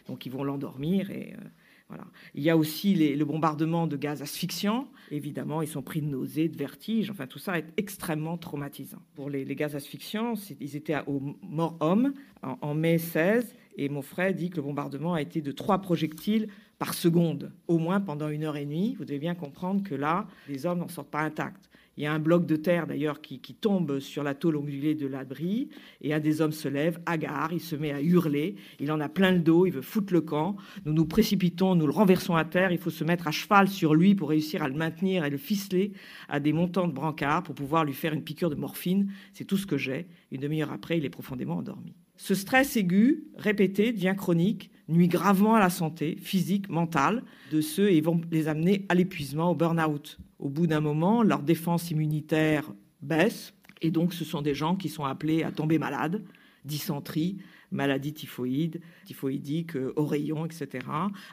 Donc 0.07 0.25
ils 0.25 0.31
vont 0.31 0.43
l'endormir 0.43 1.09
et 1.09 1.33
euh, 1.33 1.43
voilà. 1.89 2.03
Il 2.35 2.43
y 2.43 2.49
a 2.49 2.57
aussi 2.57 2.95
le 2.95 3.23
bombardement 3.23 3.87
de 3.87 3.95
gaz 3.95 4.21
asphyxiants. 4.21 4.89
Évidemment, 5.09 5.61
ils 5.61 5.69
sont 5.69 5.81
pris 5.81 6.01
de 6.01 6.07
nausées, 6.07 6.49
de 6.49 6.57
vertiges. 6.57 7.09
Enfin, 7.09 7.27
tout 7.27 7.39
ça 7.39 7.57
est 7.57 7.65
extrêmement 7.77 8.37
traumatisant. 8.37 9.01
Pour 9.15 9.29
les, 9.29 9.45
gaz 9.55 9.73
asphyxiants, 9.73 10.33
ils 10.59 10.75
étaient 10.75 10.97
au 11.07 11.21
mort-homme 11.41 12.13
en, 12.43 12.57
en, 12.59 12.73
mai 12.73 12.97
16. 12.97 13.55
Et 13.77 13.89
mon 13.89 14.01
frère 14.01 14.33
dit 14.33 14.49
que 14.49 14.57
le 14.57 14.63
bombardement 14.63 15.13
a 15.13 15.21
été 15.21 15.41
de 15.41 15.51
trois 15.51 15.79
projectiles 15.79 16.47
par 16.79 16.93
seconde, 16.93 17.51
au 17.67 17.77
moins 17.77 18.01
pendant 18.01 18.29
une 18.29 18.43
heure 18.43 18.57
et 18.57 18.65
demie. 18.65 18.95
Vous 18.97 19.05
devez 19.05 19.19
bien 19.19 19.35
comprendre 19.35 19.83
que 19.83 19.95
là, 19.95 20.27
les 20.49 20.65
hommes 20.65 20.79
n'en 20.79 20.87
sortent 20.87 21.11
pas 21.11 21.21
intacts. 21.21 21.69
Il 21.97 22.03
y 22.03 22.05
a 22.05 22.13
un 22.13 22.19
bloc 22.19 22.45
de 22.45 22.55
terre 22.55 22.85
d'ailleurs 22.85 23.21
qui, 23.21 23.39
tombe 23.39 23.99
sur 23.99 24.21
la 24.21 24.35
tôle 24.35 24.55
ondulée 24.55 24.93
de 24.93 25.07
l'abri, 25.07 25.69
et 26.01 26.13
un 26.13 26.19
des 26.19 26.41
hommes 26.41 26.51
se 26.51 26.67
lève, 26.67 26.99
hagard, 27.07 27.51
il 27.53 27.59
se 27.59 27.75
met 27.75 27.91
à 27.91 28.01
hurler, 28.01 28.55
il 28.79 28.91
en 28.91 28.99
a 28.99 29.09
plein 29.09 29.31
le 29.31 29.39
dos, 29.39 29.65
il 29.65 29.73
veut 29.73 29.81
foutre 29.81 30.13
le 30.13 30.21
camp. 30.21 30.57
Nous 30.85 30.93
nous 30.93 31.05
précipitons, 31.05 31.73
nous 31.73 31.87
le 31.87 31.91
renversons 31.91 32.35
à 32.35 32.45
terre, 32.45 32.71
il 32.71 32.77
faut 32.77 32.91
se 32.91 33.03
mettre 33.03 33.27
à 33.27 33.31
cheval 33.31 33.67
sur 33.67 33.95
lui 33.95 34.13
pour 34.13 34.29
réussir 34.29 34.61
à 34.61 34.69
le 34.69 34.75
maintenir 34.75 35.25
et 35.25 35.31
le 35.31 35.37
ficeler 35.37 35.91
à 36.29 36.39
des 36.39 36.53
montants 36.53 36.87
de 36.87 36.93
brancard 36.93 37.41
pour 37.41 37.55
pouvoir 37.55 37.83
lui 37.83 37.93
faire 37.93 38.13
une 38.13 38.23
piqûre 38.23 38.51
de 38.51 38.55
morphine. 38.55 39.11
C'est 39.33 39.45
tout 39.45 39.57
ce 39.57 39.65
que 39.65 39.77
j'ai. 39.77 40.05
Une 40.31 40.41
demi-heure 40.41 40.71
après, 40.71 40.99
il 40.99 41.05
est 41.05 41.09
profondément 41.09 41.57
endormi. 41.57 41.95
Ce 42.17 42.35
stress 42.35 42.75
aigu, 42.75 43.25
répété, 43.37 43.93
devient 43.93 44.15
chronique, 44.17 44.71
nuit 44.89 45.07
gravement 45.07 45.55
à 45.55 45.59
la 45.59 45.69
santé 45.69 46.17
physique, 46.19 46.69
mentale 46.69 47.23
de 47.51 47.61
ceux 47.61 47.91
et 47.91 48.01
vont 48.01 48.21
les 48.31 48.47
amener 48.47 48.85
à 48.89 48.95
l'épuisement, 48.95 49.51
au 49.51 49.55
burn-out. 49.55 50.17
Au 50.39 50.49
bout 50.49 50.67
d'un 50.67 50.81
moment, 50.81 51.23
leur 51.23 51.41
défense 51.41 51.91
immunitaire 51.91 52.71
baisse 53.01 53.53
et 53.81 53.91
donc 53.91 54.13
ce 54.13 54.25
sont 54.25 54.41
des 54.41 54.55
gens 54.55 54.75
qui 54.75 54.89
sont 54.89 55.05
appelés 55.05 55.43
à 55.43 55.51
tomber 55.51 55.77
malades, 55.77 56.23
dysenterie, 56.65 57.37
maladie 57.71 58.13
typhoïde, 58.13 58.81
typhoïdique, 59.05 59.73
oreillon, 59.95 60.45
etc. 60.45 60.85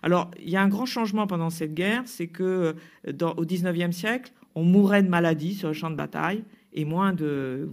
Alors, 0.02 0.30
il 0.40 0.50
y 0.50 0.56
a 0.56 0.62
un 0.62 0.68
grand 0.68 0.86
changement 0.86 1.26
pendant 1.26 1.50
cette 1.50 1.74
guerre, 1.74 2.02
c'est 2.06 2.26
que 2.26 2.74
dans, 3.12 3.32
au 3.34 3.44
XIXe 3.44 3.94
siècle, 3.94 4.32
on 4.54 4.64
mourait 4.64 5.02
de 5.02 5.08
maladie 5.08 5.54
sur 5.54 5.68
le 5.68 5.74
champ 5.74 5.90
de 5.90 5.96
bataille 5.96 6.44
et 6.74 6.84
moins 6.84 7.12
de, 7.12 7.68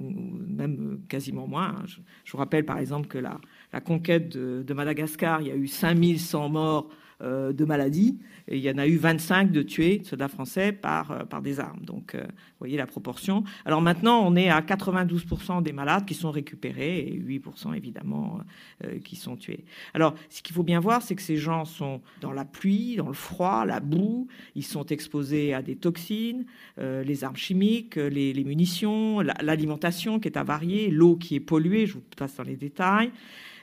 même 0.48 1.02
quasiment 1.10 1.48
moins. 1.48 1.76
Hein. 1.80 1.86
Je, 2.24 2.32
vous 2.32 2.38
rappelle 2.38 2.66
par 2.66 2.78
exemple 2.78 3.08
que 3.08 3.18
la, 3.18 3.40
conquête 3.82 4.30
de, 4.30 4.74
Madagascar, 4.74 5.42
il 5.42 5.48
y 5.48 5.52
a 5.52 5.56
eu 5.56 5.68
5100 5.68 6.50
morts 6.50 6.90
de 7.22 7.66
maladie, 7.66 8.18
et 8.48 8.58
il 8.58 8.64
y 8.64 8.70
en 8.70 8.78
a 8.78 8.88
eu 8.88 8.98
25 8.98 9.52
de 9.52 9.62
tués, 9.62 10.02
soldats 10.04 10.28
français, 10.28 10.72
par, 10.72 11.12
euh, 11.12 11.24
par 11.24 11.42
des 11.42 11.60
armes. 11.60 11.82
Donc, 11.82 12.16
euh, 12.16 12.22
vous 12.24 12.60
voyez 12.60 12.78
la 12.78 12.88
proportion. 12.88 13.44
Alors 13.66 13.82
maintenant, 13.82 14.22
on 14.26 14.36
est 14.36 14.50
à 14.50 14.62
92% 14.62 15.62
des 15.62 15.72
malades 15.72 16.06
qui 16.06 16.14
sont 16.14 16.32
récupérés, 16.32 17.00
et 17.00 17.18
8% 17.18 17.74
évidemment 17.74 18.40
qui 19.04 19.16
sont 19.16 19.36
tués. 19.36 19.64
Alors, 19.94 20.16
ce 20.30 20.42
qu'il 20.42 20.56
faut 20.56 20.64
bien 20.64 20.80
voir, 20.80 21.02
c'est 21.02 21.16
que 21.16 21.22
ces 21.22 21.38
gens 21.38 21.66
sont 21.66 22.02
dans 22.22 22.32
la 22.32 22.46
pluie, 22.46 22.96
dans 22.96 23.08
le 23.08 23.14
froid, 23.14 23.66
la 23.66 23.80
boue, 23.80 24.28
ils 24.56 24.66
sont 24.66 24.86
exposés 24.86 25.54
à 25.54 25.62
des 25.62 25.76
toxines, 25.76 26.46
les 26.78 27.24
armes 27.24 27.36
chimiques, 27.36 27.96
les, 27.96 28.34
les 28.34 28.44
munitions, 28.44 29.22
l'alimentation 29.22 30.20
qui 30.20 30.28
est 30.28 30.38
avariée, 30.38 30.90
l'eau 30.90 31.16
qui 31.16 31.36
est 31.36 31.40
polluée, 31.40 31.86
je 31.86 31.94
vous 31.94 32.04
passe 32.16 32.36
dans 32.36 32.44
les 32.44 32.58
détails. 32.58 33.12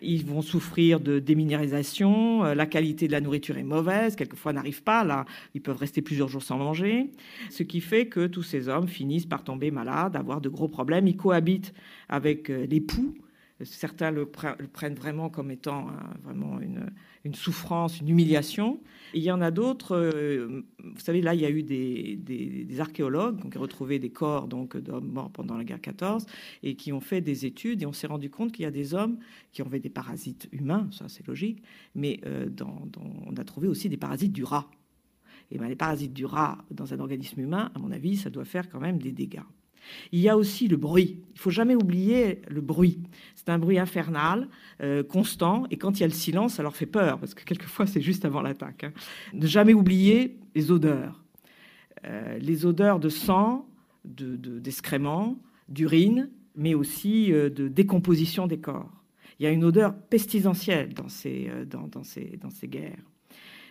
Ils 0.03 0.25
vont 0.25 0.43
souffrir 0.43 1.01
de 1.01 1.19
déminéralisation, 1.19 2.45
euh, 2.45 2.55
la 2.55 2.67
qualité 2.67 3.07
de 3.07 3.13
la 3.13 3.21
nourriture 3.21 3.59
est 3.59 3.63
mauvaise, 3.63 4.17
quelquefois 4.17 4.53
n'arrive 4.53 4.83
pas, 4.83 5.05
là, 5.05 5.25
ils 5.55 5.61
peuvent 5.61 5.77
rester 5.77 6.03
plusieurs 6.03 6.29
jours 6.29 6.43
sans 6.43 6.59
manger, 6.59 7.11
ce 7.51 7.63
qui 7.63 7.81
fait 7.81 8.07
que 8.07 8.27
tous 8.27 8.43
ces 8.43 8.69
hommes 8.69 8.89
finissent 8.89 9.27
par 9.27 9.45
tomber 9.45 9.71
malades, 9.71 10.17
avoir 10.17 10.41
de 10.41 10.49
gros 10.49 10.69
problèmes. 10.69 11.07
Ils 11.07 11.17
cohabitent 11.17 11.75
avec 12.09 12.51
euh, 12.51 12.67
les 12.67 12.81
poux. 12.81 13.15
Certains 13.65 14.11
le, 14.11 14.27
prennent 14.27 14.95
vraiment 14.95 15.31
comme 15.31 15.51
étant 15.51 15.89
vraiment 16.23 16.61
une, 16.61 17.35
souffrance, 17.35 18.01
une 18.01 18.09
humiliation. 18.09 18.81
il 19.15 19.23
y 19.23 19.31
en 19.31 19.41
a 19.41 19.51
d'autres, 19.51 19.97
euh, 19.97 20.65
vous 20.79 21.01
savez, 21.01 21.21
là, 21.21 21.35
il 21.35 21.41
y 21.41 21.45
a 21.45 21.51
eu 21.51 21.63
des, 21.63 22.81
archéologues 22.81 23.51
qui 23.51 23.59
ont 23.59 23.61
retrouvé 23.61 23.99
des 23.99 24.11
corps 24.11 24.47
d'hommes 24.47 25.11
morts 25.11 25.31
pendant 25.31 25.57
la 25.57 25.65
guerre 25.65 25.81
14 25.81 26.25
et 26.63 26.77
qui 26.77 26.93
ont 26.93 27.01
fait 27.01 27.21
des 27.21 27.47
études 27.47 27.83
et 27.83 27.87
on 27.87 27.93
s'est 27.93 28.07
rendu 28.07 28.31
compte 28.31 28.53
qu'il 28.53 28.63
y 28.63 28.67
a 28.67 28.71
des 28.71 28.95
hommes 28.95 29.19
qui 29.53 29.63
ont 29.63 29.69
des 29.69 29.91
parasites 29.91 30.49
humains, 30.53 30.89
ça 30.93 31.09
c'est 31.09 31.27
logique, 31.27 31.63
mais 31.95 32.21
euh, 32.27 32.49
on 33.29 33.37
a 33.37 33.45
trouvé 33.45 33.69
aussi 33.69 33.89
des 33.89 33.97
parasites 33.97 34.33
du 34.33 34.45
rat. 34.45 34.71
Et 35.51 35.59
ben, 35.59 35.69
les 35.69 35.77
parasites 35.77 36.13
du 36.13 36.25
rat 36.25 36.59
dans 36.71 36.93
un 36.93 37.01
organisme 37.01 37.41
humain, 37.41 37.71
à 37.75 37.79
mon 37.79 37.91
avis, 37.91 38.17
ça 38.17 38.31
doit 38.31 38.45
faire 38.45 38.69
quand 38.69 38.81
même 38.81 38.99
des 38.99 39.13
dégâts. 39.13 39.41
Il 40.13 40.21
y 40.21 40.29
a 40.29 40.37
aussi 40.37 40.69
le 40.69 40.77
bruit. 40.77 41.21
Il 41.35 41.39
faut 41.39 41.51
jamais 41.51 41.75
oublier 41.75 42.43
le 42.49 42.61
bruit. 42.61 43.01
C'est 43.35 43.49
un 43.49 43.59
bruit 43.59 43.79
infernal, 43.79 44.49
euh, 44.83 45.03
constant, 45.03 45.65
et 45.71 45.77
quand 45.77 45.99
il 45.99 46.01
y 46.01 46.05
a 46.05 46.09
le 46.09 46.13
silence, 46.13 46.55
ça 46.55 46.63
leur 46.63 46.77
fait 46.77 46.87
peur, 46.87 47.19
parce 47.19 47.35
que 47.35 47.45
quelquefois 47.45 47.87
c'est 47.87 48.01
juste 48.01 48.25
avant 48.25 48.43
l'attaque. 48.43 48.85
Hein. 48.85 48.93
Ne 49.33 49.47
jamais 49.47 49.75
oublier 49.75 50.39
les 50.55 50.71
odeurs. 50.71 51.23
Euh, 52.05 52.39
les 52.39 52.67
odeurs 52.67 53.01
de 53.01 53.09
sang, 53.09 53.69
d'excréments, 54.05 55.39
de, 55.69 55.75
d'urine, 55.75 56.31
mais 56.57 56.75
aussi 56.75 57.33
euh, 57.33 57.51
de 57.51 57.69
décomposition 57.69 58.47
des 58.47 58.59
corps. 58.59 58.93
Il 59.39 59.45
y 59.45 59.47
a 59.47 59.51
une 59.51 59.65
odeur 59.65 59.97
pestilentielle 59.97 60.95
dans 60.95 61.09
ces, 61.09 61.49
dans 61.67 62.03
ces, 62.03 62.39
dans 62.41 62.51
ces 62.51 62.67
guerres. 62.67 63.05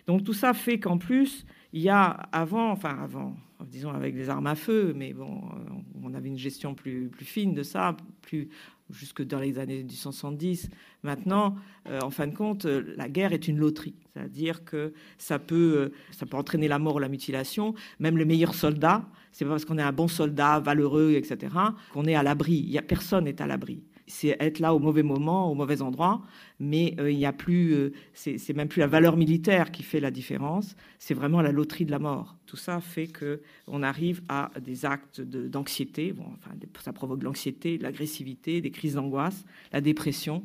Donc 0.06 0.24
tout 0.24 0.32
ça 0.32 0.54
fait 0.54 0.80
qu'en 0.80 0.96
plus, 0.96 1.44
il 1.72 1.82
y 1.82 1.88
a 1.88 2.06
avant, 2.32 2.70
enfin 2.70 2.98
avant, 3.02 3.36
disons 3.66 3.90
avec 3.90 4.14
des 4.14 4.30
armes 4.30 4.46
à 4.46 4.54
feu, 4.54 4.92
mais 4.96 5.12
bon, 5.12 5.36
euh, 5.36 5.70
on 6.02 6.14
avait 6.14 6.28
une 6.28 6.38
gestion 6.38 6.74
plus, 6.74 7.10
fine 7.20 7.54
de 7.54 7.62
ça, 7.62 7.96
plus 8.22 8.48
jusque 8.90 9.22
dans 9.22 9.38
les 9.38 9.58
années 9.58 9.78
1870. 9.78 10.70
Maintenant, 11.02 11.56
euh, 11.88 12.00
en 12.00 12.10
fin 12.10 12.26
de 12.26 12.34
compte, 12.34 12.64
euh, 12.64 12.94
la 12.96 13.08
guerre 13.08 13.32
est 13.32 13.48
une 13.48 13.58
loterie, 13.58 13.96
c'est-à-dire 14.14 14.64
que 14.64 14.94
ça 15.18 15.38
peut, 15.38 15.92
ça 16.10 16.24
peut 16.24 16.36
entraîner 16.38 16.68
la 16.68 16.78
mort 16.78 16.96
ou 16.96 16.98
la 17.00 17.08
mutilation. 17.08 17.74
Même 17.98 18.16
le 18.16 18.24
meilleur 18.24 18.54
soldat, 18.54 19.04
c'est 19.30 19.44
pas 19.44 19.52
parce 19.52 19.66
qu'on 19.66 19.78
est 19.78 19.82
un 19.82 19.92
bon 19.92 20.08
soldat, 20.08 20.60
valeureux, 20.60 21.12
etc., 21.12 21.54
qu'on 21.92 22.06
est 22.06 22.14
à 22.14 22.22
l'abri. 22.22 22.64
Il 22.66 22.78
a 22.78 22.82
personne 22.82 23.24
n'est 23.24 23.42
à 23.42 23.46
l'abri 23.46 23.82
c'est 24.08 24.36
être 24.40 24.58
là 24.58 24.74
au 24.74 24.78
mauvais 24.78 25.02
moment, 25.02 25.50
au 25.50 25.54
mauvais 25.54 25.82
endroit, 25.82 26.22
mais 26.58 26.94
euh, 26.98 27.10
il 27.10 27.18
n'y 27.18 27.26
a 27.26 27.32
plus, 27.32 27.72
euh, 27.74 27.92
c'est 28.14 28.54
même 28.54 28.68
plus 28.68 28.80
la 28.80 28.86
valeur 28.86 29.16
militaire 29.16 29.70
qui 29.70 29.82
fait 29.82 30.00
la 30.00 30.10
différence, 30.10 30.76
c'est 30.98 31.14
vraiment 31.14 31.42
la 31.42 31.52
loterie 31.52 31.84
de 31.84 31.90
la 31.90 31.98
mort. 31.98 32.36
Tout 32.46 32.56
ça 32.56 32.80
fait 32.80 33.06
que 33.06 33.40
on 33.66 33.82
arrive 33.82 34.22
à 34.28 34.50
des 34.60 34.84
actes 34.84 35.20
d'anxiété, 35.20 36.12
bon, 36.12 36.24
enfin, 36.38 36.52
ça 36.80 36.92
provoque 36.92 37.20
de 37.20 37.24
l'anxiété, 37.24 37.78
de 37.78 37.82
l'agressivité, 37.82 38.60
des 38.60 38.70
crises 38.70 38.94
d'angoisse, 38.94 39.44
la 39.72 39.80
dépression, 39.80 40.42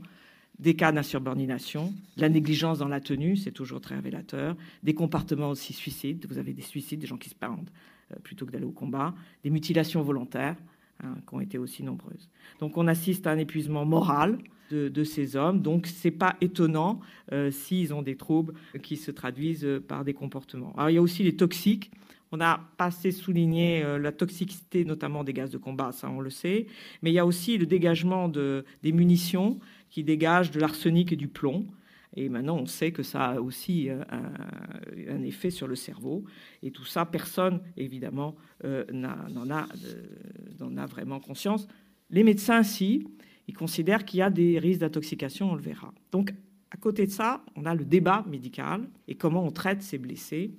des 0.60 0.76
cas 0.76 0.91
d'insurbordination, 0.91 1.93
la 2.17 2.30
négligence 2.30 2.80
dans 2.80 2.88
la 2.88 3.02
tenue, 3.02 3.38
c'est 3.38 3.52
toujours 3.52 3.82
très 3.82 3.95
révélateur, 3.95 4.56
des 4.84 4.93
comportements 4.93 5.49
aussi 5.49 5.73
suicides, 5.73 6.26
vous 6.30 6.38
avez 6.38 6.54
des 6.54 6.62
suicides, 6.62 6.99
des 6.99 7.08
gens 7.08 7.17
qui 7.17 7.30
se 7.30 7.36
pendent 7.36 7.69
euh, 8.12 8.19
plutôt 8.19 8.45
que 8.45 8.52
d'aller 8.52 8.65
au 8.65 8.71
combat, 8.71 9.15
des 9.43 9.49
mutilations 9.49 10.02
volontaires, 10.02 10.58
hein, 11.04 11.16
qui 11.28 11.36
ont 11.36 11.42
été 11.42 11.58
aussi 11.58 11.84
nombreuses. 11.84 12.30
Donc 12.60 12.78
on 12.78 12.88
assiste 12.88 13.28
à 13.28 13.32
un 13.32 13.38
épuisement 13.38 13.86
moral 13.86 14.38
de, 14.72 15.04
ces 15.04 15.36
hommes, 15.36 15.62
donc 15.62 15.86
c'est 15.86 16.10
pas 16.10 16.36
étonnant 16.42 17.00
euh, 17.32 17.52
s'ils 17.52 17.94
ont 17.94 18.02
des 18.02 18.16
troubles 18.16 18.56
qui 18.82 18.98
se 18.98 19.12
traduisent 19.12 19.68
par 19.88 20.04
des 20.04 20.16
comportements. 20.16 20.74
Alors 20.76 20.89
il 20.89 20.94
y 20.94 20.98
a 20.98 21.02
aussi 21.02 21.22
les 21.22 21.36
toxiques, 21.36 21.92
on 22.32 22.38
n'a 22.38 22.60
pas 22.78 22.86
assez 22.86 23.12
souligné 23.12 23.84
euh, 23.84 24.00
la 24.00 24.12
toxicité, 24.12 24.84
notamment 24.84 25.24
des 25.24 25.34
gaz 25.34 25.52
de 25.52 25.60
combat, 25.60 25.92
ça 25.92 26.10
on 26.10 26.20
le 26.20 26.32
sait, 26.32 26.66
mais 27.04 27.12
il 27.12 27.13
y 27.13 27.20
a 27.20 27.26
aussi 27.26 27.60
le 27.60 27.68
dégagement 27.68 28.28
de, 28.30 28.66
des 28.82 28.92
munitions 28.92 29.60
qui 29.92 30.04
dégagent 30.04 30.50
de 30.50 30.60
l'arsenic 30.60 31.12
et 31.12 31.16
du 31.16 31.28
plomb. 31.28 31.68
Et 32.15 32.30
maintenant, 32.30 32.58
on 32.58 32.65
sait 32.65 32.91
que 32.91 33.04
ça 33.04 33.32
a 33.32 33.39
aussi 33.39 33.89
euh, 33.89 34.04
un, 35.10 35.21
effet 35.23 35.49
sur 35.49 35.67
le 35.67 35.76
cerveau. 35.76 36.23
Et 36.62 36.71
tout 36.71 36.86
ça, 36.86 37.06
personne, 37.06 37.62
évidemment, 37.76 38.36
euh, 38.63 38.86
n'en 38.91 39.49
a, 39.49 39.67
a, 40.78 40.86
vraiment 40.86 41.19
conscience. 41.19 41.67
Les 42.10 42.23
médecins, 42.23 42.63
si, 42.63 43.08
ils 43.47 43.56
considèrent 43.56 44.06
qu'il 44.06 44.19
y 44.19 44.21
a 44.21 44.30
des 44.30 44.60
risques 44.60 44.82
d'intoxication, 44.82 45.52
on 45.52 45.56
le 45.56 45.62
verra. 45.62 45.93
Donc, 46.12 46.34
à 46.69 46.78
côté 46.78 47.06
de 47.06 47.12
ça, 47.12 47.43
on 47.56 47.65
a 47.65 47.76
le 47.76 47.86
débat 47.86 48.23
médical 48.28 48.88
et 49.08 49.15
comment 49.15 49.43
on 49.43 49.52
traite 49.52 49.82
ces 49.82 49.97
blessés. 49.97 50.52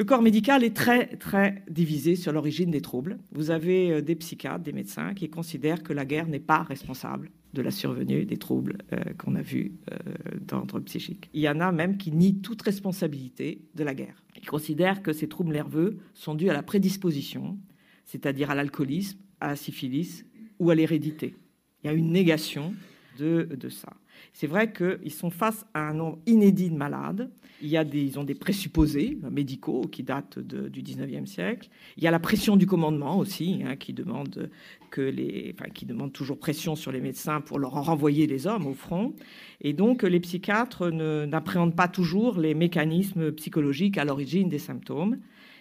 Le 0.00 0.06
corps 0.06 0.22
médical 0.22 0.64
est 0.64 0.74
très, 0.74 1.08
très 1.16 1.62
divisé 1.68 2.16
sur 2.16 2.32
l'origine 2.32 2.70
des 2.70 2.80
troubles. 2.80 3.18
Vous 3.32 3.50
avez 3.50 3.92
euh, 3.92 4.00
des 4.00 4.14
psychiatres, 4.14 4.64
des 4.64 4.72
médecins 4.72 5.12
qui 5.12 5.28
considèrent 5.28 5.82
que 5.82 5.92
la 5.92 6.06
guerre 6.06 6.26
n'est 6.26 6.40
pas 6.40 6.62
responsable 6.62 7.30
de 7.52 7.60
la 7.60 7.70
survenue 7.70 8.24
des 8.24 8.38
troubles 8.38 8.78
euh, 8.94 8.96
qu'on 9.18 9.34
a 9.34 9.42
vus 9.42 9.74
euh, 9.92 9.96
d'ordre 10.40 10.80
psychique. 10.80 11.28
Il 11.34 11.42
y 11.42 11.48
en 11.50 11.60
a 11.60 11.70
même 11.70 11.98
qui 11.98 12.12
nient 12.12 12.40
toute 12.40 12.62
responsabilité 12.62 13.60
de 13.74 13.84
la 13.84 13.92
guerre. 13.92 14.24
Ils 14.40 14.46
considèrent 14.46 15.02
que 15.02 15.12
ces 15.12 15.28
troubles 15.28 15.52
nerveux 15.52 15.98
sont 16.14 16.34
dus 16.34 16.48
à 16.48 16.54
la 16.54 16.62
prédisposition, 16.62 17.58
c'est-à-dire 18.06 18.50
à, 18.50 18.54
l'alcoolisme, 18.54 19.18
à 19.38 19.48
la 19.48 19.56
syphilis 19.56 20.24
ou 20.58 20.70
à 20.70 20.74
l'hérédité. 20.74 21.36
Il 21.84 21.88
y 21.88 21.90
a 21.90 21.92
une 21.92 22.10
négation 22.10 22.72
de, 23.18 23.46
de 23.54 23.68
ça. 23.68 23.92
C'est 24.32 24.46
vrai 24.46 24.72
qu'ils 24.72 25.12
sont 25.12 25.30
face 25.30 25.66
à 25.74 25.80
un 25.80 25.94
nombre 25.94 26.18
inédit 26.26 26.70
de 26.70 26.76
malades. 26.76 27.30
Il 27.62 27.68
y 27.68 27.76
a 27.76 27.84
des, 27.84 28.02
ils 28.02 28.18
ont 28.18 28.24
des 28.24 28.34
présupposés 28.34 29.18
médicaux 29.30 29.82
qui 29.82 30.02
datent 30.02 30.38
du 30.38 30.82
19e 30.82 31.26
siècle. 31.26 31.68
Il 31.96 32.04
y 32.04 32.06
a 32.06 32.10
la 32.10 32.20
pression 32.20 32.56
du 32.56 32.66
commandement 32.66 33.18
aussi, 33.18 33.62
hein, 33.66 33.76
qui, 33.76 33.92
demande 33.92 34.50
qui 34.90 35.86
demande 35.86 36.12
toujours 36.12 36.38
pression 36.38 36.74
sur 36.74 36.90
les 36.90 37.00
médecins 37.00 37.40
pour 37.40 37.58
leur 37.58 37.72
renvoyer 37.72 38.26
les 38.26 38.46
hommes 38.46 38.66
au 38.66 38.74
front. 38.74 39.14
Et 39.60 39.72
donc, 39.72 40.02
les 40.02 40.20
psychiatres 40.20 40.90
n'appréhendent 40.90 41.76
pas 41.76 41.88
toujours 41.88 42.38
les 42.38 42.54
mécanismes 42.54 43.32
psychologiques 43.32 43.98
à 43.98 44.04
l'origine 44.04 44.48
des 44.48 44.58
symptômes. 44.58 45.18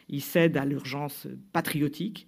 Ils 0.07 0.21
cèdent 0.21 0.57
à 0.57 0.65
l'urgence 0.65 1.27
patriotique 1.53 2.27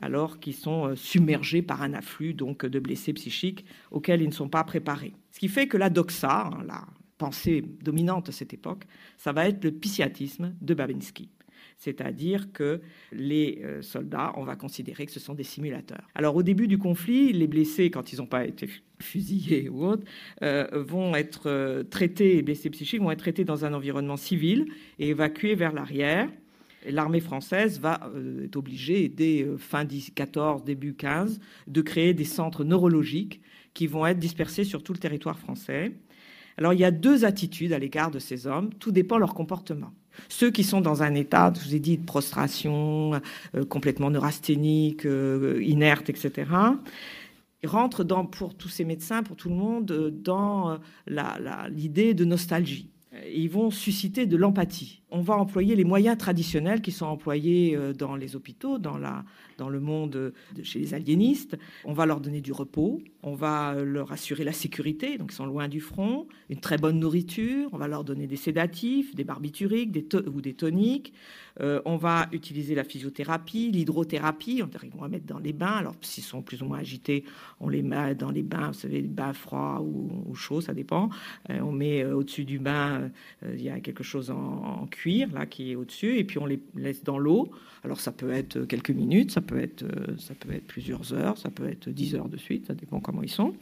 alors 0.00 0.40
qu'ils 0.40 0.54
sont 0.54 0.88
euh, 0.88 0.96
submergés 0.96 1.62
par 1.62 1.82
un 1.82 1.94
afflux 1.94 2.34
donc 2.34 2.66
de 2.66 2.78
blessés 2.78 3.12
psychiques 3.12 3.64
auxquels 3.90 4.22
ils 4.22 4.28
ne 4.28 4.34
sont 4.34 4.48
pas 4.48 4.64
préparés. 4.64 5.12
Ce 5.30 5.38
qui 5.38 5.48
fait 5.48 5.66
que 5.66 5.76
la 5.76 5.90
doxa, 5.90 6.46
hein, 6.46 6.64
la 6.66 6.84
pensée 7.18 7.62
dominante 7.82 8.28
à 8.28 8.32
cette 8.32 8.54
époque, 8.54 8.84
ça 9.18 9.32
va 9.32 9.48
être 9.48 9.62
le 9.62 9.72
pisiatisme 9.72 10.54
de 10.60 10.74
Babinski. 10.74 11.28
C'est-à-dire 11.76 12.52
que 12.52 12.80
les 13.12 13.60
euh, 13.62 13.82
soldats, 13.82 14.32
on 14.36 14.44
va 14.44 14.56
considérer 14.56 15.06
que 15.06 15.12
ce 15.12 15.20
sont 15.20 15.34
des 15.34 15.44
simulateurs. 15.44 16.08
Alors 16.14 16.36
au 16.36 16.42
début 16.42 16.68
du 16.68 16.78
conflit, 16.78 17.32
les 17.32 17.46
blessés, 17.46 17.90
quand 17.90 18.12
ils 18.12 18.18
n'ont 18.18 18.26
pas 18.26 18.46
été 18.46 18.68
fusillés 19.00 19.68
ou 19.68 19.84
autres, 19.86 20.04
euh, 20.42 20.66
vont 20.72 21.14
être 21.14 21.82
traités, 21.90 22.36
les 22.36 22.42
blessés 22.42 22.70
psychiques 22.70 23.00
vont 23.00 23.10
être 23.10 23.20
traités 23.20 23.44
dans 23.44 23.64
un 23.64 23.72
environnement 23.72 24.16
civil 24.16 24.66
et 24.98 25.08
évacués 25.08 25.54
vers 25.54 25.72
l'arrière 25.72 26.28
l'armée 26.86 27.20
française 27.20 27.80
va 27.80 28.10
euh, 28.14 28.44
est 28.44 28.56
obligée 28.56 29.08
dès 29.08 29.42
euh, 29.42 29.56
fin 29.58 29.84
14, 29.86 30.64
début 30.64 30.94
15 30.94 31.40
de 31.66 31.82
créer 31.82 32.14
des 32.14 32.24
centres 32.24 32.64
neurologiques 32.64 33.40
qui 33.74 33.86
vont 33.86 34.06
être 34.06 34.18
dispersés 34.18 34.64
sur 34.64 34.82
tout 34.82 34.92
le 34.92 34.98
territoire 34.98 35.38
français. 35.38 35.92
Alors 36.56 36.72
il 36.72 36.80
y 36.80 36.84
a 36.84 36.90
deux 36.90 37.24
attitudes 37.24 37.72
à 37.72 37.78
l'égard 37.78 38.10
de 38.10 38.18
ces 38.18 38.46
hommes, 38.46 38.70
tout 38.74 38.92
dépend 38.92 39.16
de 39.16 39.20
leur 39.20 39.34
comportement. 39.34 39.92
Ceux 40.28 40.50
qui 40.50 40.64
sont 40.64 40.80
dans 40.80 41.02
un 41.02 41.14
état, 41.14 41.52
je 41.54 41.68
vous 41.68 41.74
ai 41.74 41.78
dit, 41.78 41.96
de 41.96 42.04
prostration, 42.04 43.20
euh, 43.54 43.64
complètement 43.64 44.10
neurasthénique, 44.10 45.06
inerte, 45.60 46.10
etc., 46.10 46.50
rentrent 47.64 48.04
pour 48.30 48.54
tous 48.54 48.68
ces 48.68 48.84
médecins, 48.84 49.22
pour 49.22 49.36
tout 49.36 49.50
le 49.50 49.54
monde, 49.54 50.12
dans 50.24 50.78
l'idée 51.06 52.14
de 52.14 52.24
nostalgie. 52.24 52.88
Ils 53.12 53.50
vont 53.50 53.72
susciter 53.72 54.26
de 54.26 54.36
l'empathie. 54.36 55.02
On 55.10 55.20
va 55.20 55.34
employer 55.34 55.74
les 55.74 55.82
moyens 55.82 56.16
traditionnels 56.16 56.80
qui 56.80 56.92
sont 56.92 57.06
employés 57.06 57.74
euh, 57.74 57.92
dans 57.92 58.14
les 58.14 58.36
hôpitaux, 58.36 58.78
dans, 58.78 58.96
le 58.96 59.80
monde 59.80 60.32
chez 60.62 60.78
les 60.78 60.94
aliénistes. 60.94 61.58
On 61.84 61.92
va 61.92 62.06
leur 62.06 62.20
donner 62.20 62.40
du 62.40 62.52
repos, 62.52 63.02
on 63.24 63.34
va 63.34 63.74
leur 63.82 64.12
assurer 64.12 64.44
la 64.44 64.52
sécurité, 64.52 65.18
donc 65.18 65.32
ils 65.32 65.34
sont 65.34 65.46
loin 65.46 65.66
du 65.66 65.80
front, 65.80 66.28
une 66.48 66.60
très 66.60 66.78
bonne 66.78 67.00
nourriture, 67.00 67.68
on 67.72 67.78
va 67.78 67.88
leur 67.88 68.04
donner 68.04 68.28
des 68.28 68.36
sédatifs, 68.36 69.14
des 69.14 69.24
barbituriques 69.24 70.14
ou 70.32 70.40
des 70.40 70.54
toniques. 70.54 71.12
Euh, 71.60 71.80
on 71.84 71.96
va 71.96 72.28
utiliser 72.32 72.74
la 72.74 72.84
physiothérapie, 72.84 73.70
l'hydrothérapie, 73.70 74.62
on 74.62 75.00
va 75.00 75.08
mettre 75.08 75.26
dans 75.26 75.38
les 75.38 75.52
bains. 75.52 75.76
Alors 75.78 75.94
s'ils 76.00 76.24
sont 76.24 76.42
plus 76.42 76.62
ou 76.62 76.66
moins 76.66 76.78
agités, 76.78 77.24
on 77.60 77.68
les 77.68 77.82
met 77.82 78.14
dans 78.14 78.30
les 78.30 78.42
bains, 78.42 78.68
vous 78.68 78.74
savez, 78.74 79.02
bains 79.02 79.32
froids 79.32 79.80
ou, 79.82 80.34
chauds, 80.34 80.60
ça 80.60 80.74
dépend. 80.74 81.10
Euh, 81.50 81.60
on 81.60 81.72
met 81.72 82.04
au-dessus 82.04 82.44
du 82.44 82.58
bain, 82.58 83.10
il 83.46 83.62
y 83.62 83.68
a 83.68 83.80
quelque 83.80 84.04
chose 84.04 84.30
en, 84.30 84.86
cuir 84.90 85.28
là 85.32 85.46
qui 85.46 85.72
est 85.72 85.76
au-dessus 85.76 86.18
et 86.18 86.24
puis 86.24 86.38
on 86.38 86.46
les 86.46 86.60
laisse 86.74 87.04
dans 87.04 87.18
l'eau. 87.18 87.50
Alors 87.84 88.00
ça 88.00 88.12
peut 88.12 88.30
être 88.30 88.64
quelques 88.64 88.90
minutes, 88.90 89.30
ça 89.30 89.40
peut 89.40 89.58
être 89.58 89.82
euh, 89.82 90.16
ça 90.18 90.34
peut 90.34 90.52
être 90.52 90.66
plusieurs 90.66 91.12
heures, 91.14 91.38
ça 91.38 91.50
peut 91.50 91.68
être 91.68 91.88
dix 91.88 92.14
heures 92.14 92.28
de 92.28 92.36
suite, 92.36 92.66
ça 92.66 92.74
dépend 92.74 93.00
comment 93.00 93.22
ils 93.22 93.30
sont. 93.30 93.54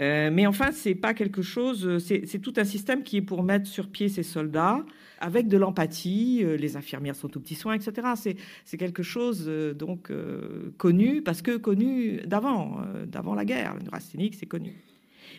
Euh, 0.00 0.30
mais 0.30 0.46
enfin 0.46 0.72
c'est 0.72 0.94
pas 0.94 1.14
quelque 1.14 1.42
chose, 1.42 1.98
c'est 1.98 2.40
tout 2.40 2.54
un 2.56 2.64
système 2.64 3.02
qui 3.02 3.18
est 3.18 3.22
pour 3.22 3.42
mettre 3.42 3.66
sur 3.66 3.88
pied 3.88 4.08
ces 4.08 4.22
soldats 4.22 4.84
avec 5.20 5.48
de 5.48 5.56
l'empathie. 5.56 6.40
Euh, 6.42 6.56
les 6.56 6.76
infirmières 6.76 7.16
sont 7.16 7.36
aux 7.36 7.40
petits 7.40 7.54
soins, 7.54 7.74
etc. 7.74 8.36
C'est 8.64 8.76
quelque 8.76 9.02
chose 9.02 9.50
donc 9.74 10.10
connu 10.76 11.22
parce 11.22 11.42
que 11.42 11.56
connu 11.56 12.20
d'avant 12.26 12.80
d'avant 13.06 13.34
la 13.34 13.44
guerre. 13.44 13.74
Le 13.74 13.82
neurasthénique 13.82 14.34
c'est 14.34 14.46
connu. 14.46 14.74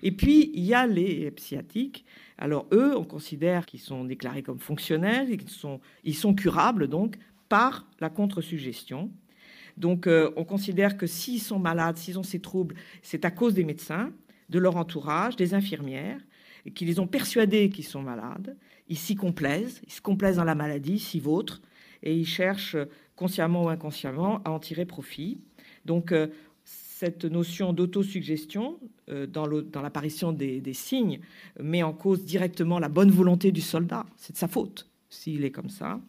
Et 0.04 0.12
puis, 0.12 0.52
il 0.54 0.64
y 0.64 0.74
a 0.74 0.86
les 0.86 1.34
sciatiques. 1.38 2.06
Alors, 2.38 2.68
eux, 2.72 2.96
on 2.96 3.04
considère 3.04 3.66
qu'ils 3.66 3.80
sont 3.80 4.04
déclarés 4.04 4.44
comme 4.44 4.60
fonctionnels, 4.60 5.36
qu'ils 5.38 5.50
sont, 5.50 5.80
ils 6.04 6.16
sont 6.16 6.36
curables, 6.36 6.88
donc, 6.88 7.18
par 7.50 7.88
la 8.00 8.10
contre-suggestion. 8.10 9.12
Donc, 9.78 10.08
euh, 10.08 10.32
on 10.36 10.44
considère 10.44 10.98
que 10.98 11.08
s'ils 11.08 11.42
sont 11.42 11.60
malades, 11.60 11.98
s'ils 11.98 12.20
ont 12.20 12.24
ces 12.24 12.40
troubles, 12.40 12.76
c'est 13.02 13.26
à 13.26 13.32
cause 13.32 13.54
des 13.54 13.64
médecins, 13.64 14.12
de 14.50 14.60
leur 14.60 14.78
entourage, 14.78 15.36
des 15.36 15.54
infirmières, 15.54 16.20
qui 16.76 16.86
les 16.86 17.00
ont 17.00 17.08
persuadés 17.08 17.70
qu'ils 17.70 17.86
sont 17.86 18.02
malades. 18.02 18.56
Ils 18.90 18.98
s'y 18.98 19.16
complaisent, 19.16 19.82
ils 19.86 19.92
se 19.92 20.02
complaisent 20.02 20.38
dans 20.38 20.44
la 20.44 20.56
maladie, 20.56 21.00
s'y 21.00 21.20
vautrent, 21.20 21.62
et 22.04 22.16
ils 22.16 22.28
cherchent, 22.28 22.78
consciemment 23.16 23.66
ou 23.66 23.70
inconsciemment, 23.70 24.42
à 24.44 24.52
en 24.52 24.60
tirer 24.60 24.86
profit. 24.86 25.40
Donc, 25.86 26.12
euh, 26.12 26.28
cette 26.98 27.26
notion 27.26 27.74
d'autosuggestion 27.74 28.80
euh, 29.10 29.28
dans 29.28 29.82
l'apparition 29.82 30.32
des, 30.32 30.74
signes 30.74 31.20
met 31.62 31.84
en 31.84 31.94
cause 31.94 32.26
directement 32.26 32.80
la 32.80 32.90
bonne 32.90 33.12
volonté 33.12 33.52
du 33.52 33.62
soldat. 33.62 34.06
C'est 34.16 34.34
de 34.34 34.38
sa 34.38 34.48
faute 34.48 34.90
s'il 35.10 35.46
est 35.46 35.52
comme 35.52 35.70
ça. 35.70 36.02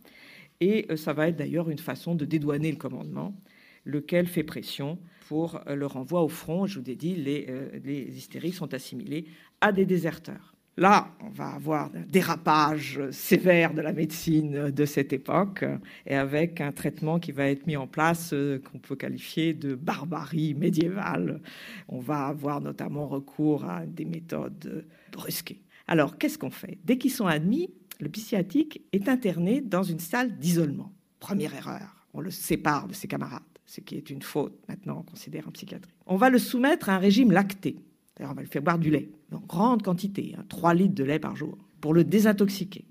Et 0.61 0.87
euh, 0.91 0.97
ça 0.97 1.12
va 1.12 1.29
être 1.29 1.37
d'ailleurs 1.37 1.69
une 1.69 1.79
façon 1.79 2.14
de 2.14 2.25
dédouaner 2.25 2.71
le 2.71 2.79
commandement, 2.79 3.37
lequel 3.85 4.27
fait 4.27 4.43
pression 4.45 4.99
pour 5.29 5.61
euh, 5.67 5.75
le 5.75 5.85
renvoi 5.85 6.23
au 6.23 6.29
front. 6.29 6.67
Je 6.67 6.81
vous 6.81 6.91
ai 6.91 6.97
dit, 6.97 7.14
les, 7.14 7.47
les 7.85 8.17
hystériques 8.17 8.55
sont 8.55 8.73
assimilés 8.73 9.27
à 9.61 9.73
des 9.73 9.85
déserteurs. 9.85 10.55
Là, 10.79 11.11
on 11.25 11.29
va 11.31 11.49
avoir 11.49 11.87
un 11.87 12.03
dérapage 12.09 13.01
sévère 13.11 13.75
de 13.75 13.81
la 13.81 13.93
médecine 13.93 14.71
de 14.71 14.85
cette 14.85 15.12
époque 15.12 15.64
et 16.07 16.14
avec 16.14 16.61
un 16.61 16.71
traitement 16.71 17.19
qui 17.19 17.33
va 17.33 17.49
être 17.49 17.67
mis 17.67 17.77
en 17.77 17.88
place 17.88 18.31
euh, 18.33 18.61
qu'on 18.61 18.79
peut 18.79 18.95
qualifier 18.95 19.55
de 19.55 19.75
barbarie 19.75 20.55
médiévale. 20.55 21.41
On 21.88 21.99
va 21.99 22.27
avoir 22.27 22.61
notamment 22.61 23.09
recours 23.09 23.64
à 23.64 23.87
des 23.87 24.05
méthodes 24.05 24.87
brusquées. 25.11 25.61
Alors, 25.88 26.17
qu'est-ce 26.17 26.38
qu'on 26.38 26.51
fait? 26.51 26.79
Dès 26.85 26.97
qu'ils 26.97 27.11
sont 27.11 27.27
admis, 27.27 27.71
le 27.99 28.09
psychiatrique 28.09 28.83
est 28.93 29.09
interné 29.09 29.61
dans 29.61 29.83
une 29.83 29.99
salle 29.99 30.38
d'isolement. 30.38 30.93
Première 31.19 31.57
erreur, 31.57 32.07
on 32.14 32.21
le 32.21 32.31
sépare 32.31 32.87
de 32.87 32.95
ses 32.95 33.09
camarades, 33.09 33.43
ce 33.67 33.81
qui 33.81 33.97
est 33.97 34.11
une 34.11 34.23
faute 34.23 34.57
maintenant, 34.69 34.99
on 35.01 35.11
considère 35.11 35.49
en 35.49 35.51
psychiatrie. 35.51 35.91
On 36.07 36.14
va 36.14 36.31
le 36.31 36.38
soumettre 36.38 36.88
à 36.88 36.95
un 36.95 36.99
régime 36.99 37.33
lacté 37.33 37.81
on 38.20 38.33
va 38.33 38.42
le 38.42 38.48
faire 38.48 38.62
boire 38.62 38.78
du 38.78 38.90
lait, 38.90 39.11
en 39.33 39.40
grande 39.40 39.83
quantité, 39.83 40.37
3 40.48 40.70
hein, 40.70 40.74
litres 40.74 40.94
de 40.94 41.04
lait 41.04 41.18
par 41.18 41.37
jour, 41.37 41.57
pour 41.81 41.94
le 41.94 42.04
désintoxiquer. 42.04 42.85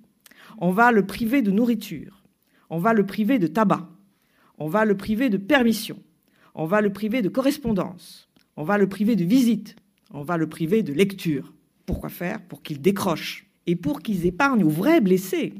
On 0.59 0.71
va 0.71 0.91
le 0.91 1.05
priver 1.05 1.41
de 1.41 1.51
nourriture. 1.51 2.23
On 2.69 2.79
va 2.79 2.93
le 2.93 3.05
priver 3.05 3.39
de 3.39 3.47
tabac. 3.47 3.87
On 4.57 4.67
va 4.67 4.85
le 4.85 4.97
priver 4.97 5.29
de 5.29 5.37
permission. 5.37 6.02
On 6.56 6.65
va 6.65 6.81
le 6.81 6.91
priver 6.91 7.21
de 7.21 7.29
correspondance. 7.29 8.29
On 8.56 8.63
va 8.63 8.77
le 8.77 8.87
priver 8.89 9.15
de 9.15 9.23
visite. 9.23 9.75
On 10.12 10.23
va 10.23 10.37
le 10.37 10.47
priver 10.47 10.83
de 10.83 10.93
lecture. 10.93 11.54
Pourquoi 11.85 12.10
faire? 12.10 12.41
Pour 12.41 12.63
qu'ils 12.63 12.81
décrochent 12.81 13.45
et 13.67 13.75
pour 13.75 14.02
qu'ils 14.02 14.25
épargnent 14.25 14.63
aux 14.63 14.69
vrais 14.69 15.02
blessés 15.02 15.54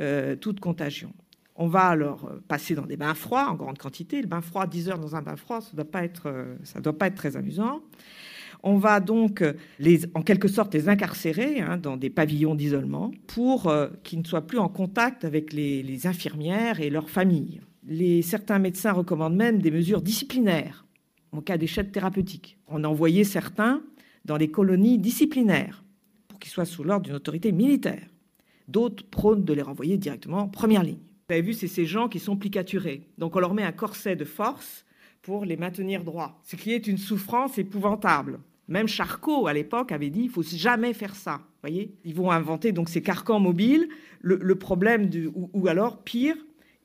euh, 0.00 0.36
toute 0.36 0.60
contagion. 0.60 1.12
On 1.56 1.68
va 1.68 1.88
alors 1.88 2.30
passer 2.48 2.74
dans 2.74 2.86
des 2.86 2.96
bains 2.96 3.14
froids 3.14 3.50
en 3.50 3.54
grande 3.54 3.76
quantité. 3.76 4.22
Le 4.22 4.26
bain 4.26 4.40
froid, 4.40 4.66
10 4.66 4.88
heures 4.88 4.98
dans 4.98 5.14
un 5.14 5.20
bain 5.20 5.36
froid, 5.36 5.60
ça 5.60 5.72
ne 5.74 6.64
ça 6.64 6.80
doit 6.80 6.98
pas 6.98 7.06
être 7.08 7.16
très 7.16 7.36
amusant. 7.36 7.82
On 8.62 8.76
va 8.76 9.00
donc, 9.00 9.42
les, 9.78 10.00
en 10.14 10.22
quelque 10.22 10.48
sorte, 10.48 10.74
les 10.74 10.88
incarcérer 10.88 11.60
hein, 11.60 11.78
dans 11.78 11.96
des 11.96 12.10
pavillons 12.10 12.54
d'isolement 12.54 13.10
pour 13.26 13.68
euh, 13.68 13.88
qu'ils 14.02 14.18
ne 14.18 14.24
soient 14.24 14.46
plus 14.46 14.58
en 14.58 14.68
contact 14.68 15.24
avec 15.24 15.52
les, 15.52 16.06
infirmières 16.06 16.80
et 16.80 16.90
leurs 16.90 17.10
familles. 17.10 17.60
Les, 17.86 18.22
certains 18.22 18.58
médecins 18.58 18.92
recommandent 18.92 19.36
même 19.36 19.60
des 19.60 19.70
mesures 19.70 20.02
disciplinaires 20.02 20.86
en 21.32 21.40
cas 21.40 21.56
d'échec 21.56 21.92
thérapeutique. 21.92 22.58
On 22.66 22.84
a 22.84 22.88
envoyé 22.88 23.24
certains 23.24 23.82
dans 24.24 24.36
les 24.36 24.50
colonies 24.50 24.98
disciplinaires 24.98 25.84
pour 26.28 26.38
qu'ils 26.38 26.50
soient 26.50 26.64
sous 26.64 26.84
l'ordre 26.84 27.06
d'une 27.06 27.14
autorité 27.14 27.52
militaire. 27.52 28.06
D'autres 28.68 29.04
prônent 29.04 29.44
de 29.44 29.52
les 29.52 29.62
renvoyer 29.62 29.96
directement 29.96 30.40
en 30.40 30.48
première 30.48 30.82
ligne. 30.82 30.98
Vous 31.28 31.34
avez 31.34 31.42
vu, 31.42 31.52
c'est 31.54 31.68
ces 31.68 31.86
gens 31.86 32.08
qui 32.08 32.18
sont 32.18 32.36
plicaturés. 32.36 33.08
Donc 33.18 33.36
on 33.36 33.40
leur 33.40 33.54
met 33.54 33.62
un 33.62 33.72
corset 33.72 34.16
de 34.16 34.24
force 34.24 34.84
pour 35.22 35.44
les 35.44 35.56
maintenir 35.56 36.02
droits, 36.02 36.40
ce 36.42 36.56
qui 36.56 36.72
est 36.72 36.86
une 36.86 36.98
souffrance 36.98 37.58
épouvantable. 37.58 38.40
Même 38.70 38.86
Charcot, 38.86 39.48
à 39.48 39.52
l'époque, 39.52 39.90
avait 39.90 40.10
dit 40.10 40.22
il 40.22 40.30
faut 40.30 40.42
jamais 40.42 40.94
faire 40.94 41.16
ça. 41.16 41.42
Voyez 41.62 41.92
Ils 42.04 42.14
vont 42.14 42.30
inventer 42.30 42.70
donc 42.72 42.88
ces 42.88 43.02
carcans 43.02 43.40
mobiles. 43.40 43.88
Le, 44.22 44.54
problème, 44.54 45.10
ou, 45.34 45.66
alors, 45.66 46.02
pire, 46.02 46.36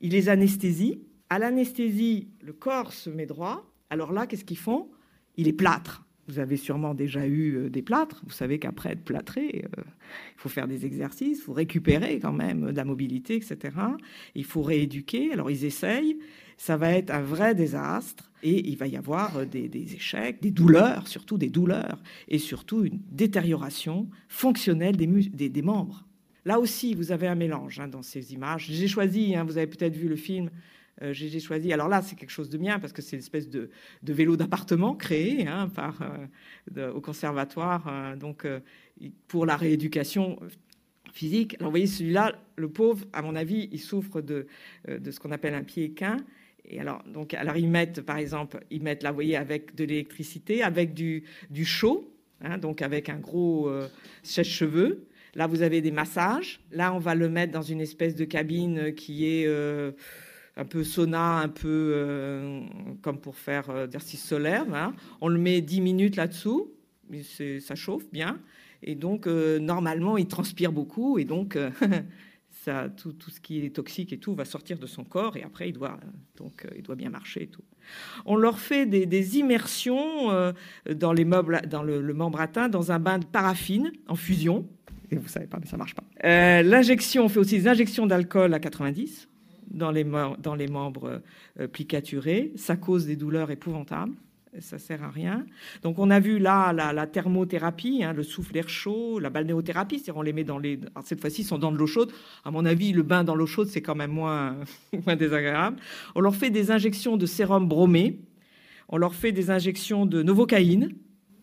ils 0.02 0.12
les 0.12 0.28
anesthésient. 0.28 0.98
À 1.30 1.38
l'anesthésie, 1.38 2.30
le 2.42 2.54
corps 2.54 2.92
se 2.92 3.10
met 3.10 3.28
droit. 3.28 3.72
Alors 3.92 4.14
là, 4.14 4.26
qu'est-ce 4.26 4.44
qu'ils 4.46 4.58
font? 4.58 4.90
Ils 5.38 5.46
les 5.46 5.54
plâtrent. 5.54 6.06
Vous 6.28 6.40
avez 6.40 6.58
sûrement 6.58 6.96
déjà 6.96 7.28
eu 7.28 7.56
euh, 7.56 7.70
des 7.70 7.84
plâtres. 7.84 8.24
Vous 8.26 8.34
savez 8.34 8.58
qu'après 8.58 8.94
être 8.94 9.04
plâtré, 9.04 9.64
euh, 9.78 9.82
il 9.84 10.40
faut 10.40 10.50
faire 10.50 10.68
des 10.68 10.84
exercices, 10.84 11.38
il 11.38 11.42
faut 11.42 11.54
récupérer 11.54 12.20
quand 12.20 12.34
même 12.34 12.72
de 12.72 12.76
la 12.76 12.84
mobilité, 12.84 13.36
etc. 13.36 13.76
Il 14.34 14.44
faut 14.44 14.64
rééduquer. 14.64 15.32
Alors 15.34 15.52
ils 15.52 15.66
essayent 15.66 16.18
ça 16.58 16.78
va 16.78 16.92
être 16.92 17.12
un 17.12 17.22
vrai 17.22 17.56
désastre 17.56 18.32
et 18.44 18.70
il 18.70 18.78
va 18.78 18.88
y 18.88 18.96
avoir 18.96 19.38
euh, 19.38 19.46
des, 19.46 19.96
échecs, 19.96 20.42
des 20.42 20.52
douleurs, 20.52 21.08
surtout 21.08 21.38
des 21.38 21.50
douleurs, 21.50 22.02
et 22.28 22.38
surtout 22.38 22.84
une 22.86 23.00
détérioration 23.12 24.08
fonctionnelle 24.30 24.96
des, 24.96 25.62
membres. 25.62 26.06
Là 26.46 26.60
aussi, 26.60 26.94
vous 26.94 27.12
avez 27.12 27.28
un 27.28 27.36
mélange 27.36 27.80
hein, 27.80 27.88
dans 27.88 28.04
ces 28.04 28.34
images. 28.34 28.68
J'ai 28.70 28.88
choisi, 28.88 29.36
hein, 29.36 29.44
vous 29.44 29.58
avez 29.58 29.68
peut-être 29.68 29.96
vu 29.96 30.08
le 30.08 30.16
film, 30.16 30.52
euh, 31.02 31.12
j'ai 31.12 31.40
choisi. 31.40 31.74
Alors 31.74 31.90
là, 31.90 32.04
c'est 32.04 32.16
quelque 32.16 32.30
chose 32.30 32.50
de 32.50 32.58
bien 32.58 32.80
parce 32.80 32.94
que 32.94 33.02
c'est 33.02 33.16
une 33.16 33.22
espèce 33.22 33.50
de, 33.50 33.70
vélo 34.04 34.38
d'appartement 34.38 34.96
créé 34.96 35.48
hein, 35.48 35.70
euh, 36.78 36.94
au 36.94 37.02
conservatoire, 37.02 38.16
donc 38.16 38.48
pour 39.28 39.48
la 39.48 39.58
rééducation 39.58 40.40
physique. 41.12 41.56
Alors 41.56 41.70
vous 41.70 41.72
voyez, 41.72 41.88
celui-là, 41.88 42.36
le 42.58 42.70
pauvre, 42.70 43.06
à 43.12 43.24
mon 43.24 43.36
avis, 43.36 43.70
il 43.72 43.80
souffre 43.80 44.22
de, 44.22 44.46
de 44.88 45.12
ce 45.12 45.20
qu'on 45.20 45.32
appelle 45.32 45.56
un 45.56 45.64
pied 45.64 45.86
équin. 45.86 46.18
Et 46.70 46.80
alors, 46.80 47.04
donc, 47.06 47.34
alors 47.34 47.58
ils 47.58 47.70
mettent, 47.70 48.02
par 48.02 48.18
exemple, 48.18 48.60
ils 48.72 48.82
mettent 48.82 49.04
là, 49.04 49.12
vous 49.12 49.16
voyez, 49.16 49.36
avec 49.36 49.76
de 49.76 49.84
l'électricité, 49.84 50.64
avec 50.64 50.94
du, 50.94 51.24
chaud, 51.64 52.12
hein, 52.42 52.58
donc 52.58 52.82
avec 52.82 53.10
un 53.10 53.20
gros 53.20 53.68
euh, 53.68 53.88
sèche-cheveux. 54.24 55.08
Là, 55.36 55.48
vous 55.48 55.62
avez 55.62 55.82
des 55.82 55.92
massages. 55.92 56.62
Là, 56.72 56.94
on 56.94 57.00
va 57.00 57.14
le 57.14 57.30
mettre 57.30 57.52
dans 57.52 57.62
une 57.62 57.82
espèce 57.82 58.16
de 58.16 58.26
cabine 58.26 58.94
qui 58.96 59.28
est 59.28 59.46
euh, 59.46 59.92
un 60.56 60.66
peu 60.66 60.84
sauna, 60.84 61.40
un 61.40 61.50
peu 61.50 61.92
euh, 61.94 62.62
comme 63.02 63.20
pour 63.20 63.36
faire 63.36 63.70
exercice 63.84 64.24
solaire. 64.24 64.66
Hein. 64.74 64.96
On 65.22 65.28
le 65.28 65.38
met 65.38 65.62
10 65.62 65.82
minutes 65.82 66.16
là-dessous, 66.16 66.72
ça 67.60 67.76
chauffe 67.76 68.10
bien. 68.12 68.40
Et 68.82 68.96
donc, 68.96 69.28
normalement, 69.28 70.18
il 70.18 70.28
transpire 70.28 70.72
beaucoup. 70.72 71.20
Et 71.20 71.26
donc, 71.26 71.58
tout, 72.98 73.14
ce 73.30 73.40
qui 73.40 73.66
est 73.66 73.70
toxique 73.70 74.14
et 74.14 74.18
tout 74.18 74.36
va 74.36 74.46
sortir 74.46 74.78
de 74.78 74.88
son 74.88 75.04
corps 75.04 75.38
et 75.38 75.44
après 75.44 75.70
il 75.70 75.74
doit 75.74 76.00
donc 76.38 76.66
euh, 76.66 76.70
il 76.76 76.84
doit 76.84 76.96
bien 76.96 77.10
marcher 77.10 77.44
et 77.44 77.48
tout. 77.48 77.64
On 78.26 78.36
leur 78.36 78.60
fait 78.60 78.86
des, 78.86 79.38
immersions 79.38 80.32
euh, 80.32 80.52
dans 80.94 81.14
les 81.14 81.26
meubles, 81.26 81.62
dans 81.70 81.84
le, 81.84 82.02
membre 82.14 82.42
atteint, 82.42 82.68
dans 82.68 82.92
un 82.92 83.00
bain 83.00 83.20
de 83.20 83.26
paraffine 83.26 83.92
en 84.08 84.16
fusion. 84.16 84.68
Et 85.12 85.18
vous 85.18 85.28
savez 85.28 85.46
pas, 85.46 85.58
mais 85.60 85.68
ça 85.68 85.78
marche 85.78 85.94
pas. 85.94 86.04
Euh, 86.24 86.64
l'injection, 86.64 87.26
on 87.26 87.30
fait 87.30 87.40
aussi 87.40 87.60
des 87.60 87.68
injections 87.68 88.08
d'alcool 88.08 88.54
à 88.56 88.60
90 88.60 89.30
dans 89.70 89.92
les, 89.92 90.04
dans 90.04 90.56
les 90.56 90.68
membres 90.68 91.22
plicaturés. 91.72 92.52
Ça 92.56 92.76
cause 92.76 93.06
des 93.06 93.16
douleurs 93.16 93.52
épouvantables 93.52 94.14
ça 94.60 94.78
sert 94.78 95.04
à 95.04 95.10
rien. 95.10 95.46
Donc 95.84 96.00
on 96.00 96.10
a 96.10 96.20
vu 96.20 96.40
là 96.40 96.74
la, 96.74 97.08
thermothérapie, 97.08 98.04
hein, 98.04 98.14
le 98.14 98.24
souffle 98.24 98.56
chaud, 98.68 99.20
la 99.20 99.30
balnéothérapie, 99.30 100.00
c'est-à-dire 100.00 100.18
on 100.18 100.22
les 100.22 100.34
met 100.34 100.44
dans 100.44 100.58
les. 100.58 100.80
cette 101.04 101.22
fois-ci, 101.22 101.42
ils 101.42 101.46
sont 101.46 101.58
dans 101.58 101.72
de 101.72 101.78
l'eau 101.78 101.88
chaude. 101.88 102.12
À 102.44 102.52
mon 102.52 102.66
avis, 102.66 102.94
le 102.94 103.04
bain 103.04 103.24
dans 103.24 103.36
l'eau 103.36 103.46
chaude, 103.46 103.68
c'est 103.68 103.82
quand 103.82 103.96
même 103.96 104.12
moins, 104.12 104.58
moins 105.06 105.16
désagréable. 105.16 105.78
On 106.16 106.22
leur 106.22 106.36
fait 106.36 106.50
des 106.50 106.72
injections 106.72 107.18
de 107.18 107.26
sérum 107.26 107.68
bromé. 107.68 108.20
On 108.90 108.98
leur 108.98 109.16
fait 109.16 109.32
des 109.32 109.50
injections 109.50 110.06
de 110.06 110.22
novocaïne. 110.22 110.90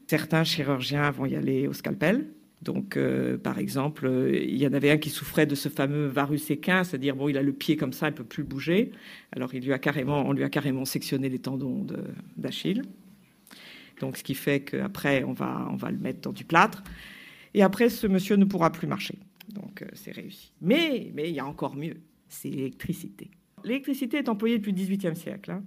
Certains 0.06 0.44
chirurgiens 0.44 1.10
vont 1.10 1.26
y 1.26 1.34
aller 1.34 1.66
au 1.66 1.72
scalpel. 1.72 2.28
Donc, 2.62 2.96
euh, 2.96 3.36
par 3.36 3.58
exemple, 3.58 4.08
il 4.32 4.56
y 4.56 4.66
en 4.66 4.72
avait 4.72 4.90
un 4.90 4.98
qui 4.98 5.10
souffrait 5.10 5.46
de 5.46 5.56
ce 5.56 5.68
fameux 5.68 6.06
varus 6.06 6.48
équin, 6.50 6.84
c'est-à-dire 6.84 7.16
bon, 7.16 7.28
il 7.28 7.36
a 7.36 7.42
le 7.42 7.52
pied 7.52 7.76
comme 7.76 7.92
ça, 7.92 8.08
il 8.08 8.14
peut 8.14 8.24
plus 8.24 8.44
bouger. 8.44 8.92
Alors, 9.32 9.52
il 9.54 9.64
lui 9.64 9.72
a 9.72 9.78
carrément, 9.78 10.24
on 10.28 10.32
lui 10.32 10.44
a 10.44 10.48
carrément 10.48 10.84
sectionné 10.84 11.28
les 11.28 11.40
tendons 11.40 11.84
d'Achille. 12.36 12.82
Donc, 14.02 14.18
ce 14.18 14.22
qui 14.22 14.34
fait 14.34 14.60
qu'après, 14.60 15.24
on 15.24 15.32
va, 15.32 15.68
on 15.70 15.76
va 15.76 15.90
le 15.90 15.96
mettre 15.96 16.20
dans 16.20 16.32
du 16.32 16.44
plâtre. 16.44 16.82
Et 17.54 17.62
après, 17.62 17.88
ce 17.88 18.06
monsieur 18.06 18.36
ne 18.36 18.44
pourra 18.44 18.70
plus 18.70 18.86
marcher. 18.86 19.18
Donc, 19.48 19.82
euh, 19.82 19.86
c'est 19.94 20.12
réussi. 20.12 20.52
Mais, 20.60 21.10
mais 21.14 21.30
il 21.30 21.34
y 21.34 21.40
a 21.40 21.46
encore 21.46 21.76
mieux, 21.76 22.00
c'est 22.28 22.50
l'électricité. 22.50 23.30
L'électricité 23.64 24.18
est 24.18 24.28
employée 24.28 24.58
depuis 24.58 24.72
le 24.72 24.76
XVIIIe 24.76 25.16
siècle. 25.16 25.52
Hein. 25.52 25.62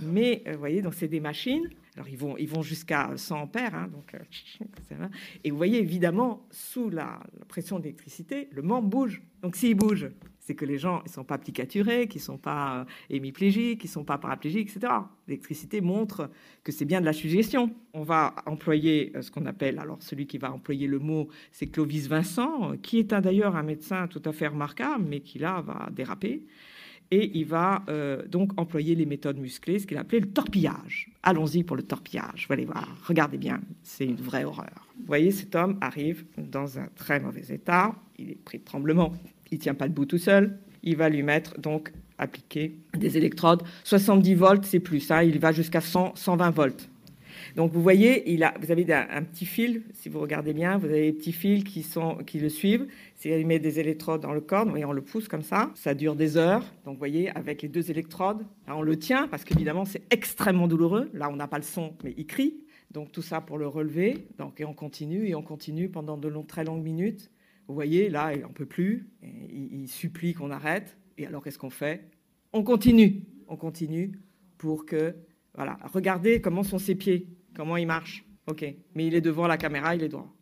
Mais, 0.00 0.42
euh, 0.46 0.52
vous 0.52 0.58
voyez, 0.60 0.82
donc 0.82 0.94
c'est 0.94 1.08
des 1.08 1.20
machines 1.20 1.68
alors 1.96 2.08
ils 2.08 2.16
vont, 2.16 2.36
ils 2.36 2.48
vont 2.48 2.62
jusqu'à 2.62 3.12
100 3.16 3.42
ampères, 3.42 3.74
hein, 3.74 3.88
donc, 3.88 4.14
euh, 4.14 5.06
et 5.44 5.50
vous 5.50 5.56
voyez 5.56 5.78
évidemment 5.78 6.46
sous 6.50 6.90
la, 6.90 7.20
pression 7.48 7.78
d'électricité, 7.78 8.48
le 8.50 8.62
membre 8.62 8.88
bouge. 8.88 9.22
Donc 9.42 9.54
s'il 9.54 9.76
bouge, 9.76 10.08
c'est 10.44 10.54
que 10.54 10.66
les 10.66 10.78
gens 10.78 11.02
ne 11.04 11.08
sont 11.08 11.24
pas 11.24 11.38
plicaturés, 11.38 12.06
qu'ils 12.06 12.20
ne 12.20 12.24
sont 12.24 12.38
pas 12.38 12.80
euh, 12.80 12.84
hémiplégiques, 13.08 13.80
qu'ils 13.80 13.88
ne 13.88 13.94
sont 13.94 14.04
pas 14.04 14.18
paraplégiques, 14.18 14.70
etc. 14.74 14.92
L'électricité 15.26 15.80
montre 15.80 16.30
que 16.62 16.70
c'est 16.70 16.84
bien 16.84 17.00
de 17.00 17.06
la 17.06 17.14
suggestion. 17.14 17.74
On 17.94 18.02
va 18.02 18.34
employer 18.44 19.12
euh, 19.16 19.22
ce 19.22 19.30
qu'on 19.30 19.46
appelle, 19.46 19.78
alors 19.78 19.96
celui 20.02 20.26
qui 20.26 20.36
va 20.36 20.52
employer 20.52 20.86
le 20.86 20.98
mot, 20.98 21.28
c'est 21.50 21.66
Clovis 21.66 22.08
Vincent, 22.08 22.72
qui 22.82 22.98
est 22.98 23.14
d'ailleurs 23.14 23.56
un 23.56 23.62
médecin 23.62 24.06
tout 24.06 24.22
à 24.24 24.32
fait 24.32 24.48
remarquable, 24.48 25.04
mais 25.08 25.20
qui 25.20 25.38
là 25.38 25.62
va 25.62 25.88
déraper 25.90 26.44
et 27.10 27.38
il 27.38 27.44
va 27.44 27.82
euh, 27.88 28.26
donc 28.26 28.52
employer 28.58 28.94
les 28.94 29.06
méthodes 29.06 29.38
musclées, 29.38 29.78
ce 29.78 29.86
qu'il 29.86 29.96
appelait 29.96 30.20
le 30.20 30.30
torpillage. 30.30 31.10
Allons-y 31.22 31.62
pour 31.62 31.76
le 31.76 31.82
torpillage. 31.82 32.46
Allez 32.50 32.64
voir, 32.64 32.88
regardez 33.06 33.38
bien, 33.38 33.60
c'est 33.82 34.04
une 34.04 34.16
vraie 34.16 34.44
horreur. 34.44 34.88
Vous 34.98 35.06
voyez, 35.06 35.30
cet 35.30 35.54
homme 35.54 35.78
arrive 35.80 36.24
dans 36.36 36.78
un 36.78 36.88
très 36.96 37.20
mauvais 37.20 37.44
état, 37.50 37.94
il 38.18 38.30
est 38.30 38.42
pris 38.42 38.58
de 38.58 38.64
tremblement, 38.64 39.12
il 39.54 39.58
tient 39.58 39.74
pas 39.74 39.88
debout 39.88 40.06
tout 40.06 40.18
seul. 40.18 40.58
Il 40.82 40.96
va 40.96 41.08
lui 41.08 41.22
mettre 41.22 41.58
donc 41.60 41.92
appliquer 42.18 42.76
des 42.96 43.16
électrodes. 43.16 43.62
70 43.84 44.34
volts, 44.34 44.64
c'est 44.64 44.80
plus. 44.80 45.00
ça. 45.00 45.24
il 45.24 45.38
va 45.38 45.52
jusqu'à 45.52 45.80
100, 45.80 46.12
120 46.16 46.50
volts. 46.50 46.90
Donc 47.56 47.72
vous 47.72 47.82
voyez, 47.82 48.32
il 48.32 48.42
a, 48.42 48.54
vous 48.60 48.70
avez 48.70 48.92
un, 48.92 49.22
petit 49.22 49.46
fil, 49.46 49.82
si 49.92 50.08
vous 50.08 50.18
regardez 50.20 50.52
bien, 50.52 50.76
vous 50.76 50.86
avez 50.86 51.12
des 51.12 51.12
petits 51.12 51.32
fils 51.32 51.62
qui, 51.62 51.82
sont, 51.82 52.16
qui 52.26 52.38
le 52.38 52.48
suivent. 52.48 52.86
Il 53.24 53.46
met 53.46 53.58
des 53.58 53.78
électrodes 53.80 54.20
dans 54.20 54.32
le 54.32 54.40
corps, 54.40 54.66
voyez, 54.66 54.84
on 54.84 54.92
le 54.92 55.02
pousse 55.02 55.28
comme 55.28 55.42
ça, 55.42 55.70
ça 55.74 55.94
dure 55.94 56.16
des 56.16 56.36
heures. 56.36 56.64
Donc 56.84 56.94
vous 56.94 56.98
voyez, 56.98 57.30
avec 57.30 57.62
les 57.62 57.68
deux 57.68 57.90
électrodes, 57.90 58.44
on 58.66 58.82
le 58.82 58.98
tient 58.98 59.28
parce 59.28 59.44
qu'évidemment 59.44 59.84
c'est 59.84 60.02
extrêmement 60.10 60.66
douloureux. 60.66 61.10
Là 61.14 61.28
on 61.30 61.36
n'a 61.36 61.46
pas 61.46 61.58
le 61.58 61.64
son, 61.64 61.94
mais 62.02 62.14
il 62.16 62.26
crie. 62.26 62.56
Donc 62.90 63.12
tout 63.12 63.22
ça 63.22 63.40
pour 63.40 63.58
le 63.58 63.66
relever. 63.66 64.26
Donc, 64.38 64.60
et 64.60 64.64
on 64.64 64.72
continue, 64.72 65.28
et 65.28 65.34
on 65.34 65.42
continue 65.42 65.88
pendant 65.88 66.16
de 66.16 66.28
longues, 66.28 66.46
très 66.46 66.64
longues 66.64 66.82
minutes. 66.82 67.30
Vous 67.66 67.74
voyez, 67.74 68.10
là, 68.10 68.34
il 68.34 68.42
n'en 68.42 68.52
peut 68.52 68.66
plus. 68.66 69.08
il, 69.22 69.88
supplie 69.88 70.34
qu'on 70.34 70.50
arrête. 70.50 70.96
Et 71.18 71.26
alors, 71.26 71.42
qu'est-ce 71.42 71.58
qu'on 71.58 71.70
fait? 71.70 72.10
On 72.52 72.62
continue. 72.62 73.24
On 73.48 73.56
continue 73.56 74.20
pour 74.58 74.86
que... 74.86 75.14
Voilà, 75.54 75.78
regardez 75.92 76.40
comment 76.40 76.62
sont 76.62 76.78
ses 76.78 76.94
pieds. 76.94 77.28
Comment 77.54 77.76
il 77.76 77.86
marche 77.86 78.24
Ok. 78.46 78.64
Mais 78.94 79.06
il 79.06 79.14
est 79.14 79.20
devant 79.20 79.46
la 79.46 79.56
caméra, 79.56 79.94
il 79.94 80.02
est 80.02 80.08
droit. 80.08 80.34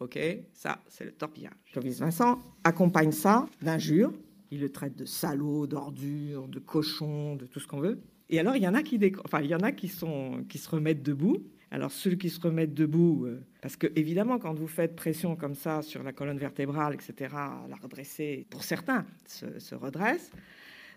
Ok. 0.00 0.18
Ça, 0.52 0.82
c'est 0.88 1.04
le 1.04 1.12
torpillage. 1.12 1.52
Clovis 1.72 1.98
Vincent 1.98 2.38
accompagne 2.62 3.12
ça 3.12 3.46
d'injures. 3.60 4.12
Il 4.50 4.60
le 4.60 4.70
traite 4.70 4.96
de 4.96 5.04
salaud, 5.04 5.66
d'ordure, 5.66 6.48
de 6.48 6.60
cochon, 6.60 7.36
de 7.36 7.46
tout 7.46 7.60
ce 7.60 7.66
qu'on 7.66 7.80
veut. 7.80 8.00
Et 8.30 8.38
alors, 8.38 8.56
il 8.56 8.62
y 8.62 8.68
en 8.68 8.74
a 8.74 8.82
qui, 8.82 8.98
enfin, 9.24 9.40
il 9.40 9.48
y 9.48 9.54
en 9.54 9.60
a 9.60 9.72
qui, 9.72 9.88
sont... 9.88 10.44
qui 10.48 10.58
se 10.58 10.70
remettent 10.70 11.02
debout. 11.02 11.42
Alors, 11.70 11.90
ceux 11.90 12.14
qui 12.14 12.30
se 12.30 12.40
remettent 12.40 12.74
debout, 12.74 13.24
euh, 13.26 13.40
parce 13.60 13.76
que 13.76 13.86
évidemment, 13.96 14.38
quand 14.38 14.54
vous 14.54 14.66
faites 14.66 14.94
pression 14.94 15.36
comme 15.36 15.54
ça 15.54 15.82
sur 15.82 16.02
la 16.02 16.12
colonne 16.12 16.38
vertébrale, 16.38 16.94
etc., 16.94 17.34
la 17.68 17.76
redresser, 17.82 18.46
pour 18.50 18.62
certains, 18.62 19.04
se, 19.26 19.74
redressent. 19.74 20.30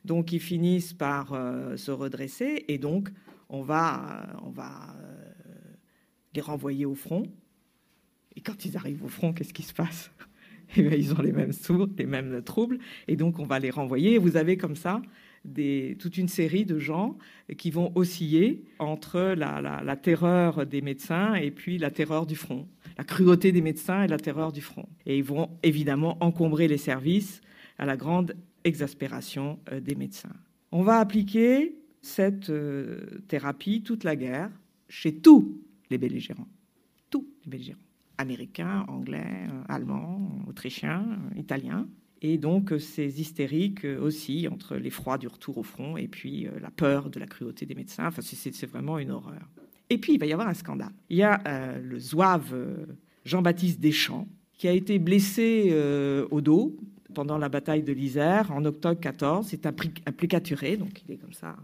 Donc, 0.05 0.31
ils 0.31 0.39
finissent 0.39 0.93
par 0.93 1.33
euh, 1.33 1.77
se 1.77 1.91
redresser 1.91 2.65
et 2.67 2.77
donc 2.77 3.09
on 3.49 3.61
va, 3.61 4.27
on 4.43 4.49
va 4.49 4.95
euh, 4.99 5.31
les 6.33 6.41
renvoyer 6.41 6.85
au 6.85 6.95
front. 6.95 7.23
Et 8.35 8.41
quand 8.41 8.65
ils 8.65 8.77
arrivent 8.77 9.03
au 9.03 9.07
front, 9.07 9.33
qu'est-ce 9.33 9.53
qui 9.53 9.63
se 9.63 9.73
passe? 9.73 10.11
Eh 10.75 10.83
bien, 10.83 10.97
Ils 10.97 11.13
ont 11.13 11.21
les 11.21 11.31
mêmes 11.31 11.53
sourds, 11.53 11.87
les 11.97 12.05
mêmes 12.05 12.43
troubles, 12.43 12.77
et 13.07 13.15
donc 13.15 13.39
on 13.39 13.45
va 13.45 13.57
les 13.57 13.69
renvoyer. 13.69 14.17
vous 14.17 14.35
avez 14.35 14.57
comme 14.57 14.75
ça 14.75 15.01
toute 15.99 16.17
une 16.17 16.27
série 16.27 16.65
de 16.65 16.79
gens 16.79 17.17
qui 17.57 17.71
vont 17.71 17.91
osciller 17.95 18.63
entre 18.79 19.19
la, 19.37 19.61
la, 19.61 19.95
terreur 19.95 20.65
des 20.65 20.81
médecins 20.81 21.35
et 21.35 21.51
puis 21.51 21.77
la 21.77 21.91
terreur 21.91 22.25
du 22.25 22.35
front, 22.35 22.67
la 22.97 23.03
cruauté 23.03 23.51
des 23.51 23.61
médecins 23.61 24.03
et 24.03 24.07
la 24.07 24.17
terreur 24.17 24.51
du 24.51 24.61
front. 24.61 24.87
Et 25.05 25.17
ils 25.17 25.23
vont 25.23 25.49
évidemment 25.63 26.17
encombrer 26.21 26.67
les 26.67 26.77
services 26.77 27.41
à 27.77 27.85
la 27.85 27.95
grande 27.95 28.35
exaspération 28.63 29.59
euh, 29.71 29.79
des 29.79 29.95
médecins. 29.95 30.35
On 30.71 30.83
va 30.83 30.99
appliquer 30.99 31.77
cette 32.01 32.49
euh, 32.49 33.21
thérapie 33.27 33.81
toute 33.81 34.03
la 34.03 34.15
guerre 34.15 34.51
chez 34.89 35.15
tous 35.15 35.61
les 35.89 35.97
belligérants. 35.97 36.47
Tous 37.09 37.25
les 37.45 37.51
belligérants. 37.51 37.79
Américains, 38.17 38.85
anglais, 38.87 39.47
euh, 39.47 39.63
allemands, 39.69 40.29
autrichiens, 40.47 41.05
italiens. 41.35 41.87
Et 42.21 42.37
donc, 42.37 42.73
ces 42.79 43.21
hystériques 43.21 43.85
aussi 44.01 44.47
entre 44.47 44.75
l'effroi 44.75 45.17
du 45.17 45.27
retour 45.27 45.57
au 45.57 45.63
front 45.63 45.97
et 45.97 46.07
puis 46.07 46.47
la 46.59 46.71
peur 46.71 47.09
de 47.09 47.19
la 47.19 47.27
cruauté 47.27 47.65
des 47.65 47.75
médecins. 47.75 48.07
Enfin, 48.07 48.21
c'est 48.23 48.65
vraiment 48.65 48.97
une 48.97 49.11
horreur. 49.11 49.47
Et 49.89 49.97
puis, 49.97 50.13
il 50.13 50.19
va 50.19 50.25
y 50.25 50.33
avoir 50.33 50.47
un 50.47 50.53
scandale. 50.53 50.93
Il 51.09 51.17
y 51.17 51.23
a 51.23 51.77
le 51.79 51.99
zouave 51.99 52.55
Jean-Baptiste 53.23 53.79
Deschamps 53.79 54.27
qui 54.53 54.67
a 54.67 54.71
été 54.71 54.97
blessé 54.97 55.71
au 56.31 56.41
dos 56.41 56.75
pendant 57.17 57.39
la 57.39 57.49
bataille 57.49 57.81
de 57.81 57.93
l'Isère 57.93 58.51
en 58.51 58.63
octobre 58.65 58.99
14. 58.99 59.47
C'est 59.47 59.65
un, 59.65 59.73
plicaturé, 59.73 60.77
donc 60.77 61.01
il 61.03 61.15
est 61.15 61.17
comme 61.17 61.33
ça. 61.33 61.55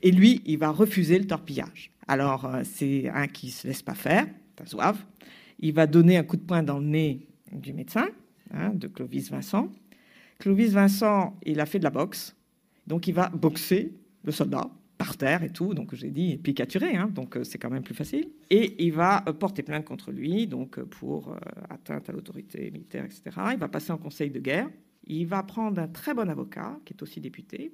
Et 0.00 0.12
lui, 0.12 0.42
il 0.46 0.58
va 0.58 0.70
refuser 0.70 1.18
le 1.18 1.26
torpillage. 1.26 1.90
Alors, 2.06 2.44
euh, 2.44 2.62
c'est 2.62 3.08
un 3.08 3.26
qui 3.26 3.50
se 3.50 3.66
laisse 3.66 3.82
pas 3.82 3.94
faire, 3.94 4.26
un 4.60 4.66
zouave. 4.66 4.98
Il 5.58 5.72
va 5.72 5.88
donner 5.88 6.18
un 6.18 6.22
coup 6.22 6.36
de 6.36 6.42
poing 6.42 6.62
dans 6.62 6.78
le 6.78 6.84
nez 6.84 7.26
du 7.52 7.72
médecin, 7.72 8.06
hein, 8.52 8.70
de 8.74 8.88
Clovis 8.88 9.30
Vincent. 9.30 9.68
Clovis 10.38 10.72
Vincent, 10.72 11.38
il 11.44 11.60
a 11.60 11.66
fait 11.66 11.78
de 11.78 11.84
la 11.84 11.90
boxe, 11.90 12.36
donc 12.86 13.06
il 13.08 13.14
va 13.14 13.28
boxer 13.28 13.92
le 14.24 14.32
soldat 14.32 14.68
par 14.98 15.16
terre 15.16 15.42
et 15.42 15.50
tout, 15.50 15.74
donc 15.74 15.94
j'ai 15.94 16.10
dit 16.10 16.36
picaturé, 16.36 16.96
hein, 16.96 17.08
donc 17.08 17.36
euh, 17.36 17.44
c'est 17.44 17.58
quand 17.58 17.70
même 17.70 17.82
plus 17.82 17.94
facile. 17.94 18.28
Et 18.50 18.84
il 18.84 18.92
va 18.92 19.24
euh, 19.28 19.32
porter 19.32 19.62
plainte 19.62 19.84
contre 19.84 20.12
lui, 20.12 20.46
donc 20.46 20.78
euh, 20.78 20.84
pour 20.84 21.36
atteinte 21.68 22.08
à 22.08 22.12
l'autorité 22.12 22.70
militaire, 22.70 23.04
etc. 23.04 23.22
Il 23.52 23.58
va 23.58 23.68
passer 23.68 23.92
en 23.92 23.98
conseil 23.98 24.30
de 24.30 24.40
guerre. 24.40 24.68
Il 25.06 25.26
va 25.26 25.42
prendre 25.42 25.80
un 25.80 25.88
très 25.88 26.14
bon 26.14 26.28
avocat, 26.30 26.78
qui 26.84 26.94
est 26.94 27.02
aussi 27.02 27.20
député, 27.20 27.72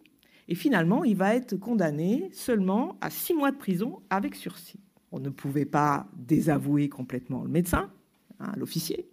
et 0.49 0.55
finalement, 0.55 1.05
il 1.05 1.17
va 1.17 1.37
être 1.37 1.57
condamné 1.57 2.29
seulement 2.33 2.97
à 3.01 3.11
six 3.11 3.35
mois 3.35 3.53
de 3.53 3.57
prison 3.57 4.01
avec 4.11 4.35
sursis. 4.35 4.81
On 5.13 5.21
ne 5.21 5.29
pouvait 5.29 5.65
pas 5.65 6.09
désavouer 6.17 6.89
complètement 6.89 7.43
le 7.43 7.49
médecin, 7.49 7.91
hein, 8.41 8.53
l'officier, 8.57 9.09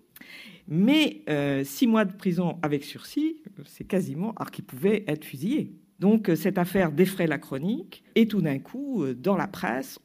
mais 0.68 1.24
six 1.64 1.88
mois 1.88 2.06
de 2.06 2.14
prison 2.14 2.58
avec 2.62 2.84
sursis, 2.84 3.38
c'est 3.66 3.86
quasiment 3.86 4.34
alors 4.36 4.52
qu'il 4.52 4.66
pouvait 4.66 5.04
être 5.08 5.26
fusillé. 5.26 5.74
Donc 6.00 6.30
euh, 6.30 6.36
cette 6.36 6.58
affaire 6.58 6.92
défraie 6.92 7.28
la 7.28 7.38
chronique 7.38 8.04
et 8.16 8.28
tout 8.28 8.42
d'un 8.42 8.60
coup, 8.60 9.04
euh, 9.04 9.14
dans 9.16 9.36
la 9.36 9.48
presse, 9.48 10.00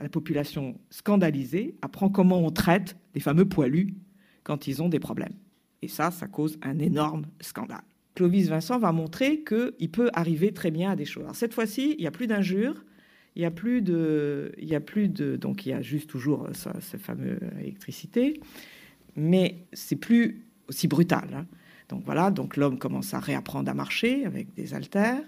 la 0.00 0.08
population 0.08 0.78
scandalisée 0.90 1.76
apprend 1.82 2.08
comment 2.08 2.38
on 2.38 2.50
traite 2.50 2.96
les 3.14 3.20
fameux 3.20 3.46
poilus 3.46 3.94
quand 4.44 4.66
ils 4.66 4.82
ont 4.82 4.88
des 4.88 5.00
problèmes. 5.00 5.34
Et 5.82 5.88
ça, 5.88 6.10
ça 6.10 6.26
cause 6.26 6.58
un 6.62 6.78
énorme 6.78 7.26
scandale. 7.40 7.82
Clovis 8.14 8.48
Vincent 8.48 8.78
va 8.78 8.92
montrer 8.92 9.44
qu'il 9.44 9.90
peut 9.90 10.08
arriver 10.14 10.52
très 10.52 10.70
bien 10.70 10.92
à 10.92 10.96
des 10.96 11.04
choses. 11.04 11.26
cette 11.34 11.52
fois-ci, 11.52 11.94
il 11.98 12.00
n'y 12.00 12.06
a 12.06 12.10
plus 12.10 12.26
d'injures, 12.26 12.82
il 13.34 13.40
n'y 13.40 13.46
a 13.46 13.50
plus 13.50 13.82
de, 13.82 14.52
il 14.56 14.68
y 14.68 14.74
a 14.74 14.80
plus 14.80 15.10
de, 15.10 15.36
donc 15.36 15.66
il 15.66 15.68
y 15.68 15.72
a 15.74 15.82
juste 15.82 16.08
toujours 16.08 16.48
ce, 16.54 16.96
fameux 16.96 17.38
électricité, 17.60 18.40
mais 19.16 19.56
c'est 19.72 19.96
plus 19.96 20.44
aussi 20.68 20.88
brutal. 20.88 21.28
Hein. 21.34 21.46
Donc 21.88 22.02
voilà, 22.04 22.30
donc 22.30 22.56
l'homme 22.56 22.78
commence 22.78 23.14
à 23.14 23.20
réapprendre 23.20 23.70
à 23.70 23.74
marcher 23.74 24.24
avec 24.24 24.52
des 24.54 24.74
haltères. 24.74 25.22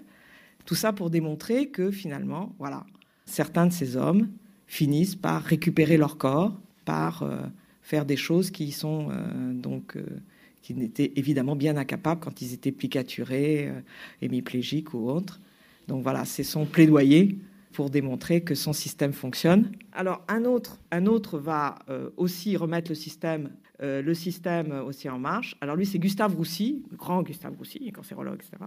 Tout 0.65 0.75
ça 0.75 0.93
pour 0.93 1.09
démontrer 1.09 1.67
que 1.67 1.89
finalement, 1.91 2.53
voilà, 2.59 2.85
certains 3.25 3.67
de 3.67 3.73
ces 3.73 3.95
hommes 3.95 4.29
finissent 4.67 5.15
par 5.15 5.41
récupérer 5.43 5.97
leur 5.97 6.17
corps, 6.17 6.59
par 6.85 7.23
euh, 7.23 7.37
faire 7.81 8.05
des 8.05 8.17
choses 8.17 8.51
qui 8.51 8.71
sont 8.71 9.09
euh, 9.09 9.53
donc 9.53 9.95
euh, 9.95 10.05
qui 10.61 10.73
n'étaient 10.73 11.11
évidemment 11.15 11.55
bien 11.55 11.77
incapables 11.77 12.21
quand 12.21 12.41
ils 12.41 12.53
étaient 12.53 12.71
plicaturés, 12.71 13.71
hémiplégiques 14.21 14.93
ou 14.93 15.09
autres. 15.09 15.39
Donc 15.87 16.03
voilà, 16.03 16.25
c'est 16.25 16.43
son 16.43 16.65
plaidoyer 16.65 17.37
pour 17.71 17.89
démontrer 17.89 18.41
que 18.41 18.53
son 18.53 18.73
système 18.73 19.13
fonctionne. 19.13 19.71
Alors 19.93 20.21
un 20.27 20.45
autre, 20.45 20.79
un 20.91 21.05
autre 21.07 21.39
va 21.39 21.79
aussi 22.17 22.57
remettre 22.57 22.91
le 22.91 22.95
système 22.95 23.49
euh, 23.81 24.01
le 24.01 24.13
système 24.13 24.71
aussi 24.71 25.09
en 25.09 25.19
marche. 25.19 25.55
Alors 25.61 25.75
lui, 25.75 25.85
c'est 25.85 25.99
Gustave 25.99 26.35
Roussy, 26.35 26.83
le 26.91 26.97
grand 26.97 27.21
Gustave 27.23 27.55
Roussy, 27.57 27.91
cancérologue, 27.91 28.41
etc. 28.41 28.63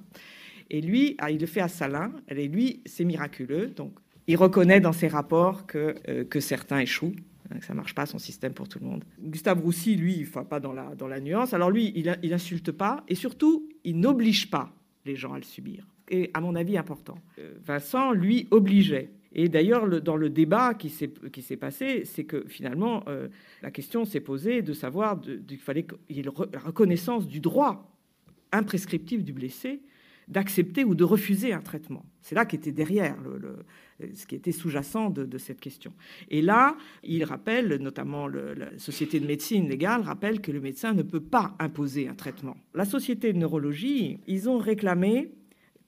Et 0.71 0.81
lui, 0.81 1.17
ah, 1.19 1.31
il 1.31 1.41
le 1.41 1.47
fait 1.47 1.61
à 1.61 1.69
Salins. 1.69 2.13
Et 2.29 2.49
lui, 2.49 2.81
c'est 2.87 3.05
miraculeux. 3.05 3.69
Donc, 3.69 3.93
il 4.27 4.37
reconnaît 4.37 4.81
dans 4.81 4.93
ses 4.93 5.09
rapports 5.09 5.67
que, 5.67 5.95
euh, 6.09 6.25
que 6.25 6.41
certains 6.41 6.79
échouent, 6.79 7.15
hein, 7.51 7.59
que 7.59 7.65
ça 7.65 7.75
marche 7.75 7.95
pas 7.95 8.07
son 8.07 8.19
système 8.19 8.55
pour 8.55 8.69
tout 8.69 8.79
le 8.79 8.87
monde. 8.87 9.05
Gustave 9.21 9.61
Roussy, 9.61 9.97
lui, 9.97 10.15
il 10.15 10.23
ne 10.23 10.43
pas 10.45 10.61
dans 10.61 10.73
la, 10.73 10.95
dans 10.95 11.09
la 11.09 11.21
nuance. 11.21 11.53
Alors 11.53 11.71
lui, 11.71 11.93
il, 11.95 12.17
il 12.23 12.33
insulte 12.33 12.73
pas 12.73 13.05
et 13.09 13.15
surtout, 13.15 13.69
il 13.85 13.99
n'oblige 13.99 14.51
pas 14.51 14.73
les 15.05 15.17
gens 15.17 15.33
à 15.33 15.37
le 15.37 15.45
subir. 15.45 15.87
Et 16.09 16.31
à 16.35 16.41
mon 16.41 16.55
avis, 16.55 16.77
important. 16.77 17.19
Euh, 17.39 17.55
Vincent, 17.65 18.13
lui, 18.13 18.47
obligeait. 18.51 19.11
Et 19.35 19.49
d'ailleurs, 19.49 19.89
dans 20.03 20.17
le 20.17 20.31
débat 20.31 20.75
qui 20.75 20.91
s'est 20.91 21.57
passé, 21.57 22.05
c'est 22.05 22.25
que 22.25 22.45
finalement, 22.47 23.03
euh, 23.09 23.29
la 23.63 23.71
question 23.71 24.05
s'est 24.05 24.21
posée 24.21 24.63
de 24.63 24.73
savoir 24.73 25.21
qu'il 25.21 25.59
fallait 25.59 25.85
qu'il 25.85 26.17
y 26.17 26.21
ait 26.21 26.23
la 26.23 26.61
reconnaissance 26.61 27.27
du 27.27 27.41
droit 27.41 27.89
imprescriptif 28.53 29.25
du 29.25 29.33
blessé 29.33 29.81
d'accepter 30.29 30.85
ou 30.85 30.95
de 30.95 31.05
refuser 31.05 31.53
un 31.53 31.61
traitement. 31.61 32.05
C'est 32.21 32.35
là 32.35 32.47
qui 32.47 32.57
était 32.57 32.73
derrière, 32.73 33.17
ce 34.15 34.27
qui 34.27 34.35
était 34.35 34.53
sous-jacent 34.53 35.11
de, 35.11 35.39
cette 35.39 35.61
question. 35.61 35.93
Et 36.31 36.43
là, 36.43 36.77
il 37.03 37.25
rappelle, 37.25 37.77
notamment 37.77 38.29
la 38.29 38.79
Société 38.79 39.21
de 39.21 39.27
médecine 39.27 39.69
légale, 39.69 40.03
rappelle 40.03 40.41
que 40.41 40.53
le 40.53 40.61
médecin 40.61 40.95
ne 40.95 41.03
peut 41.03 41.21
pas 41.21 41.55
imposer 41.59 42.09
un 42.09 42.15
traitement. 42.15 42.57
La 42.75 42.85
Société 42.85 43.33
de 43.33 43.39
neurologie, 43.39 44.21
ils 44.27 44.49
ont 44.49 44.59
réclamé 44.59 45.33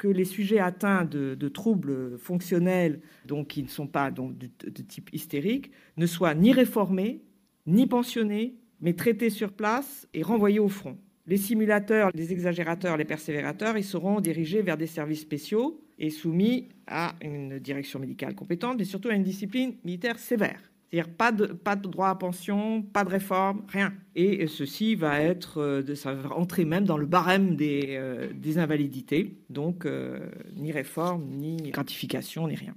que 0.05 0.09
les 0.11 0.27
sujets 0.27 0.59
atteints 0.59 1.07
de, 1.07 1.49
troubles 1.49 2.19
fonctionnels, 2.19 3.01
donc 3.25 3.49
qui 3.49 3.63
ne 3.63 3.69
sont 3.69 3.87
pas 3.87 4.11
donc, 4.11 4.37
de, 4.37 4.83
type 4.83 5.09
hystérique, 5.15 5.71
ne 5.97 6.05
soient 6.05 6.35
ni 6.35 6.53
réformés, 6.53 7.23
ni 7.67 7.87
pensionnés, 7.87 8.55
mais 8.83 8.93
traités 8.93 9.31
sur 9.31 9.53
place 9.53 10.07
et 10.13 10.23
renvoyés 10.23 10.59
au 10.59 10.69
front. 10.69 10.99
Les 11.27 11.39
simulateurs, 11.39 12.11
les 12.13 12.33
exagérateurs, 12.33 12.99
les 12.99 13.07
persévérateurs, 13.07 13.79
ils 13.79 13.85
seront 13.85 14.21
dirigés 14.21 14.61
vers 14.61 14.77
des 14.77 14.87
services 14.87 15.23
spéciaux 15.23 15.81
et 15.99 16.11
soumis 16.11 16.69
à 16.87 17.15
une 17.23 17.59
direction 17.59 17.99
médicale 17.99 18.35
compétente, 18.35 18.77
mais 18.77 18.85
surtout 18.85 19.09
à 19.09 19.15
une 19.15 19.23
discipline 19.23 19.77
militaire 19.85 20.19
sévère. 20.19 20.61
C'est-à-dire 20.91 21.13
pas 21.13 21.33
de, 21.33 21.47
pas 21.47 21.77
de 21.77 21.89
droit 21.89 22.09
à 22.09 22.15
pension, 22.15 22.83
pas 22.83 23.05
de 23.05 23.11
réforme, 23.11 23.63
rien. 23.69 23.93
Et 24.15 24.47
ceci 24.47 24.95
va 24.95 25.21
être, 25.21 25.61
euh, 25.61 25.95
ça 25.97 26.15
va 26.15 26.33
entrer 26.37 26.65
même 26.65 26.85
dans 26.85 26.97
le 26.97 27.07
barème 27.07 27.57
des, 27.57 27.97
euh, 27.99 28.29
invalidités. 28.57 29.37
Donc, 29.51 29.87
euh, 29.87 30.21
ni 30.57 30.71
réforme, 30.71 31.25
ni 31.31 31.57
gratification, 31.71 32.47
ni 32.47 32.55
rien. 32.55 32.75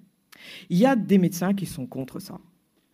Il 0.70 0.78
y 0.78 0.86
a 0.86 0.96
des 0.96 1.20
médecins 1.20 1.54
qui 1.54 1.68
sont 1.68 1.86
contre 1.86 2.20
ça. 2.20 2.40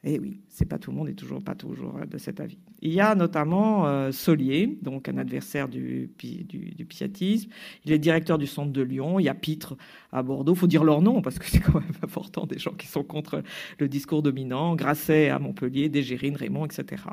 Eh 0.04 0.20
oui, 0.20 0.42
c'est 0.50 0.66
pas 0.66 0.78
tout 0.78 0.92
le 0.92 0.98
monde 0.98 1.08
et 1.08 1.16
toujours 1.16 1.42
pas 1.42 1.56
toujours 1.56 2.00
de 2.06 2.18
cet 2.18 2.42
avis. 2.42 2.60
Il 2.86 2.92
y 2.92 3.00
a 3.00 3.16
notamment 3.16 3.88
euh, 3.88 4.12
Solier, 4.12 4.78
donc 4.82 5.08
un 5.08 5.18
adversaire 5.18 5.70
du, 5.70 6.12
du, 6.20 6.86
piatisme. 6.86 7.50
Il 7.86 7.94
est 7.94 7.98
directeur 7.98 8.38
du 8.38 8.46
centre 8.46 8.74
de 8.74 8.82
Lyon. 8.82 9.22
Il 9.22 9.24
y 9.24 9.30
a 9.30 9.34
Pitre 9.34 9.78
à 10.12 10.22
Bordeaux. 10.22 10.54
Il 10.54 10.60
faut 10.60 10.68
dire 10.68 10.84
leur 10.84 11.02
nom 11.02 11.22
parce 11.22 11.40
que 11.40 11.46
c'est 11.50 11.62
quand 11.62 11.80
même 11.80 11.94
important 12.04 12.46
des 12.46 12.60
gens 12.60 12.74
qui 12.74 12.88
sont 12.88 13.04
contre 13.04 13.42
le 13.80 13.88
discours 13.88 14.22
dominant. 14.22 14.76
Grasset 14.76 15.30
à 15.30 15.40
Montpellier, 15.40 15.88
Dégérine, 15.88 16.36
Raymond, 16.36 16.66
etc. 16.66 17.04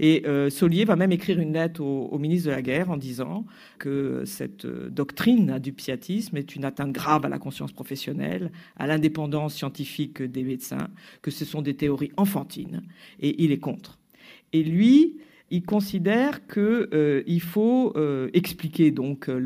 Et 0.00 0.26
euh, 0.26 0.50
Solier 0.50 0.84
va 0.84 0.96
même 0.96 1.12
écrire 1.12 1.38
une 1.38 1.52
lettre 1.52 1.82
au, 1.82 2.08
au, 2.08 2.18
ministre 2.18 2.48
de 2.48 2.54
la 2.56 2.62
Guerre 2.62 2.90
en 2.90 2.96
disant 2.96 3.46
que 3.78 4.24
cette 4.24 4.64
euh, 4.64 4.90
doctrine 4.90 5.60
du 5.60 5.72
piatisme 5.72 6.36
est 6.36 6.56
une 6.56 6.64
atteinte 6.64 6.90
grave 6.90 7.24
à 7.24 7.28
la 7.28 7.38
conscience 7.38 7.70
professionnelle, 7.70 8.50
à 8.76 8.88
l'indépendance 8.88 9.54
scientifique 9.54 10.20
des 10.20 10.42
médecins, 10.42 10.88
que 11.22 11.30
ce 11.30 11.44
sont 11.44 11.62
des 11.62 11.76
théories 11.76 12.10
enfantines. 12.16 12.82
Et 13.20 13.44
il 13.44 13.52
est 13.52 13.60
contre. 13.60 14.00
Et 14.56 14.62
lui 14.62 15.18
il 15.50 15.62
considère 15.62 16.44
qu'il 16.48 16.88
euh, 16.92 17.38
faut 17.40 17.92
euh, 17.94 18.28
expliquer 18.32 18.90
donc 18.90 19.28
euh, 19.28 19.38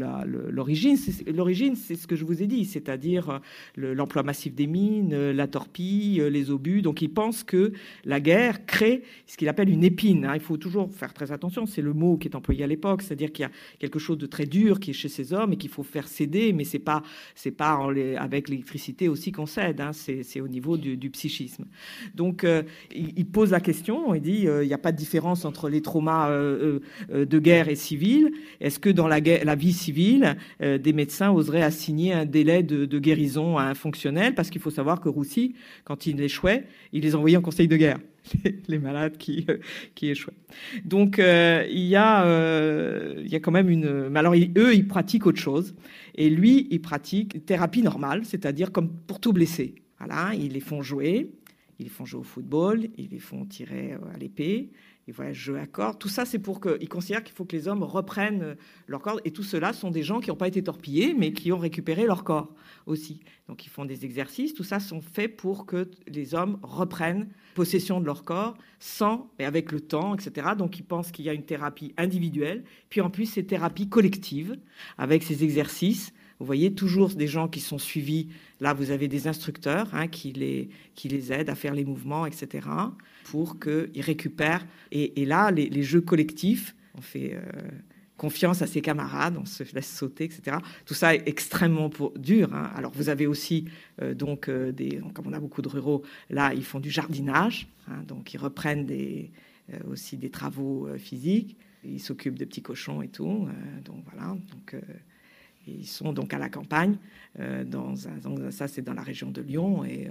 l'origine. 0.50 0.96
L'origine, 1.26 1.76
c'est 1.76 1.94
ce 1.94 2.06
que 2.06 2.16
je 2.16 2.24
vous 2.24 2.42
ai 2.42 2.46
dit, 2.46 2.64
c'est-à-dire 2.64 3.40
l'emploi 3.76 4.22
massif 4.22 4.54
des 4.54 4.66
mines, 4.66 5.30
la 5.30 5.46
torpille, 5.46 6.22
les 6.30 6.50
obus. 6.50 6.80
Donc 6.80 7.02
il 7.02 7.10
pense 7.10 7.44
que 7.44 7.72
la 8.06 8.18
guerre 8.18 8.64
crée 8.64 9.02
ce 9.26 9.36
qu'il 9.36 9.48
appelle 9.48 9.68
une 9.68 9.84
épine. 9.84 10.24
Hein. 10.24 10.32
Il 10.34 10.40
faut 10.40 10.56
toujours 10.56 10.90
faire 10.90 11.12
très 11.12 11.32
attention. 11.32 11.66
C'est 11.66 11.82
le 11.82 11.92
mot 11.92 12.16
qui 12.16 12.28
est 12.28 12.34
employé 12.34 12.64
à 12.64 12.66
l'époque, 12.66 13.02
c'est-à-dire 13.02 13.30
qu'il 13.30 13.42
y 13.42 13.46
a 13.46 13.50
quelque 13.78 13.98
chose 13.98 14.16
de 14.16 14.26
très 14.26 14.46
dur 14.46 14.80
qui 14.80 14.90
est 14.90 14.94
chez 14.94 15.08
ces 15.10 15.34
hommes 15.34 15.52
et 15.52 15.56
qu'il 15.56 15.70
faut 15.70 15.82
faire 15.82 16.08
céder, 16.08 16.54
mais 16.54 16.64
c'est 16.64 16.78
pas 16.78 17.02
pas 17.58 17.88
avec 18.18 18.48
l'électricité 18.48 19.08
aussi 19.08 19.32
qu'on 19.32 19.46
cède. 19.46 19.80
Hein. 19.80 19.90
C'est 19.92 20.40
au 20.40 20.48
niveau 20.48 20.78
du, 20.78 21.10
psychisme. 21.10 21.66
Donc 22.14 22.46
il, 22.94 23.26
pose 23.26 23.50
la 23.50 23.60
question. 23.60 24.14
Il 24.14 24.22
dit 24.22 24.46
il 24.46 24.66
n'y 24.66 24.72
a 24.72 24.78
pas 24.78 24.92
de 24.92 24.96
différence 24.96 25.44
entre 25.44 25.68
les 25.68 25.82
trauma 25.82 25.89
euh, 25.96 26.80
euh, 27.12 27.24
de 27.24 27.38
guerre 27.38 27.68
et 27.68 27.76
civil, 27.76 28.32
est-ce 28.60 28.78
que 28.78 28.90
dans 28.90 29.08
la, 29.08 29.20
vie 29.20 29.72
civile, 29.72 30.36
euh, 30.62 30.78
des 30.78 30.92
médecins 30.92 31.30
oseraient 31.30 31.62
assigner 31.62 32.12
un 32.12 32.24
délai 32.24 32.62
de, 32.62 32.98
guérison 32.98 33.58
à 33.58 33.64
un 33.64 33.74
fonctionnel? 33.74 34.34
Parce 34.34 34.50
qu'il 34.50 34.60
faut 34.60 34.70
savoir 34.70 35.00
que 35.00 35.08
Roussy, 35.08 35.54
quand 35.84 36.06
il 36.06 36.20
échouait, 36.20 36.64
il 36.92 37.02
les 37.02 37.14
envoyait 37.14 37.36
en 37.36 37.42
conseil 37.42 37.68
de 37.68 37.76
guerre 37.76 37.98
les 38.68 38.78
malades 38.78 39.16
qui, 39.16 39.46
échouaient. 40.02 40.34
Donc 40.84 41.16
il, 41.18 41.86
y 41.86 41.96
a, 41.96 43.16
il 43.18 43.28
y 43.28 43.36
a 43.36 43.40
quand 43.40 43.52
même 43.52 43.70
une... 43.70 44.08
Mais 44.08 44.18
alors 44.18 44.34
eux, 44.34 44.74
ils 44.74 44.86
pratiquent 44.86 45.26
autre 45.26 45.40
chose. 45.40 45.74
Et 46.14 46.28
lui, 46.28 46.68
il 46.70 46.80
pratique 46.80 47.44
thérapie 47.46 47.82
normale, 47.82 48.24
c'est-à-dire 48.24 48.72
comme 48.72 48.90
pour 49.06 49.20
tout 49.20 49.32
blessé. 49.32 49.74
Voilà, 49.98 50.34
ils 50.34 50.52
les 50.52 50.60
font 50.60 50.82
jouer, 50.82 51.30
ils 51.78 51.84
les 51.84 51.88
font 51.88 52.04
jouer 52.04 52.20
au 52.20 52.24
football, 52.24 52.88
ils 52.98 53.08
les 53.08 53.18
font 53.18 53.46
tirer 53.46 53.92
à 54.14 54.18
l'épée, 54.18 54.70
à 55.18 55.66
corps. 55.66 55.98
Tout 55.98 56.08
ça, 56.08 56.24
c'est 56.24 56.38
pour 56.38 56.60
qu'ils 56.60 56.88
considèrent 56.88 57.22
qu'il 57.22 57.34
faut 57.34 57.44
que 57.44 57.56
les 57.56 57.68
hommes 57.68 57.82
reprennent 57.82 58.56
leur 58.86 59.00
corps. 59.00 59.20
Et 59.24 59.30
tout 59.30 59.42
cela 59.42 59.72
sont 59.72 59.90
des 59.90 60.02
gens 60.02 60.20
qui 60.20 60.30
n'ont 60.30 60.36
pas 60.36 60.48
été 60.48 60.62
torpillés, 60.62 61.14
mais 61.14 61.32
qui 61.32 61.52
ont 61.52 61.58
récupéré 61.58 62.06
leur 62.06 62.24
corps 62.24 62.54
aussi. 62.86 63.20
Donc 63.48 63.66
ils 63.66 63.68
font 63.68 63.84
des 63.84 64.04
exercices. 64.04 64.54
Tout 64.54 64.64
ça 64.64 64.80
sont 64.80 65.00
faits 65.00 65.36
pour 65.36 65.66
que 65.66 65.90
les 66.06 66.34
hommes 66.34 66.58
reprennent 66.62 67.28
possession 67.54 68.00
de 68.00 68.06
leur 68.06 68.22
corps 68.22 68.54
sans, 68.78 69.30
et 69.38 69.44
avec 69.44 69.72
le 69.72 69.80
temps, 69.80 70.14
etc. 70.14 70.48
Donc 70.56 70.78
ils 70.78 70.84
pensent 70.84 71.10
qu'il 71.12 71.24
y 71.24 71.28
a 71.28 71.34
une 71.34 71.44
thérapie 71.44 71.92
individuelle, 71.96 72.64
puis 72.88 73.00
en 73.00 73.10
plus 73.10 73.26
c'est 73.26 73.42
thérapie 73.42 73.88
collective 73.88 74.56
avec 74.98 75.22
ces 75.22 75.44
exercices. 75.44 76.12
Vous 76.40 76.46
voyez 76.46 76.72
toujours 76.72 77.10
des 77.10 77.28
gens 77.28 77.46
qui 77.46 77.60
sont 77.60 77.78
suivis. 77.78 78.28
Là, 78.60 78.74
vous 78.74 78.90
avez 78.90 79.06
des 79.06 79.28
instructeurs 79.28 79.88
hein, 79.92 80.08
qui, 80.08 80.32
les, 80.32 81.32
aident 81.32 81.50
à 81.50 81.54
faire 81.54 81.74
les 81.74 81.84
mouvements, 81.84 82.26
etc 82.26 82.66
pour 83.30 83.60
qu'ils 83.60 84.02
récupèrent. 84.02 84.66
Et, 84.90 85.24
là, 85.24 85.50
les, 85.50 85.82
jeux 85.82 86.00
collectifs, 86.00 86.74
on 86.96 87.00
fait 87.00 87.34
euh, 87.34 87.40
confiance 88.16 88.60
à 88.60 88.66
ses 88.66 88.80
camarades, 88.80 89.36
on 89.40 89.44
se 89.44 89.62
laisse 89.72 89.88
sauter, 89.88 90.24
etc. 90.24 90.56
Tout 90.84 90.94
ça 90.94 91.14
est 91.14 91.28
extrêmement 91.28 91.90
dur. 92.16 92.52
Hein. 92.52 92.70
Alors 92.74 92.90
vous 92.92 93.08
avez 93.08 93.28
aussi, 93.28 93.66
euh, 94.02 94.14
donc, 94.14 94.48
euh, 94.48 94.72
comme 95.14 95.28
on 95.28 95.32
a 95.32 95.38
beaucoup 95.38 95.62
de 95.62 95.68
ruraux, 95.68 96.02
là, 96.28 96.52
ils 96.54 96.64
font 96.64 96.80
du 96.80 96.90
jardinage, 96.90 97.68
hein. 97.88 98.02
donc 98.06 98.34
ils 98.34 98.38
reprennent 98.38 98.88
aussi 99.88 100.16
des 100.16 100.30
travaux 100.30 100.88
physiques. 100.98 101.56
Ils 101.84 102.00
s'occupent 102.00 102.38
de 102.38 102.44
petits 102.44 102.62
cochons 102.62 103.00
et 103.00 103.08
tout. 103.08 103.48
donc 103.84 104.04
voilà. 104.12 104.36
Ils 105.66 105.86
sont 105.86 106.12
donc 106.12 106.32
à 106.34 106.38
la 106.38 106.48
campagne. 106.48 106.96
dans 107.66 107.94
ça, 108.50 108.66
c'est 108.66 108.82
dans 108.82 108.94
la 108.94 109.02
région 109.02 109.30
de 109.30 109.40
Lyon. 109.40 109.84
Et 109.84 110.08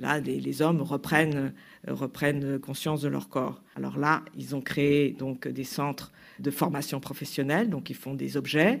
Là, 0.00 0.20
les, 0.20 0.62
hommes 0.62 0.80
reprennent, 0.80 1.52
reprennent 1.86 2.58
conscience 2.58 3.02
de 3.02 3.08
leur 3.08 3.28
corps. 3.28 3.62
Alors 3.76 3.98
là, 3.98 4.22
ils 4.36 4.56
ont 4.56 4.62
créé 4.62 5.10
donc 5.10 5.46
des 5.46 5.64
centres 5.64 6.12
de 6.38 6.50
formation 6.50 6.98
professionnelle, 6.98 7.68
donc 7.68 7.90
ils 7.90 7.96
font 7.96 8.14
des 8.14 8.36
objets, 8.36 8.80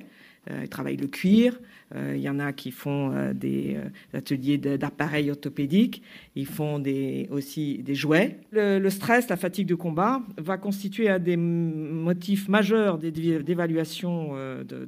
ils 0.50 0.68
travaillent 0.68 0.96
le 0.96 1.06
cuir. 1.06 1.58
Euh, 1.94 2.14
il 2.16 2.22
y 2.22 2.28
en 2.28 2.38
a 2.38 2.52
qui 2.52 2.70
font 2.70 3.12
euh, 3.12 3.32
des 3.32 3.76
ateliers 4.14 4.58
d'appareils 4.58 5.30
orthopédiques. 5.30 6.02
Ils 6.34 6.46
font 6.46 6.82
aussi 7.30 7.78
des 7.78 7.94
jouets. 7.94 8.38
Le, 8.50 8.88
stress, 8.88 9.28
la 9.28 9.36
fatigue 9.36 9.66
de 9.66 9.74
combat 9.74 10.22
va 10.38 10.56
constituer 10.56 11.08
un 11.08 11.18
des 11.18 11.36
motifs 11.36 12.48
majeurs 12.48 12.98
d'évaluation 12.98 14.34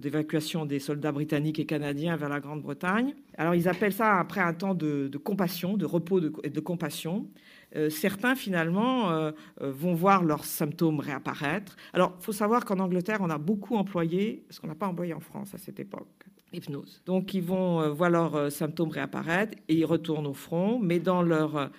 d'évacuation 0.00 0.64
des 0.64 0.78
soldats 0.78 1.12
britanniques 1.12 1.59
et 1.59 1.66
canadiens 1.66 2.16
vers 2.16 2.28
la 2.28 2.40
Grande-Bretagne. 2.40 3.14
Alors 3.36 3.55
ils 3.55 3.68
appellent 3.68 3.92
ça 3.92 4.18
après 4.18 4.40
un 4.40 4.55
temps 4.55 4.74
de, 4.74 5.11
compassion, 5.22 5.76
de 5.76 5.84
repos 5.84 6.20
et 6.42 6.50
de 6.50 6.61
compassion. 6.61 7.26
Euh, 7.76 7.90
certains, 7.90 8.34
finalement, 8.34 9.10
euh, 9.10 9.32
euh, 9.60 9.72
vont 9.72 9.94
voir 9.94 10.22
leurs 10.22 10.44
symptômes 10.44 11.00
réapparaître. 11.00 11.76
Alors, 11.92 12.14
il 12.20 12.24
faut 12.24 12.32
savoir 12.32 12.64
qu'en 12.64 12.78
Angleterre, 12.78 13.18
on 13.20 13.30
a 13.30 13.38
beaucoup 13.38 13.76
employé, 13.76 14.44
ce 14.50 14.60
qu'on 14.60 14.68
n'a 14.68 14.74
pas 14.74 14.86
employé 14.86 15.12
en 15.14 15.20
France 15.20 15.54
à 15.54 15.58
cette 15.58 15.80
époque, 15.80 16.24
l'hypnose. 16.52 17.02
Donc, 17.06 17.34
ils 17.34 17.42
vont 17.42 17.92
voir 17.92 18.10
leurs 18.10 18.52
symptômes 18.52 18.90
réapparaître 18.90 19.58
et 19.68 19.74
ils 19.74 19.84
retournent 19.84 20.26
au 20.26 20.34
front, 20.34 20.78
mais 20.78 21.00
dans 21.00 21.22
leur 21.22 21.70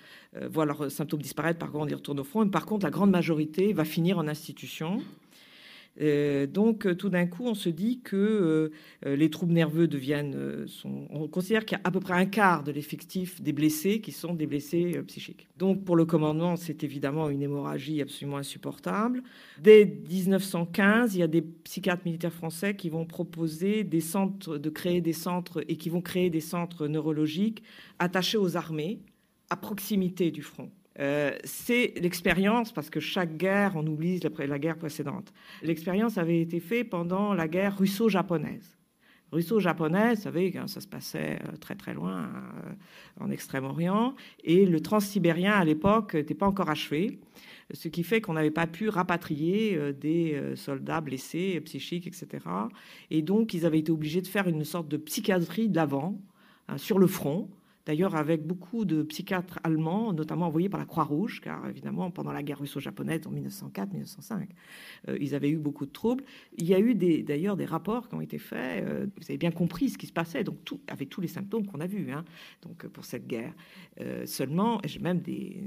voir 0.49 0.65
leurs 0.65 0.91
symptômes 0.91 1.21
disparaître, 1.21 1.59
par 1.59 1.71
contre, 1.71 1.91
ils 1.91 1.95
retournent 1.95 2.19
au 2.19 2.25
front. 2.25 2.43
Et 2.43 2.49
par 2.49 2.65
contre, 2.65 2.85
la 2.85 2.91
grande 2.91 3.11
majorité 3.11 3.71
va 3.71 3.85
finir 3.85 4.17
en 4.17 4.27
institution. 4.27 5.01
Euh, 6.01 6.45
donc, 6.45 6.85
euh, 6.85 6.95
tout 6.95 7.09
d'un 7.09 7.25
coup, 7.25 7.45
on 7.45 7.53
se 7.53 7.69
dit 7.69 8.01
que 8.01 8.71
euh, 9.05 9.15
les 9.15 9.29
troubles 9.29 9.53
nerveux 9.53 9.87
deviennent. 9.87 10.65
on 10.83 11.27
considère 11.27 11.65
qu'il 11.65 11.77
y 11.77 11.81
a 11.81 11.83
à 11.83 11.91
peu 11.91 11.99
près 11.99 12.13
un 12.13 12.25
quart 12.25 12.63
de 12.63 12.71
l'effectif 12.71 13.41
des 13.41 13.53
blessés 13.53 14.01
qui 14.01 14.11
sont 14.11 14.33
des 14.33 14.47
blessés 14.47 15.01
psychiques. 15.07 15.47
Donc, 15.57 15.85
pour 15.85 15.95
le 15.95 16.05
commandement, 16.05 16.55
c'est 16.55 16.83
évidemment 16.83 17.29
une 17.29 17.41
hémorragie 17.41 18.01
absolument 18.01 18.37
insupportable. 18.37 19.23
Dès 19.59 19.85
1915, 19.85 21.15
il 21.15 21.19
y 21.19 21.23
a 21.23 21.27
des 21.27 21.41
psychiatres 21.41 22.03
militaires 22.05 22.33
français 22.33 22.75
qui 22.75 22.89
vont 22.89 23.05
proposer 23.05 23.83
des 23.83 24.01
centres, 24.01 24.57
de 24.57 24.69
créer 24.69 25.01
des 25.01 25.13
centres 25.13 25.63
et 25.67 25.77
qui 25.77 25.89
vont 25.89 26.01
créer 26.01 26.29
des 26.29 26.41
centres 26.41 26.87
neurologiques 26.87 27.63
attachés 27.99 28.37
aux 28.37 28.57
armées 28.57 28.99
à 29.49 29.55
proximité 29.55 30.31
du 30.31 30.41
front. 30.41 30.71
Euh, 30.99 31.37
c'est 31.43 31.93
l'expérience, 31.97 32.71
parce 32.71 32.89
que 32.89 32.99
chaque 32.99 33.35
guerre, 33.37 33.73
on 33.75 33.85
oublie 33.85 34.19
la, 34.19 34.59
guerre 34.59 34.77
précédente. 34.77 35.33
L'expérience 35.61 36.17
avait 36.17 36.41
été 36.41 36.59
faite 36.59 36.89
pendant 36.89 37.33
la 37.33 37.47
guerre 37.47 37.77
russo-japonaise. 37.77 38.77
Russo-japonaise, 39.31 40.19
vous 40.19 40.23
savez, 40.23 40.53
ça 40.67 40.79
se 40.79 40.87
passait 40.87 41.39
euh, 41.43 41.57
très 41.57 41.75
très 41.75 41.93
loin, 41.93 42.29
euh, 42.29 43.23
en 43.25 43.29
Extrême-Orient, 43.29 44.15
et 44.43 44.65
le 44.65 44.79
transsibérien 44.79 45.51
à 45.51 45.65
l'époque 45.65 46.13
n'était 46.13 46.35
pas 46.35 46.47
encore 46.47 46.69
achevé, 46.69 47.19
ce 47.73 47.89
qui 47.89 48.03
fait 48.03 48.21
qu'on 48.21 48.33
n'avait 48.33 48.51
pas 48.51 48.67
pu 48.67 48.87
rapatrier 48.87 49.93
des 49.93 50.39
soldats 50.55 51.01
blessés, 51.01 51.59
psychiques, 51.61 52.05
etc. 52.05 52.45
Et 53.09 53.23
donc, 53.23 53.55
ils 53.55 53.65
avaient 53.65 53.79
été 53.79 53.91
obligés 53.91 54.21
de 54.21 54.27
faire 54.27 54.47
une 54.47 54.63
sorte 54.63 54.87
de 54.87 54.97
psychiatrie 54.97 55.67
de 55.67 55.75
l'avant, 55.75 56.21
hein, 56.67 56.77
sur 56.77 56.99
le 56.99 57.07
front, 57.07 57.49
d'ailleurs 57.85 58.15
avec 58.15 58.45
beaucoup 58.45 58.85
de 58.85 59.03
psychiatres 59.03 59.59
allemands, 59.63 60.11
notamment 60.13 60.47
envoyés 60.47 60.69
par 60.69 60.79
la 60.79 60.85
Croix-Rouge, 60.85 61.41
car 61.41 61.67
évidemment, 61.67 62.09
pendant 62.11 62.31
la 62.31 62.41
guerre 62.41 62.59
russo-japonaise 62.59 63.21
en 63.27 63.31
1904-1905, 63.31 64.47
euh, 65.09 65.17
ils 65.19 65.35
avaient 65.35 65.49
eu 65.49 65.57
beaucoup 65.57 65.85
de 65.85 65.91
troubles. 65.91 66.23
Il 66.57 66.65
y 66.65 66.73
a 66.73 66.79
eu 66.79 66.95
d'ailleurs 66.95 67.55
des, 67.55 67.65
rapports 67.65 68.09
qui 68.09 68.15
ont 68.15 68.21
été 68.21 68.37
faits, 68.37 68.83
euh, 68.83 69.07
vous 69.17 69.23
avez 69.29 69.37
bien 69.37 69.51
compris 69.51 69.89
ce 69.89 69.97
qui 69.97 70.07
se 70.07 70.13
passait, 70.13 70.43
donc 70.43 70.63
tout, 70.65 70.79
avec 70.87 71.09
tous 71.09 71.21
les 71.21 71.27
symptômes 71.27 71.65
qu'on 71.65 71.79
a 71.79 71.87
vus 71.87 72.11
hein, 72.11 72.25
donc, 72.61 72.87
pour 72.87 73.05
cette 73.05 73.27
guerre. 73.27 73.53
Euh, 74.01 74.25
seulement, 74.25 74.79
j'ai 74.83 74.99
même 74.99 75.19
des, 75.19 75.61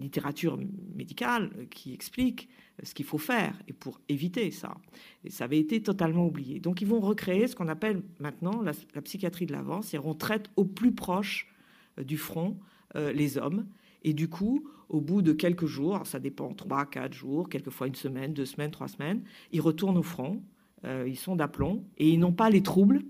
littératures 0.00 0.58
médicales 0.94 1.50
qui 1.70 1.94
expliquent 1.94 2.48
ce 2.82 2.94
qu'il 2.94 3.06
faut 3.06 3.18
faire 3.18 3.54
et 3.68 3.72
pour 3.72 4.00
éviter 4.08 4.50
ça. 4.50 4.76
Et 5.24 5.30
ça 5.30 5.44
avait 5.44 5.58
été 5.58 5.82
totalement 5.82 6.26
oublié. 6.26 6.58
Donc 6.58 6.80
ils 6.80 6.86
vont 6.86 7.00
recréer 7.00 7.46
ce 7.46 7.54
qu'on 7.54 7.68
appelle 7.68 8.02
maintenant 8.18 8.62
la, 8.62 8.72
la 8.94 9.02
psychiatrie 9.02 9.46
de 9.46 9.52
l'avance, 9.52 9.86
c'est-à-dire 9.86 10.08
on 10.08 10.14
traite 10.14 10.50
au 10.56 10.64
plus 10.64 10.92
proche 10.92 11.51
euh, 11.51 11.51
du 11.98 12.16
front 12.16 12.58
euh, 12.96 13.12
les 13.12 13.38
hommes. 13.38 13.66
Et 14.02 14.12
du 14.14 14.28
coup, 14.28 14.68
au 14.88 15.00
bout 15.00 15.22
de 15.22 15.32
quelques 15.32 15.66
jours, 15.66 16.06
ça 16.06 16.18
dépend, 16.18 16.52
trois, 16.52 16.86
quatre 16.86 17.14
jours, 17.14 17.48
quelquefois 17.48 17.86
une 17.86 17.94
semaine, 17.94 18.34
deux 18.34 18.44
semaines, 18.44 18.70
trois 18.70 18.88
semaines, 18.88 19.22
ils 19.52 19.60
retournent 19.60 19.98
au 19.98 20.02
front, 20.02 20.42
euh, 20.84 21.04
ils 21.06 21.16
sont 21.16 21.36
d'aplomb, 21.36 21.84
et 21.98 22.10
ils 22.10 22.18
n'ont 22.18 22.32
pas 22.32 22.50
les 22.50 22.62
troubles 22.62 23.02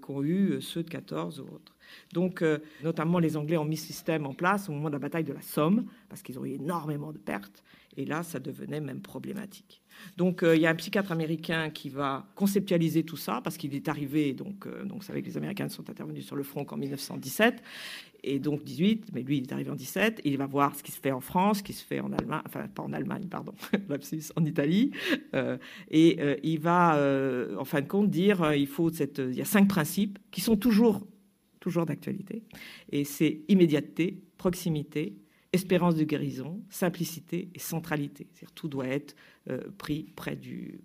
qu'ont 0.00 0.22
eu 0.22 0.58
ceux 0.62 0.82
de 0.82 0.88
14 0.88 1.40
ou 1.40 1.42
autres. 1.42 1.76
Donc, 2.14 2.42
notamment, 2.82 3.18
les 3.18 3.36
Anglais 3.36 3.58
ont 3.58 3.66
mis 3.66 3.76
ce 3.76 3.88
système 3.88 4.24
en 4.24 4.32
place 4.32 4.70
au 4.70 4.72
moment 4.72 4.88
de 4.88 4.94
la 4.94 4.98
bataille 4.98 5.22
de 5.22 5.34
la 5.34 5.42
Somme, 5.42 5.84
parce 6.08 6.22
qu'ils 6.22 6.38
ont 6.38 6.46
eu 6.46 6.52
énormément 6.52 7.12
de 7.12 7.18
pertes, 7.18 7.62
et 7.98 8.06
là, 8.06 8.22
ça 8.22 8.40
devenait 8.40 8.80
même 8.80 9.02
problématique. 9.02 9.82
Donc, 10.16 10.42
il 10.42 10.60
y 10.60 10.66
a 10.66 10.70
un 10.70 10.74
psychiatre 10.74 11.12
américain 11.12 11.70
qui 11.70 11.88
va 11.88 12.26
conceptualiser 12.34 13.04
tout 13.04 13.16
ça, 13.16 13.40
parce 13.42 13.56
qu'il 13.56 13.74
est 13.74 13.88
arrivé, 13.88 14.32
donc, 14.32 14.66
donc 14.84 14.98
vous 14.98 15.04
savez 15.04 15.22
que 15.22 15.28
les 15.28 15.36
Américains 15.36 15.68
sont 15.68 15.88
intervenus 15.88 16.26
sur 16.26 16.36
le 16.36 16.42
front 16.42 16.64
qu'en 16.64 16.76
1917, 16.76 17.62
et 18.22 18.38
donc 18.38 18.64
18, 18.64 19.06
mais 19.12 19.22
lui, 19.22 19.38
il 19.38 19.42
est 19.44 19.52
arrivé 19.52 19.70
en 19.70 19.74
17, 19.74 20.20
et 20.24 20.28
il 20.30 20.36
va 20.36 20.46
voir 20.46 20.74
ce 20.74 20.82
qui 20.82 20.92
se 20.92 21.00
fait 21.00 21.12
en 21.12 21.20
France, 21.20 21.58
ce 21.58 21.62
qui 21.62 21.72
se 21.72 21.84
fait 21.84 22.00
en 22.00 22.12
Allemagne, 22.12 22.42
enfin, 22.46 22.66
pas 22.68 22.82
en 22.82 22.92
Allemagne, 22.92 23.26
pardon, 23.30 23.54
en 24.36 24.44
Italie, 24.44 24.92
euh, 25.34 25.56
et 25.90 26.16
euh, 26.20 26.36
il 26.42 26.60
va, 26.60 26.96
euh, 26.96 27.56
en 27.56 27.64
fin 27.64 27.80
de 27.80 27.88
compte, 27.88 28.10
dire 28.10 28.54
il 28.54 28.66
faut 28.66 28.90
il 28.90 29.34
y 29.34 29.40
a 29.40 29.44
cinq 29.44 29.68
principes 29.68 30.18
qui 30.30 30.40
sont 30.40 30.56
toujours, 30.56 31.06
toujours 31.60 31.86
d'actualité, 31.86 32.42
et 32.90 33.04
c'est 33.04 33.40
immédiateté, 33.48 34.20
proximité, 34.36 35.14
espérance 35.52 35.96
de 35.96 36.04
guérison, 36.04 36.62
simplicité 36.68 37.50
et 37.54 37.58
centralité. 37.58 38.28
Tout 38.54 38.68
doit 38.68 38.86
être 38.86 39.16
euh, 39.48 39.60
pris 39.78 40.12
près 40.14 40.36
du, 40.36 40.80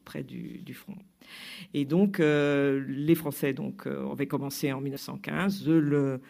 front. 0.74 0.98
Et 1.74 1.86
donc, 1.86 2.20
euh, 2.20 2.84
les 2.88 3.16
Français 3.16 3.54
donc, 3.54 3.88
euh, 3.88 4.10
avaient 4.12 4.28
commencé 4.28 4.72
en 4.72 4.82
1915. 4.82 5.68
Le, 5.68 6.22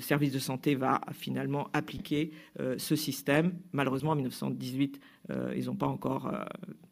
service 0.00 0.32
de 0.32 0.38
santé 0.38 0.74
va 0.74 1.00
finalement 1.12 1.68
appliquer 1.72 2.32
ce 2.76 2.96
système. 2.96 3.54
Malheureusement, 3.72 4.10
en 4.10 4.16
1918, 4.16 5.00
ils 5.56 5.66
n'ont 5.66 5.76
pas 5.76 5.86
encore 5.86 6.30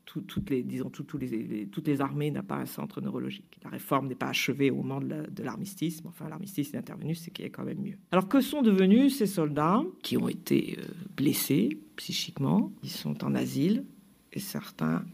toutes 0.04 0.50
les, 0.50 0.62
disons, 0.62 0.90
les, 1.20 1.66
toutes 1.66 1.86
les 1.86 2.00
armées 2.00 2.30
n'ont 2.30 2.42
pas 2.42 2.56
un 2.56 2.66
centre 2.66 3.00
neurologique. 3.00 3.58
La 3.64 3.70
réforme 3.70 4.08
n'est 4.08 4.14
pas 4.14 4.28
achevée 4.28 4.70
au 4.70 4.76
moment 4.76 5.00
de 5.00 5.42
l'armistice. 5.42 6.02
Enfin, 6.06 6.28
l'armistice 6.28 6.74
est 6.74 6.78
intervenu, 6.78 7.14
c'est 7.14 7.30
qu'il 7.30 7.44
y 7.44 7.48
a 7.48 7.50
quand 7.50 7.64
même 7.64 7.80
mieux. 7.80 7.98
Alors, 8.10 8.28
que 8.28 8.40
sont 8.40 8.62
devenus 8.62 9.16
ces 9.16 9.26
soldats 9.26 9.82
qui 10.02 10.16
ont 10.16 10.28
été 10.28 10.78
blessés 11.16 11.78
psychiquement? 11.96 12.72
Ils 12.82 12.90
sont 12.90 13.24
en 13.24 13.34
asile 13.34 13.84
et 14.32 14.40
certains 14.40 15.04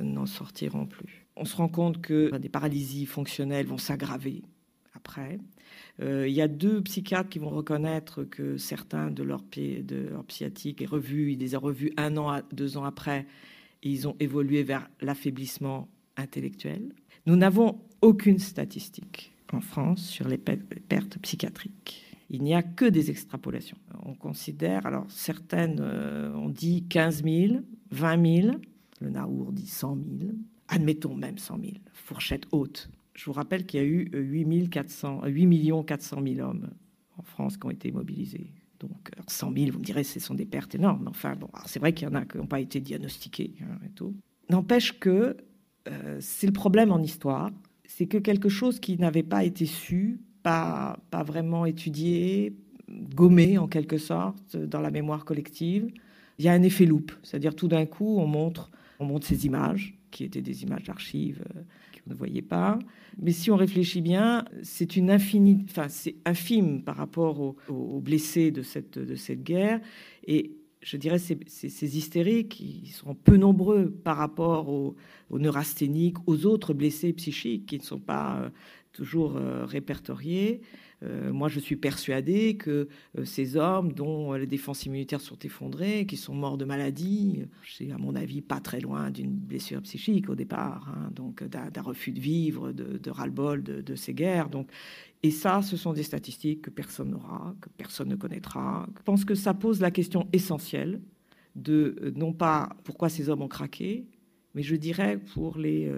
n'en 0.00 0.26
sortiront 0.26 0.86
plus. 0.86 1.23
On 1.36 1.44
se 1.44 1.56
rend 1.56 1.68
compte 1.68 2.00
que 2.00 2.36
des 2.38 2.48
paralysies 2.48 3.06
fonctionnelles 3.06 3.66
vont 3.66 3.78
s'aggraver 3.78 4.42
après. 4.94 5.38
Euh, 6.00 6.28
il 6.28 6.34
y 6.34 6.40
a 6.40 6.48
deux 6.48 6.82
psychiatres 6.82 7.28
qui 7.28 7.38
vont 7.38 7.50
reconnaître 7.50 8.24
que 8.24 8.56
certains 8.56 9.10
de 9.10 9.22
leurs 9.22 9.42
de 9.42 10.08
leur 10.10 10.24
psychiatriques 10.24 10.82
est 10.82 10.86
revu, 10.86 11.32
ils 11.32 11.38
les 11.38 11.56
ont 11.56 11.60
revus 11.60 11.92
un 11.96 12.16
an, 12.16 12.40
deux 12.52 12.76
ans 12.76 12.84
après, 12.84 13.26
ils 13.82 14.08
ont 14.08 14.16
évolué 14.20 14.62
vers 14.62 14.88
l'affaiblissement 15.00 15.88
intellectuel. 16.16 16.92
Nous 17.26 17.36
n'avons 17.36 17.80
aucune 18.00 18.38
statistique 18.38 19.32
en 19.52 19.60
France 19.60 20.04
sur 20.04 20.28
les 20.28 20.38
pertes 20.38 21.18
psychiatriques. 21.18 22.02
Il 22.30 22.42
n'y 22.42 22.54
a 22.54 22.62
que 22.62 22.86
des 22.86 23.10
extrapolations. 23.10 23.76
On 24.04 24.14
considère, 24.14 24.86
alors 24.86 25.04
certaines 25.08 25.78
euh, 25.80 26.34
ont 26.34 26.48
dit 26.48 26.84
15 26.88 27.22
000, 27.22 27.60
20 27.90 28.42
000, 28.42 28.56
le 29.00 29.10
Naour 29.10 29.52
dit 29.52 29.66
100 29.66 29.98
000, 30.20 30.32
admettons 30.68 31.14
même 31.14 31.38
100 31.38 31.58
000, 31.60 31.72
fourchette 31.92 32.46
haute. 32.52 32.90
Je 33.14 33.24
vous 33.26 33.32
rappelle 33.32 33.64
qu'il 33.64 33.80
y 33.80 33.82
a 33.82 33.86
eu 33.86 34.10
8, 34.12 34.70
400, 34.70 35.22
8 35.26 35.72
400 35.86 36.22
000 36.26 36.48
hommes 36.48 36.70
en 37.16 37.22
France 37.22 37.56
qui 37.56 37.66
ont 37.66 37.70
été 37.70 37.92
mobilisés. 37.92 38.52
Donc 38.80 39.10
100 39.26 39.52
000, 39.56 39.70
vous 39.72 39.78
me 39.78 39.84
direz, 39.84 40.04
ce 40.04 40.20
sont 40.20 40.34
des 40.34 40.46
pertes 40.46 40.74
énormes. 40.74 41.06
Enfin, 41.08 41.36
bon, 41.36 41.48
c'est 41.66 41.78
vrai 41.78 41.92
qu'il 41.92 42.08
y 42.08 42.10
en 42.10 42.14
a 42.14 42.24
qui 42.24 42.38
n'ont 42.38 42.46
pas 42.46 42.60
été 42.60 42.80
diagnostiqués 42.80 43.54
hein, 43.62 43.78
et 43.86 43.90
tout. 43.90 44.14
N'empêche 44.50 44.98
que 44.98 45.36
euh, 45.88 46.18
c'est 46.20 46.46
le 46.46 46.52
problème 46.52 46.90
en 46.90 47.00
histoire, 47.00 47.50
c'est 47.86 48.06
que 48.06 48.18
quelque 48.18 48.48
chose 48.48 48.80
qui 48.80 48.98
n'avait 48.98 49.22
pas 49.22 49.44
été 49.44 49.66
su, 49.66 50.20
pas, 50.42 50.98
pas 51.10 51.22
vraiment 51.22 51.66
étudié, 51.66 52.56
gommé 53.14 53.58
en 53.58 53.68
quelque 53.68 53.98
sorte 53.98 54.56
dans 54.56 54.80
la 54.80 54.90
mémoire 54.90 55.24
collective, 55.24 55.90
il 56.38 56.44
y 56.44 56.48
a 56.48 56.52
un 56.52 56.62
effet 56.62 56.84
loupe, 56.84 57.12
c'est-à-dire 57.22 57.54
tout 57.54 57.68
d'un 57.68 57.86
coup 57.86 58.18
on 58.18 58.26
montre, 58.26 58.70
on 58.98 59.06
montre 59.06 59.26
ces 59.26 59.46
images 59.46 59.96
qui 60.14 60.24
étaient 60.24 60.42
des 60.42 60.62
images 60.62 60.84
d'archives 60.84 61.42
euh, 61.56 61.60
qu'on 62.04 62.10
ne 62.10 62.14
voyait 62.14 62.40
pas. 62.40 62.78
Mais 63.20 63.32
si 63.32 63.50
on 63.50 63.56
réfléchit 63.56 64.00
bien, 64.00 64.44
c'est 64.62 64.96
une 64.96 65.10
infinie, 65.10 65.66
enfin 65.68 65.88
c'est 65.88 66.14
infime 66.24 66.82
par 66.82 66.96
rapport 66.96 67.40
aux, 67.40 68.00
blessés 68.00 68.50
de 68.52 68.62
cette, 68.62 68.98
de 68.98 69.16
cette 69.16 69.42
guerre. 69.42 69.80
Et 70.26 70.52
je 70.82 70.96
dirais 70.96 71.18
ces, 71.18 71.38
ces, 71.46 71.96
hystériques, 71.98 72.60
ils 72.60 72.90
sont 72.90 73.14
peu 73.14 73.36
nombreux 73.36 73.90
par 73.90 74.16
rapport 74.16 74.68
aux, 74.68 74.94
neurasthéniques, 75.30 76.18
aux 76.26 76.46
autres 76.46 76.74
blessés 76.74 77.12
psychiques 77.12 77.66
qui 77.66 77.78
ne 77.78 77.82
sont 77.82 77.98
pas 77.98 78.38
euh, 78.38 78.50
toujours 78.92 79.36
euh, 79.36 79.64
répertoriés. 79.64 80.60
Euh, 81.04 81.32
moi, 81.32 81.48
je 81.48 81.60
suis 81.60 81.76
persuadé 81.76 82.56
que 82.56 82.88
euh, 83.18 83.24
ces 83.24 83.56
hommes 83.56 83.92
dont 83.92 84.32
les 84.32 84.46
défenses 84.46 84.86
immunitaires 84.86 85.20
sont 85.20 85.38
effondrées, 85.40 86.06
qui 86.06 86.16
sont 86.16 86.34
morts 86.34 86.56
de 86.56 86.64
maladie, 86.64 87.42
c'est 87.66 87.90
à 87.90 87.98
mon 87.98 88.14
avis 88.14 88.40
pas 88.40 88.60
très 88.60 88.80
loin 88.80 89.10
d'une 89.10 89.32
blessure 89.32 89.82
psychique 89.82 90.28
au 90.28 90.34
départ, 90.34 90.88
hein, 90.94 91.10
donc 91.14 91.44
d'un 91.44 91.82
refus 91.82 92.12
de 92.12 92.20
vivre, 92.20 92.72
de, 92.72 92.98
de 92.98 93.10
ras-le-bol 93.10 93.62
de, 93.62 93.94
ces 93.94 94.14
guerres. 94.14 94.48
Donc, 94.48 94.70
et 95.22 95.30
ça, 95.30 95.62
ce 95.62 95.76
sont 95.76 95.92
des 95.92 96.02
statistiques 96.02 96.62
que 96.62 96.70
personne 96.70 97.10
n'aura, 97.10 97.54
que 97.60 97.68
personne 97.70 98.08
ne 98.08 98.16
connaîtra. 98.16 98.86
Je 98.98 99.02
pense 99.02 99.24
que 99.24 99.34
ça 99.34 99.54
pose 99.54 99.80
la 99.80 99.90
question 99.90 100.28
essentielle 100.32 101.00
de 101.54 102.12
non 102.16 102.32
pas 102.32 102.76
pourquoi 102.84 103.08
ces 103.08 103.28
hommes 103.28 103.42
ont 103.42 103.48
craqué, 103.48 104.06
mais 104.54 104.62
je 104.62 104.76
dirais 104.76 105.18
pour 105.18 105.58
les 105.58 105.90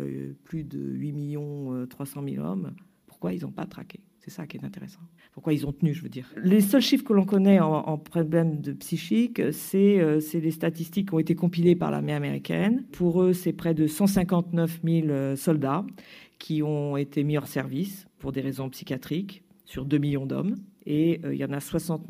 plus 0.44 0.64
de 0.64 0.78
8 0.78 1.12
millions 1.12 1.86
300 1.86 2.22
000 2.28 2.44
hommes, 2.44 2.74
pourquoi 3.06 3.32
ils 3.32 3.42
n'ont 3.42 3.52
pas 3.52 3.66
traqué 3.66 4.00
c'est 4.26 4.34
ça 4.34 4.46
qui 4.48 4.56
est 4.56 4.64
intéressant. 4.64 4.98
Pourquoi 5.32 5.52
ils 5.52 5.64
ont 5.68 5.72
tenu, 5.72 5.94
je 5.94 6.02
veux 6.02 6.08
dire? 6.08 6.28
Les 6.42 6.60
seuls 6.60 6.82
chiffres 6.82 7.04
que 7.04 7.12
l'on 7.12 7.24
connaît 7.24 7.60
en, 7.60 7.96
problème 7.96 8.60
de 8.60 8.72
psychique, 8.72 9.38
euh, 9.38 9.52
c'est 10.20 10.40
les 10.40 10.50
statistiques 10.50 11.10
qui 11.10 11.14
ont 11.14 11.20
été 11.20 11.36
compilées 11.36 11.76
par 11.76 11.92
l'armée 11.92 12.12
américaine. 12.12 12.84
Pour 12.90 13.22
eux, 13.22 13.32
c'est 13.32 13.52
près 13.52 13.72
de 13.72 13.86
159 13.86 14.80
000 14.84 15.06
euh, 15.08 15.36
soldats 15.36 15.86
qui 16.40 16.60
ont 16.64 16.96
été 16.96 17.22
mis 17.22 17.38
hors 17.38 17.46
service 17.46 18.08
pour 18.18 18.32
des 18.32 18.40
raisons 18.40 18.68
psychiatriques 18.68 19.44
sur 19.64 19.84
2 19.84 19.96
millions 19.98 20.26
d'hommes. 20.26 20.56
Et 20.86 21.20
euh, 21.24 21.32
il 21.32 21.38
y 21.38 21.44
en 21.44 21.52
a 21.52 21.60
60 21.60 22.06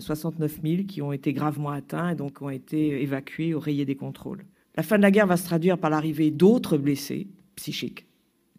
69 0.00 0.60
000 0.64 0.82
qui 0.88 1.02
ont 1.02 1.12
été 1.12 1.32
gravement 1.32 1.70
atteints 1.70 2.10
et 2.10 2.14
donc 2.16 2.42
ont 2.42 2.50
été 2.50 3.00
évacués 3.00 3.54
ou 3.54 3.60
rayés 3.60 3.84
des 3.84 3.96
contrôles. 3.96 4.44
La 4.76 4.82
fin 4.82 4.96
de 4.96 5.02
la 5.02 5.12
guerre 5.12 5.28
va 5.28 5.36
se 5.36 5.44
traduire 5.44 5.78
par 5.78 5.90
l'arrivée 5.90 6.32
d'autres 6.32 6.78
blessés 6.78 7.28
psychiques, 7.54 8.06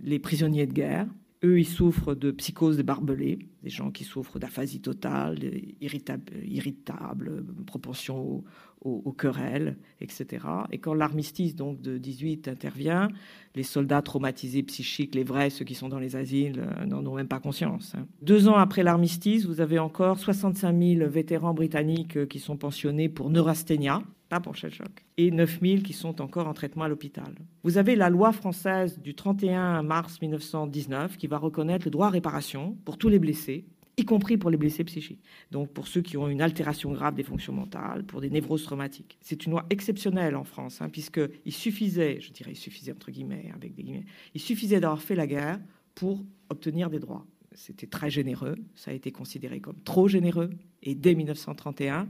les 0.02 0.20
prisonniers 0.20 0.66
de 0.66 0.74
guerre, 0.74 1.08
eux, 1.44 1.60
ils 1.60 1.68
souffrent 1.68 2.14
de 2.14 2.32
psychose 2.32 2.78
des 2.78 2.84
barbelés, 2.84 3.40
des 3.64 3.70
gens 3.70 3.92
qui 3.92 4.04
souffrent 4.04 4.38
d'aphasie 4.38 4.80
totale, 4.80 5.40
irritable, 5.82 6.24
irritable 6.44 7.44
propension 7.66 8.44
aux, 8.84 9.12
querelles, 9.12 9.78
etc. 10.00 10.46
Et 10.72 10.80
quand 10.80 10.96
l'armistice 10.96 11.56
donc 11.56 11.82
de 11.82 11.98
18 11.98 12.48
intervient, 12.48 13.10
les 13.56 13.64
soldats 13.64 14.02
traumatisés 14.02 14.64
psychiques, 14.64 15.14
les 15.14 15.24
vrais, 15.24 15.52
ceux 15.52 15.66
qui 15.66 15.76
sont 15.76 15.90
dans 15.90 16.00
les 16.00 16.16
asiles, 16.16 16.60
euh, 16.60 16.86
n'en 16.86 17.06
ont 17.06 17.16
même 17.16 17.28
pas 17.28 17.40
conscience. 17.40 17.94
Hein. 17.96 18.08
Deux 18.24 18.48
ans 18.48 18.56
après 18.56 18.82
l'armistice, 18.82 19.46
vous 19.46 19.62
avez 19.62 19.78
encore 19.78 20.18
65 20.18 20.76
000 20.76 21.10
vétérans 21.10 21.54
britanniques 21.54 22.18
euh, 22.18 22.26
qui 22.26 22.40
sont 22.40 22.58
pensionnés 22.58 23.08
pour 23.08 23.30
neurasthénia, 23.30 24.02
pas 24.32 24.40
pour 24.40 24.56
shell 24.56 24.74
choc, 24.74 25.06
et 25.18 25.30
9 25.30 25.60
000 25.62 25.82
qui 25.82 25.92
sont 25.92 26.22
encore 26.22 26.48
en 26.48 26.54
traitement 26.54 26.86
à 26.86 26.88
l'hôpital. 26.88 27.36
Vous 27.64 27.78
avez 27.78 27.98
la 27.98 28.10
loi 28.10 28.32
française 28.32 28.98
du 28.98 29.14
31 29.14 29.84
mars 29.84 30.22
1919 30.22 31.18
qui 31.18 31.28
va 31.28 31.38
reconnaître 31.38 31.86
le 31.86 31.92
droit 31.92 32.08
à 32.08 32.12
réparation 32.12 32.78
pour 32.86 32.98
tous 32.98 33.10
les 33.10 33.20
blessés 33.20 33.66
y 33.98 34.06
compris 34.06 34.38
pour 34.38 34.50
les 34.50 34.56
blessés 34.56 34.86
psychiques. 34.86 35.22
Donc 35.52 35.70
pour 35.74 35.86
ceux 35.86 36.02
qui 36.02 36.16
ont 36.16 36.30
une 36.30 36.42
altération 36.42 36.94
grave 36.94 37.14
des 37.14 37.24
fonctions 37.24 37.52
mentales, 37.52 38.06
pour 38.06 38.22
des 38.22 38.30
névroses 38.30 38.64
traumatiques. 38.64 39.18
C'est 39.20 39.46
une 39.46 39.52
loi 39.52 39.66
exceptionnelle 39.70 40.38
en 40.38 40.46
France, 40.46 40.82
hein, 40.82 40.88
puisqu'il 40.88 41.52
suffisait, 41.52 42.22
je 42.22 42.32
dirais 42.32 42.52
il 42.52 42.58
suffisait 42.58 42.94
entre 42.94 43.12
guillemets, 43.12 43.52
avec 43.54 43.76
des 43.76 43.84
guillemets, 43.84 44.06
il 44.34 44.40
suffisait 44.40 44.80
d'avoir 44.80 45.02
fait 45.02 45.16
la 45.16 45.28
guerre 45.28 45.60
pour 45.94 46.24
obtenir 46.50 46.90
des 46.90 47.00
droits. 47.00 47.26
C'était 47.54 47.86
très 47.86 48.10
généreux, 48.10 48.56
ça 48.76 48.92
a 48.92 48.94
été 48.94 49.12
considéré 49.12 49.60
comme 49.60 49.80
trop 49.84 50.08
généreux, 50.08 50.52
et 50.82 50.96
dès 50.96 51.16
1931, 51.16 52.08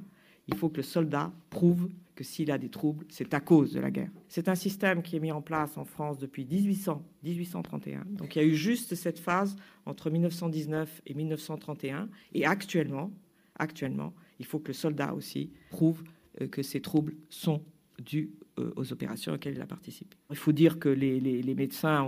il 0.47 0.55
faut 0.55 0.69
que 0.69 0.77
le 0.77 0.83
soldat 0.83 1.31
prouve 1.49 1.89
que 2.15 2.23
s'il 2.23 2.51
a 2.51 2.57
des 2.57 2.69
troubles, 2.69 3.05
c'est 3.09 3.33
à 3.33 3.39
cause 3.39 3.73
de 3.73 3.79
la 3.79 3.89
guerre. 3.89 4.11
C'est 4.27 4.47
un 4.47 4.55
système 4.55 5.01
qui 5.01 5.15
est 5.15 5.19
mis 5.19 5.31
en 5.31 5.41
place 5.41 5.77
en 5.77 5.85
France 5.85 6.17
depuis 6.19 6.45
1800, 6.45 7.03
1831. 7.23 8.05
Donc 8.11 8.35
il 8.35 8.39
y 8.39 8.45
a 8.45 8.47
eu 8.47 8.55
juste 8.55 8.95
cette 8.95 9.19
phase 9.19 9.55
entre 9.85 10.09
1919 10.09 11.01
et 11.05 11.13
1931. 11.13 12.09
Et 12.33 12.45
actuellement, 12.45 13.11
actuellement, 13.57 14.13
il 14.39 14.45
faut 14.45 14.59
que 14.59 14.69
le 14.69 14.73
soldat 14.73 15.13
aussi 15.13 15.51
prouve 15.69 16.03
euh, 16.41 16.47
que 16.47 16.63
ces 16.63 16.81
troubles 16.81 17.15
sont 17.29 17.63
dus 18.03 18.31
euh, 18.59 18.71
aux 18.75 18.91
opérations 18.91 19.33
auxquelles 19.33 19.55
il 19.55 19.61
a 19.61 19.67
participé. 19.67 20.17
Il 20.29 20.35
faut 20.35 20.51
dire 20.51 20.79
que 20.79 20.89
les, 20.89 21.55
médecins, 21.55 22.07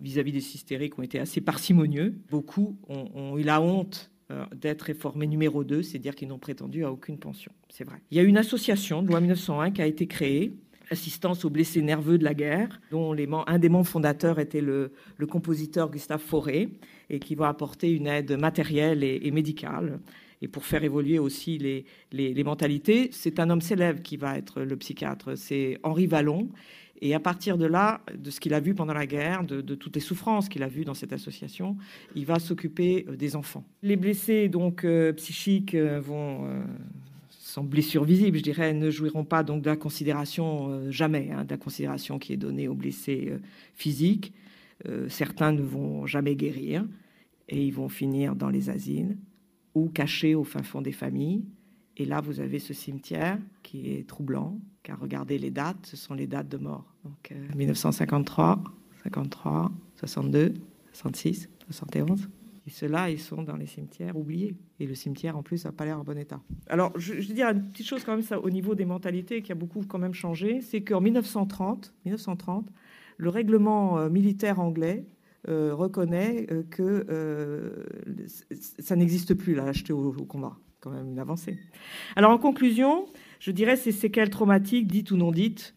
vis-à-vis 0.00 0.32
des 0.32 0.54
hystériques, 0.54 0.98
ont 0.98 1.02
été 1.02 1.18
assez 1.18 1.40
parcimonieux. 1.40 2.18
Beaucoup 2.30 2.78
ont 2.88 3.36
eu 3.36 3.42
la 3.42 3.60
honte 3.60 4.10
d'être 4.54 4.82
réformés 4.82 5.26
numéro 5.26 5.64
2, 5.64 5.82
c'est-à-dire 5.82 6.14
qu'ils 6.14 6.28
n'ont 6.28 6.38
prétendu 6.38 6.84
à 6.84 6.92
aucune 6.92 7.18
pension. 7.18 7.52
C'est 7.68 7.84
vrai. 7.84 7.96
Il 8.10 8.16
y 8.16 8.20
a 8.20 8.22
une 8.22 8.36
association 8.36 9.02
loi 9.02 9.20
1901 9.20 9.70
qui 9.70 9.82
a 9.82 9.86
été 9.86 10.06
créée, 10.06 10.52
assistance 10.90 11.44
aux 11.44 11.50
blessés 11.50 11.82
nerveux 11.82 12.18
de 12.18 12.24
la 12.24 12.34
guerre, 12.34 12.80
dont 12.90 13.14
un 13.46 13.58
des 13.58 13.68
membres 13.68 13.86
fondateurs 13.86 14.38
était 14.38 14.60
le, 14.60 14.92
compositeur 15.28 15.90
Gustave 15.90 16.20
Fauré, 16.20 16.68
et 17.08 17.18
qui 17.18 17.34
va 17.34 17.48
apporter 17.48 17.92
une 17.92 18.06
aide 18.06 18.32
matérielle 18.32 19.04
et, 19.04 19.30
médicale. 19.30 20.00
Et 20.42 20.48
pour 20.48 20.64
faire 20.64 20.84
évoluer 20.84 21.18
aussi 21.18 21.58
les, 21.58 21.84
les 22.12 22.44
mentalités, 22.44 23.10
c'est 23.12 23.38
un 23.40 23.50
homme 23.50 23.60
célèbre 23.60 24.02
qui 24.02 24.16
va 24.16 24.38
être 24.38 24.62
le 24.62 24.76
psychiatre, 24.76 25.36
c'est 25.36 25.78
Henri 25.82 26.06
Vallon, 26.06 26.48
et 27.02 27.14
à 27.14 27.20
partir 27.20 27.56
de 27.56 27.66
là, 27.66 28.02
de 28.16 28.30
ce 28.30 28.40
qu'il 28.40 28.52
a 28.54 28.60
vu 28.60 28.74
pendant 28.74 28.92
la 28.92 29.06
guerre, 29.06 29.44
de, 29.44 29.74
toutes 29.74 29.94
les 29.94 30.00
souffrances 30.00 30.48
qu'il 30.48 30.62
a 30.62 30.68
vues 30.68 30.84
dans 30.84 30.94
cette 30.94 31.12
association, 31.12 31.76
il 32.14 32.26
va 32.26 32.38
s'occuper 32.38 33.06
euh, 33.08 33.16
des 33.16 33.36
enfants. 33.36 33.64
Les 33.82 33.96
blessés 33.96 34.48
donc 34.48 34.84
euh, 34.84 35.12
psychiques 35.12 35.74
euh, 35.74 36.00
vont 36.00 36.46
sans 37.30 37.64
blessure 37.64 38.04
visible, 38.04 38.38
je 38.38 38.42
dirais, 38.42 38.72
ne 38.74 38.90
jouiront 38.90 39.24
pas 39.24 39.42
donc 39.42 39.62
de 39.62 39.74
considération 39.74 40.88
jamais, 40.90 41.30
hein, 41.32 41.44
considération 41.56 42.18
qui 42.20 42.32
est 42.32 42.36
donnée 42.36 42.68
aux 42.68 42.74
blessés 42.74 43.32
physiques. 43.74 44.32
certains 45.08 45.50
ne 45.50 45.60
vont 45.60 46.06
jamais 46.06 46.36
guérir 46.36 46.86
et 47.48 47.66
ils 47.66 47.72
vont 47.72 47.88
finir 47.88 48.36
dans 48.36 48.50
les 48.50 48.70
asiles 48.70 49.16
ou 49.74 49.88
cachés 49.88 50.36
au 50.36 50.44
fin 50.44 50.62
fond 50.62 50.80
des 50.80 50.92
familles. 50.92 51.42
Et 51.96 52.04
là, 52.04 52.20
vous 52.20 52.40
avez 52.40 52.58
ce 52.58 52.72
cimetière 52.72 53.38
qui 53.62 53.92
est 53.92 54.08
troublant, 54.08 54.58
car 54.82 54.98
regardez 54.98 55.38
les 55.38 55.50
dates, 55.50 55.84
ce 55.84 55.96
sont 55.96 56.14
les 56.14 56.26
dates 56.26 56.48
de 56.48 56.56
mort. 56.56 56.94
Donc 57.04 57.34
1953, 57.54 58.62
53, 59.04 59.72
62, 59.96 60.54
66, 60.92 61.48
71. 61.70 62.28
Et 62.66 62.70
ceux-là, 62.70 63.10
ils 63.10 63.18
sont 63.18 63.42
dans 63.42 63.56
les 63.56 63.66
cimetières 63.66 64.16
oubliés. 64.16 64.54
Et 64.78 64.86
le 64.86 64.94
cimetière, 64.94 65.36
en 65.36 65.42
plus, 65.42 65.64
n'a 65.64 65.72
pas 65.72 65.84
l'air 65.84 65.98
en 65.98 66.04
bon 66.04 66.16
état. 66.18 66.40
Alors, 66.68 66.92
je, 66.96 67.14
veux 67.14 67.34
dire 67.34 67.48
une 67.48 67.70
petite 67.70 67.86
chose 67.86 68.04
quand 68.04 68.16
même 68.16 68.24
au 68.42 68.50
niveau 68.50 68.74
des 68.74 68.84
mentalités 68.84 69.42
qui 69.42 69.52
a 69.52 69.54
beaucoup 69.54 69.82
quand 69.86 69.98
même 69.98 70.14
changé, 70.14 70.60
c'est 70.60 70.82
qu'en 70.82 71.00
1930, 71.00 71.94
1930, 72.04 72.70
le 73.16 73.28
règlement 73.28 73.98
euh, 73.98 74.08
militaire 74.08 74.60
anglais 74.60 75.04
euh, 75.48 75.74
reconnaît 75.74 76.46
euh, 76.50 76.62
que 76.70 77.86
ça 78.78 78.94
n'existe 78.94 79.34
plus, 79.34 79.58
au, 79.90 80.14
au, 80.14 80.24
combat. 80.24 80.56
Quand 80.80 80.90
même 80.90 81.10
une 81.10 81.18
avancée. 81.18 81.58
Alors, 82.16 82.30
en 82.30 82.38
conclusion, 82.38 83.06
je 83.38 83.50
dirais 83.50 83.76
ces 83.76 83.92
séquelles 83.92 84.30
traumatiques, 84.30 84.86
dites 84.86 85.10
ou 85.10 85.16
non 85.16 85.30
dites, 85.30 85.74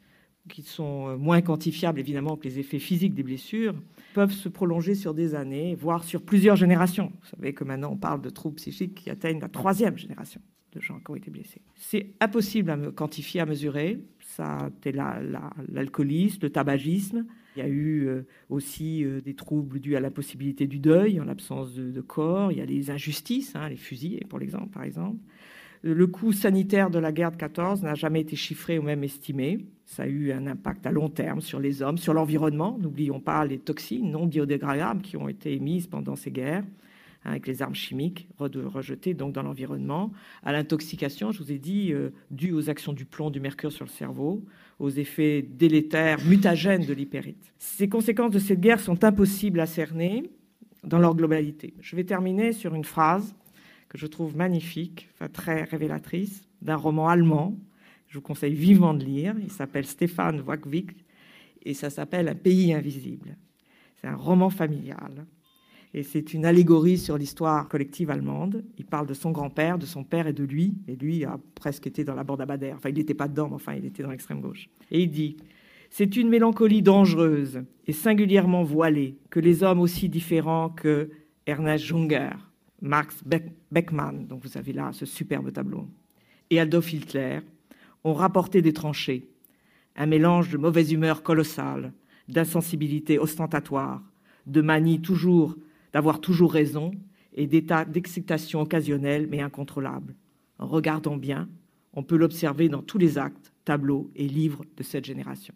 qui 0.50 0.62
sont 0.62 1.10
euh, 1.10 1.18
moins 1.18 1.42
quantifiables 1.42 2.00
évidemment 2.00 2.36
que 2.36 2.48
les 2.48 2.60
effets 2.60 2.80
physiques 2.80 3.14
des 3.14 3.24
blessures, 3.24 3.76
peuvent 4.14 4.32
se 4.32 4.50
prolonger 4.50 4.96
sur 4.96 5.14
des 5.14 5.36
années, 5.36 5.76
voire 5.76 6.04
sur 6.04 6.22
plusieurs 6.22 6.56
générations. 6.56 7.12
Vous 7.22 7.30
savez 7.36 7.54
que 7.54 7.64
maintenant 7.64 7.92
on 7.92 7.98
parle 7.98 8.22
de 8.22 8.30
troubles 8.30 8.56
psychiques 8.56 8.96
qui 8.96 9.10
atteignent 9.10 9.40
la 9.40 9.50
troisième 9.50 9.98
génération 9.98 10.42
de 10.74 10.82
gens 10.82 11.00
qui 11.00 11.12
ont 11.12 11.16
été 11.16 11.32
blessés. 11.32 11.62
C'est 11.76 12.14
impossible 12.20 12.72
à 12.72 12.78
quantifier, 12.92 13.42
à 13.42 13.46
mesurer. 13.46 14.04
Ça, 14.20 14.70
c'est 14.84 14.92
l'alcoolisme, 14.92 16.40
la, 16.42 16.48
le 16.48 16.52
tabagisme. 16.52 17.26
Il 17.56 17.60
y 17.60 17.62
a 17.62 17.68
eu 17.68 18.08
euh, 18.08 18.24
aussi 18.50 19.04
euh, 19.04 19.22
des 19.22 19.34
troubles 19.34 19.80
dus 19.80 19.96
à 19.96 20.00
l'impossibilité 20.00 20.68
du 20.68 20.80
deuil, 20.80 21.20
en 21.20 21.26
l'absence 21.26 21.74
de, 21.76 22.02
corps. 22.02 22.52
Il 22.52 22.58
y 22.58 22.62
a 22.62 22.66
les 22.66 22.90
injustices, 22.90 23.56
hein, 23.56 23.70
les 23.70 23.76
fusillés, 23.76 24.26
pour 24.28 24.40
l'exemple, 24.40 24.70
par 24.70 24.84
exemple. 24.84 25.18
Le 25.84 26.08
coût 26.08 26.32
sanitaire 26.32 26.90
de 26.90 26.98
la 26.98 27.12
guerre 27.12 27.32
de 27.32 27.36
14 27.36 27.84
n'a 27.84 27.94
jamais 27.94 28.22
été 28.22 28.38
chiffré 28.38 28.80
ou 28.80 28.84
même 28.84 29.04
estimé. 29.04 29.66
Ça 29.86 30.04
a 30.04 30.08
eu 30.08 30.32
un 30.32 30.48
impact 30.48 30.86
à 30.86 30.92
long 30.92 31.10
terme 31.10 31.42
sur 31.42 31.60
les 31.60 31.82
hommes, 31.82 31.98
sur 31.98 32.14
l'environnement. 32.14 32.78
N'oublions 32.82 33.20
pas 33.20 33.46
les 33.46 33.60
toxines 33.60 34.10
non 34.10 34.26
biodégradables 34.26 35.02
qui 35.02 35.18
ont 35.18 35.28
été 35.28 35.54
émises 35.54 35.88
pendant 35.88 36.16
ces 36.16 36.32
guerres 36.32 36.64
hein, 36.64 36.68
avec 37.26 37.48
les 37.48 37.62
armes 37.62 37.76
chimiques 37.76 38.28
rejetées 38.38 39.14
donc 39.14 39.34
dans 39.34 39.44
l'environnement, 39.44 40.12
à 40.44 40.52
l'intoxication, 40.52 41.32
je 41.32 41.40
vous 41.40 41.52
ai 41.52 41.58
dit, 41.58 41.94
euh, 41.94 42.10
due 42.32 42.52
aux 42.52 42.70
actions 42.70 42.94
du 42.94 43.06
plomb, 43.06 43.30
du 43.30 43.40
mercure 43.40 43.72
sur 43.72 43.86
le 43.86 43.90
cerveau, 43.90 44.44
aux 44.80 44.90
effets 44.90 45.42
délétères, 45.42 46.24
mutagènes 46.26 46.86
de 46.86 46.94
l'hypérite. 46.94 47.54
Ces 47.58 47.88
conséquences 47.88 48.32
de 48.32 48.40
cette 48.40 48.60
guerre 48.60 48.80
sont 48.80 49.04
impossibles 49.04 49.60
à 49.60 49.66
cerner 49.66 50.24
dans 50.84 51.00
leur 51.00 51.16
globalité. 51.16 51.74
Je 51.80 51.96
vais 51.96 52.04
terminer 52.04 52.52
sur 52.52 52.76
une 52.76 52.84
phrase 52.84 53.36
que 53.88 53.98
je 53.98 54.08
trouve 54.08 54.36
magnifique, 54.36 55.08
enfin, 55.14 55.30
très 55.30 55.64
révélatrice, 55.64 56.48
d'un 56.62 56.76
roman 56.76 57.08
allemand. 57.08 57.56
Je 58.08 58.16
vous 58.16 58.22
conseille 58.22 58.54
vivement 58.54 58.94
de 58.94 59.04
lire. 59.04 59.36
Il 59.42 59.52
s'appelle 59.52 59.86
Stéphane 59.86 60.42
Wackwick 60.42 60.92
et 61.64 61.74
ça 61.74 61.90
s'appelle 61.90 62.28
Un 62.28 62.36
pays 62.36 62.74
invisible. 62.74 63.38
C'est 64.02 64.08
un 64.08 64.16
roman 64.16 64.50
familial 64.50 65.26
et 65.94 66.02
c'est 66.02 66.34
une 66.34 66.46
allégorie 66.46 66.98
sur 66.98 67.18
l'histoire 67.18 67.68
collective 67.68 68.10
allemande. 68.10 68.64
Il 68.80 68.86
parle 68.86 69.06
de 69.06 69.14
son 69.14 69.30
grand-père, 69.30 69.78
de 69.78 69.86
son 69.86 70.04
père 70.04 70.26
et 70.26 70.34
de 70.34 70.44
lui. 70.44 70.74
Et 70.88 70.96
lui 70.96 71.24
a 71.24 71.40
presque 71.54 71.86
été 71.86 72.04
dans 72.04 72.16
la 72.16 72.24
bande 72.24 72.42
à 72.42 72.48
Bader. 72.48 72.74
Enfin, 72.76 72.90
il 72.90 72.96
n'était 72.96 73.14
pas 73.14 73.28
dedans, 73.28 73.48
mais 73.48 73.56
enfin, 73.56 73.74
il 73.74 73.86
était 73.86 74.02
dans 74.02 74.10
l'extrême 74.10 74.42
gauche. 74.42 74.70
Et 74.90 75.04
il 75.04 75.12
dit 75.12 75.38
C'est 75.92 76.16
une 76.16 76.30
mélancolie 76.30 76.82
dangereuse 76.82 77.62
et 77.86 77.94
singulièrement 77.94 78.64
voilée 78.64 79.20
que 79.30 79.40
les 79.40 79.62
hommes 79.62 79.80
aussi 79.80 80.10
différents 80.10 80.70
que 80.70 81.12
Ernest 81.46 81.86
Junger, 81.86 82.32
Max 82.82 83.24
Beckmann, 83.72 84.26
donc 84.26 84.44
vous 84.44 84.58
avez 84.58 84.74
là 84.74 84.92
ce 84.94 85.06
superbe 85.06 85.52
tableau, 85.52 85.88
et 86.50 86.60
Adolf 86.60 86.92
Hitler 86.92 87.40
ont 88.04 88.14
rapporté 88.14 88.62
des 88.62 88.74
tranchées, 88.74 89.30
un 89.96 90.06
mélange 90.06 90.50
de 90.50 90.58
mauvaise 90.58 90.92
humeur 90.92 91.22
colossale, 91.22 91.94
d'insensibilité 92.28 93.20
ostentatoire, 93.20 94.02
de 94.48 94.62
manie 94.62 95.02
toujours 95.02 95.56
d'avoir 95.94 96.20
toujours 96.20 96.52
raison 96.52 96.92
et 97.34 97.48
d'état 97.48 97.86
d'excitation 97.86 98.62
occasionnelle 98.62 99.28
mais 99.30 99.42
incontrôlable. 99.42 100.16
En 100.60 100.68
regardant 100.68 101.18
bien, 101.18 101.50
on 101.94 102.04
peut 102.04 102.18
l'observer 102.18 102.70
dans 102.70 102.82
tous 102.82 102.98
les 102.98 103.18
actes, 103.18 103.54
tableaux 103.66 104.12
et 104.16 104.28
livres 104.28 104.66
de 104.76 104.84
cette 104.84 105.06
génération. 105.06 105.54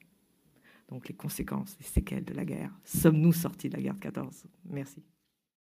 Donc 0.89 1.09
les 1.09 1.15
conséquences, 1.15 1.75
les 1.79 1.85
séquelles 1.85 2.23
de 2.23 2.33
la 2.33 2.45
guerre. 2.45 2.71
Sommes-nous 2.85 3.33
sortis 3.33 3.69
de 3.69 3.75
la 3.75 3.81
guerre 3.81 3.95
de 3.95 3.99
14 3.99 4.45
Merci. 4.69 5.03